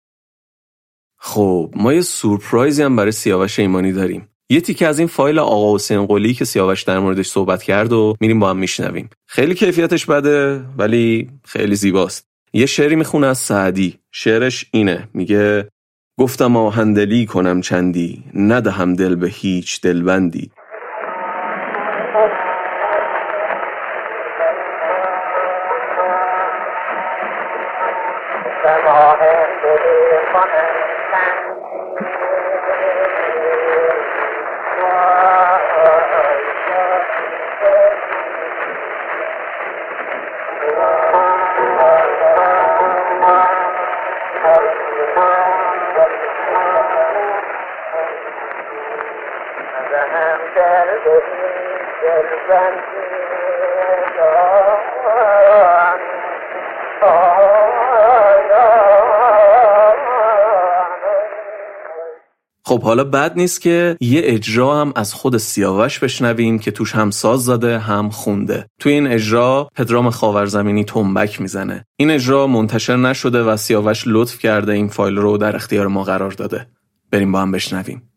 خب 1.17 1.73
ما 1.75 1.93
یه 1.93 2.01
سورپرایزی 2.01 2.83
هم 2.83 2.95
برای 2.95 3.11
سیاوش 3.11 3.59
ایمانی 3.59 3.91
داریم. 3.91 4.27
یه 4.49 4.61
تیکه 4.61 4.87
از 4.87 4.99
این 4.99 5.07
فایل 5.07 5.39
آقا 5.39 5.75
حسین 5.75 6.05
قلی 6.05 6.33
که 6.33 6.45
سیاوش 6.45 6.83
در 6.83 6.99
موردش 6.99 7.27
صحبت 7.27 7.63
کرد 7.63 7.93
و 7.93 8.15
میریم 8.19 8.39
با 8.39 8.49
هم 8.49 8.57
میشنویم. 8.57 9.09
خیلی 9.27 9.55
کیفیتش 9.55 10.05
بده 10.05 10.61
ولی 10.77 11.29
خیلی 11.43 11.75
زیباست. 11.75 12.27
یه 12.53 12.65
شعری 12.65 12.95
می‌خونه 12.95 13.27
از 13.27 13.37
سعدی. 13.37 13.99
شعرش 14.11 14.65
اینه. 14.71 15.09
میگه 15.13 15.69
گفتم 16.19 16.57
آهندلی 16.57 17.25
کنم 17.25 17.61
چندی 17.61 18.23
ندهم 18.33 18.93
دل 18.93 19.15
به 19.15 19.27
هیچ 19.27 19.81
دلبندی. 19.81 20.51
خب 62.75 62.83
حالا 62.83 63.03
بد 63.03 63.37
نیست 63.37 63.61
که 63.61 63.97
یه 64.01 64.21
اجرا 64.23 64.81
هم 64.81 64.93
از 64.95 65.13
خود 65.13 65.37
سیاوش 65.37 65.99
بشنویم 65.99 66.59
که 66.59 66.71
توش 66.71 66.95
هم 66.95 67.11
ساز 67.11 67.45
زده 67.45 67.79
هم 67.79 68.09
خونده. 68.09 68.67
توی 68.79 68.93
این 68.93 69.07
اجرا 69.07 69.69
پدرام 69.75 70.09
خاورزمینی 70.09 70.83
تنبک 70.83 71.41
می‌زنه. 71.41 71.85
این 71.97 72.11
اجرا 72.11 72.47
منتشر 72.47 72.95
نشده 72.95 73.43
و 73.43 73.57
سیاوش 73.57 74.03
لطف 74.07 74.39
کرده 74.39 74.71
این 74.71 74.87
فایل 74.87 75.15
رو 75.15 75.37
در 75.37 75.55
اختیار 75.55 75.87
ما 75.87 76.03
قرار 76.03 76.31
داده. 76.31 76.67
بریم 77.11 77.31
با 77.31 77.41
هم 77.41 77.51
بشنویم. 77.51 78.09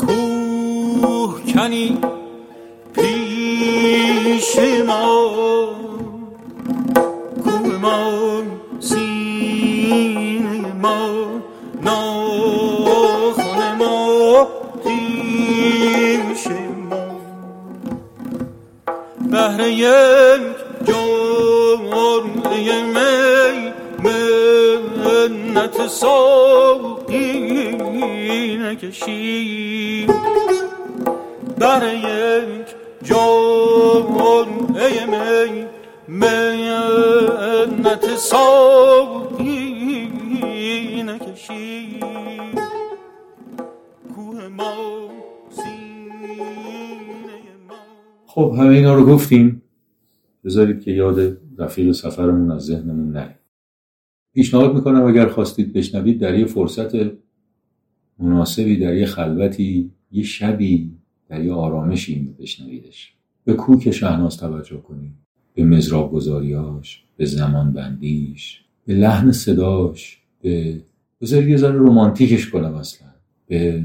کوه 0.00 1.52
کنی 1.54 1.98
پیش 2.94 4.58
ما. 4.86 5.55
بهر 19.56 19.68
یک 19.68 20.42
جرعه 20.84 22.82
می 22.82 23.72
منت 24.04 25.86
ساقی 25.86 27.76
نکشید. 28.56 30.10
بر 31.58 31.94
یک 31.94 32.66
جرعه 33.02 35.06
می 35.06 35.66
منت 36.08 38.16
ساقی 38.16 39.72
نکشید. 41.02 42.60
کوه 44.14 44.48
ما 44.48 45.15
خب 48.36 48.54
همه 48.58 48.68
اینا 48.68 48.94
رو 48.94 49.06
گفتیم. 49.06 49.62
بذارید 50.44 50.80
که 50.80 50.90
یاد 50.90 51.38
رفیق 51.58 51.92
سفرمون 51.92 52.50
از 52.50 52.62
ذهنمون 52.62 53.12
نره. 53.12 53.38
پیشنهاد 54.34 54.74
می‌کنم 54.74 55.04
اگر 55.04 55.28
خواستید 55.28 55.72
بشنوید 55.72 56.18
در 56.18 56.38
یه 56.38 56.46
فرصت 56.46 56.90
مناسبی 58.18 58.76
در 58.76 58.94
یه 58.94 59.06
خلوتی 59.06 59.90
یه 60.12 60.22
شبی 60.22 60.92
در 61.28 61.44
یه 61.44 61.52
آرامشی 61.52 62.34
بشنویدش. 62.38 63.14
به 63.44 63.54
کوک 63.54 63.90
شهناز 63.90 64.36
توجه 64.36 64.76
کنید 64.76 65.14
به 65.54 65.64
مزراب 65.64 66.12
گذاریاش 66.12 67.04
به 67.16 67.24
زمان 67.24 67.72
بندیش 67.72 68.64
به 68.86 68.94
لحن 68.94 69.32
صداش 69.32 70.18
به 70.42 70.80
بذارید 71.20 71.48
یه 71.48 71.56
ذره 71.56 71.78
رومانتیکش 71.78 72.50
کنم 72.50 72.74
اصلا. 72.74 73.08
به 73.46 73.84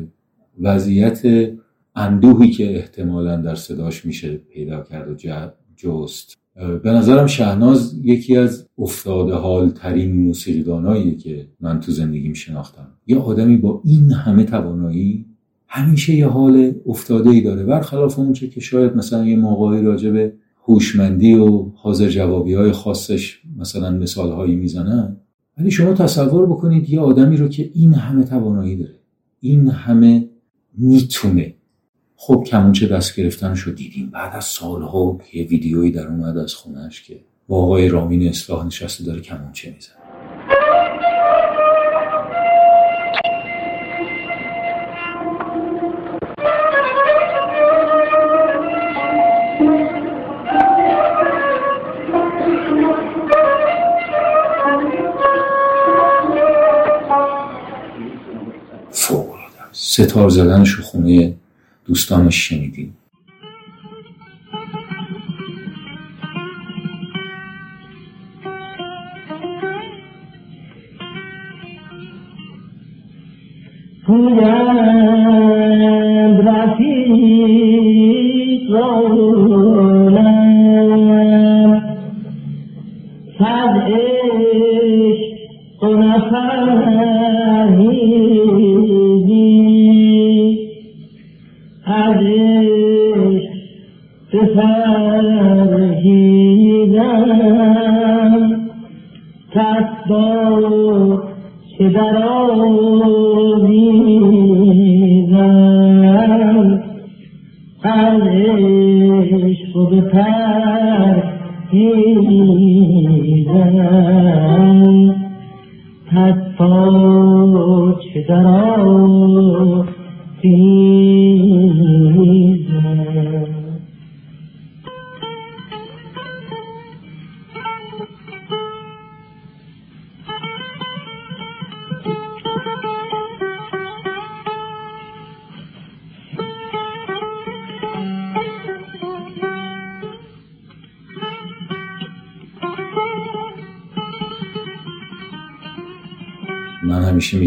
وضعیت 0.60 1.52
اندوهی 1.95 2.51
که 2.51 2.75
احتمالا 2.75 3.37
در 3.37 3.55
صداش 3.55 4.05
میشه 4.05 4.37
پیدا 4.37 4.81
کرد 4.81 5.11
و 5.11 5.15
جست. 5.75 6.37
به 6.83 6.91
نظرم 6.91 7.27
شهناز 7.27 7.99
یکی 8.03 8.37
از 8.37 8.67
افتاده 8.77 9.33
حال 9.33 9.69
ترین 9.69 10.21
موسیقیداناییه 10.21 11.15
که 11.15 11.47
من 11.59 11.79
تو 11.79 11.91
زندگیم 11.91 12.33
شناختم. 12.33 12.87
یه 13.07 13.17
آدمی 13.17 13.57
با 13.57 13.81
این 13.85 14.11
همه 14.11 14.43
توانایی 14.43 15.25
همیشه 15.67 16.13
یه 16.13 16.27
حال 16.27 16.73
افتاده 16.85 17.29
ای 17.29 17.41
داره. 17.41 17.63
برخلاف 17.63 18.19
اونچه 18.19 18.47
که 18.47 18.59
شاید 18.59 18.95
مثلا 18.95 19.25
یه 19.25 19.35
موقعی 19.35 19.81
راجع 19.81 20.09
به 20.09 20.33
هوشمندی 20.63 21.33
و 21.33 21.71
حاضر 21.75 22.09
جوابی 22.09 22.53
های 22.53 22.71
خاصش 22.71 23.41
مثلا 23.57 23.89
مثال 23.89 24.31
هایی 24.31 24.55
می‌زنن 24.55 25.17
ولی 25.57 25.71
شما 25.71 25.93
تصور 25.93 26.45
بکنید 26.45 26.89
یه 26.89 26.99
آدمی 26.99 27.37
رو 27.37 27.47
که 27.47 27.71
این 27.73 27.93
همه 27.93 28.23
توانایی 28.23 28.75
داره 28.75 28.99
این 29.39 29.67
همه 29.67 30.29
می‌تونه 30.77 31.55
خب 32.24 32.43
کمونچه 32.47 32.88
دست 32.88 33.15
گرفتنش 33.15 33.59
رو 33.59 33.74
دیدیم. 33.74 34.09
بعد 34.09 34.36
از 34.36 34.45
سالها 34.45 35.19
یه 35.34 35.43
ویدیویی 35.43 35.91
در 35.91 36.07
اومد 36.07 36.38
از 36.38 36.53
خونش 36.53 37.03
که 37.03 37.19
با 37.47 37.63
آقای 37.63 37.89
رامین 37.89 38.30
اصلاح 38.30 38.65
نشسته 38.65 39.03
داره 39.03 39.22
کمونچه 39.22 39.74
میزن 39.76 39.93
ستار 59.72 60.30
زدنش 60.30 60.69
رو 60.69 60.84
خونه 60.84 61.40
دوستانش 61.91 62.49
شنیدیم. 62.49 62.97
گویند 74.07 75.47
رفیق. 76.47 77.51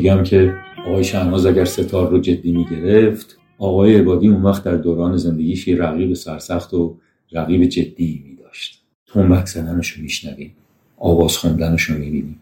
میگم 0.04 0.22
که 0.22 0.54
آقای 0.86 1.04
شهناز 1.04 1.46
اگر 1.46 1.64
ستار 1.64 2.10
رو 2.10 2.20
جدی 2.20 2.52
می‌گرفت 2.52 3.38
آقای 3.58 3.96
عبادی 3.96 4.28
اون 4.28 4.42
وقت 4.42 4.64
در 4.64 4.76
دوران 4.76 5.16
زندگیش 5.16 5.68
یه 5.68 5.76
رقیب 5.76 6.14
سرسخت 6.14 6.74
و 6.74 6.96
رقیب 7.32 7.64
جدی 7.64 8.24
میداشت. 8.28 8.82
تنبک 9.06 9.46
زدنش 9.46 9.90
رو 9.90 10.02
میشنویم 10.02 10.52
آواز 10.96 11.36
خوندنش 11.36 11.82
رو 11.82 11.98
می‌بینیم 11.98 12.40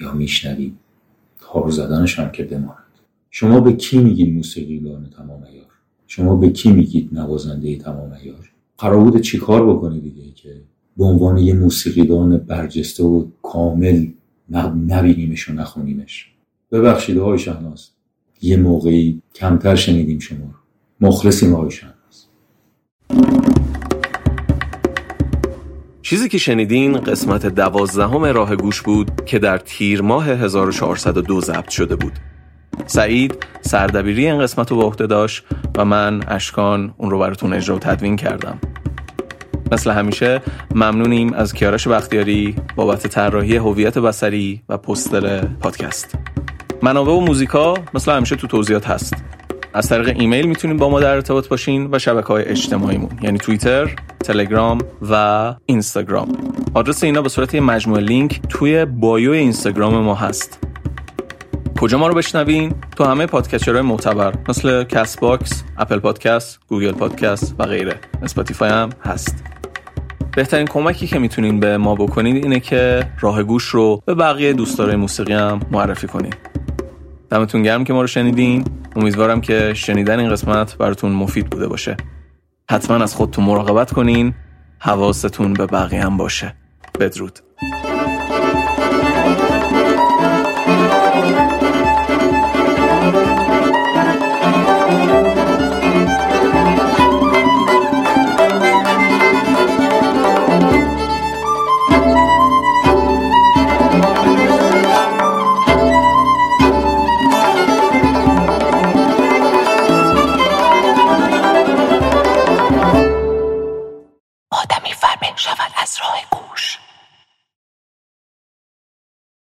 یا 0.00 0.12
میشنویم. 0.12 0.78
تار 1.40 1.70
زدنش 1.70 2.18
هم 2.18 2.30
که 2.30 2.42
بماند. 2.44 2.84
شما 3.30 3.60
به 3.60 3.72
کی 3.72 3.98
میگید 3.98 4.34
موسیقیدان 4.34 5.10
تمام 5.16 5.44
عیار 5.44 5.66
شما 6.06 6.36
به 6.36 6.50
کی 6.50 6.72
میگید 6.72 7.08
نوازنده 7.12 7.76
تمام 7.76 8.14
عیار 8.14 8.50
قرار 8.78 9.04
بوده 9.04 9.20
چیکار 9.20 9.66
بکنی 9.66 10.00
دیگه 10.00 10.22
که 10.34 10.60
به 10.96 11.04
عنوان 11.04 11.38
یه 11.38 11.54
موسیقیدان 11.54 12.36
برجسته 12.36 13.04
و 13.04 13.26
کامل 13.42 14.06
نبینیمش 14.86 15.48
و 15.48 15.52
نخونیمش؟ 15.52 16.33
ببخشید 16.74 17.18
آقای 17.18 17.38
شهناز. 17.38 17.88
یه 18.42 18.56
موقعی 18.56 19.22
کمتر 19.34 19.74
شنیدیم 19.74 20.18
شما 20.18 20.38
رو. 20.38 21.08
مخلصیم 21.08 21.54
آقای 21.54 21.70
شهناز. 21.70 21.94
چیزی 26.02 26.28
که 26.28 26.38
شنیدین 26.38 26.96
قسمت 26.96 27.46
دوازدهم 27.46 28.24
راه 28.24 28.56
گوش 28.56 28.82
بود 28.82 29.24
که 29.26 29.38
در 29.38 29.58
تیر 29.58 30.02
ماه 30.02 30.28
1402 30.28 31.40
ضبط 31.40 31.68
شده 31.68 31.96
بود. 31.96 32.12
سعید 32.86 33.46
سردبیری 33.60 34.26
این 34.26 34.38
قسمت 34.38 34.70
رو 34.70 34.76
به 34.76 34.84
عهده 34.84 35.06
داشت 35.06 35.44
و 35.76 35.84
من 35.84 36.24
اشکان 36.28 36.94
اون 36.96 37.10
رو 37.10 37.18
براتون 37.18 37.52
اجرا 37.52 37.76
و 37.76 37.78
تدوین 37.78 38.16
کردم. 38.16 38.58
مثل 39.72 39.90
همیشه 39.90 40.42
ممنونیم 40.74 41.32
از 41.32 41.54
کیارش 41.54 41.88
بختیاری 41.88 42.56
بابت 42.76 43.06
طراحی 43.06 43.56
هویت 43.56 43.98
بصری 43.98 44.62
و 44.68 44.78
پوستر 44.78 45.44
پادکست. 45.44 46.14
منابع 46.82 47.12
و 47.12 47.20
موزیکا 47.20 47.74
مثل 47.94 48.12
همیشه 48.12 48.36
تو 48.36 48.46
توضیحات 48.46 48.86
هست. 48.86 49.14
از 49.74 49.88
طریق 49.88 50.20
ایمیل 50.20 50.46
می‌تونید 50.46 50.76
با 50.76 50.88
ما 50.88 51.00
در 51.00 51.14
ارتباط 51.14 51.48
باشین 51.48 51.88
و 51.92 51.98
شبکه 51.98 52.26
های 52.26 52.44
اجتماعیمون 52.44 53.10
یعنی 53.22 53.38
توییتر، 53.38 53.96
تلگرام 54.20 54.78
و 55.10 55.54
اینستاگرام. 55.66 56.28
آدرس 56.74 57.04
اینا 57.04 57.22
به 57.22 57.28
صورت 57.28 57.54
یه 57.54 57.60
مجموعه 57.60 58.00
لینک 58.00 58.40
توی 58.48 58.84
bio 58.84 59.30
اینستاگرام 59.30 59.98
ما 59.98 60.14
هست. 60.14 60.58
کجا 61.80 61.98
ما 61.98 62.06
رو 62.06 62.14
بشنوین؟ 62.14 62.74
تو 62.96 63.04
همه 63.04 63.26
podcaster 63.26 63.72
های 63.72 63.82
معتبر 63.82 64.34
مثل 64.48 64.84
Castbox، 64.84 65.64
Apple 65.78 65.98
Podcast، 65.98 66.60
Google 66.68 66.92
Podcast 66.92 67.54
و 67.58 67.64
غیره. 67.64 67.94
اسپاتیفای 68.22 68.70
هم 68.70 68.90
هست. 69.04 69.44
بهترین 70.36 70.66
کمکی 70.66 71.06
که 71.06 71.18
می‌تونین 71.18 71.60
به 71.60 71.76
ما 71.76 71.94
بکنید 71.94 72.44
اینه 72.44 72.60
که 72.60 73.10
راه 73.20 73.42
گوش 73.42 73.64
رو 73.64 74.02
به 74.06 74.14
بقیه 74.14 74.52
دوستدارای 74.52 74.96
موسیقی 74.96 75.32
هم 75.32 75.60
معرفی 75.70 76.06
کنین. 76.06 76.32
دمتون 77.34 77.62
گرم 77.62 77.84
که 77.84 77.92
ما 77.92 78.00
رو 78.00 78.06
شنیدین. 78.06 78.64
امیدوارم 78.96 79.40
که 79.40 79.74
شنیدن 79.74 80.18
این 80.20 80.30
قسمت 80.30 80.76
براتون 80.76 81.12
مفید 81.12 81.50
بوده 81.50 81.68
باشه. 81.68 81.96
حتما 82.70 82.96
از 82.96 83.14
خودتون 83.14 83.44
مراقبت 83.44 83.92
کنین. 83.92 84.34
حواستون 84.78 85.52
به 85.52 85.66
بقیه 85.66 86.04
هم 86.04 86.16
باشه. 86.16 86.54
بدرود. 87.00 87.38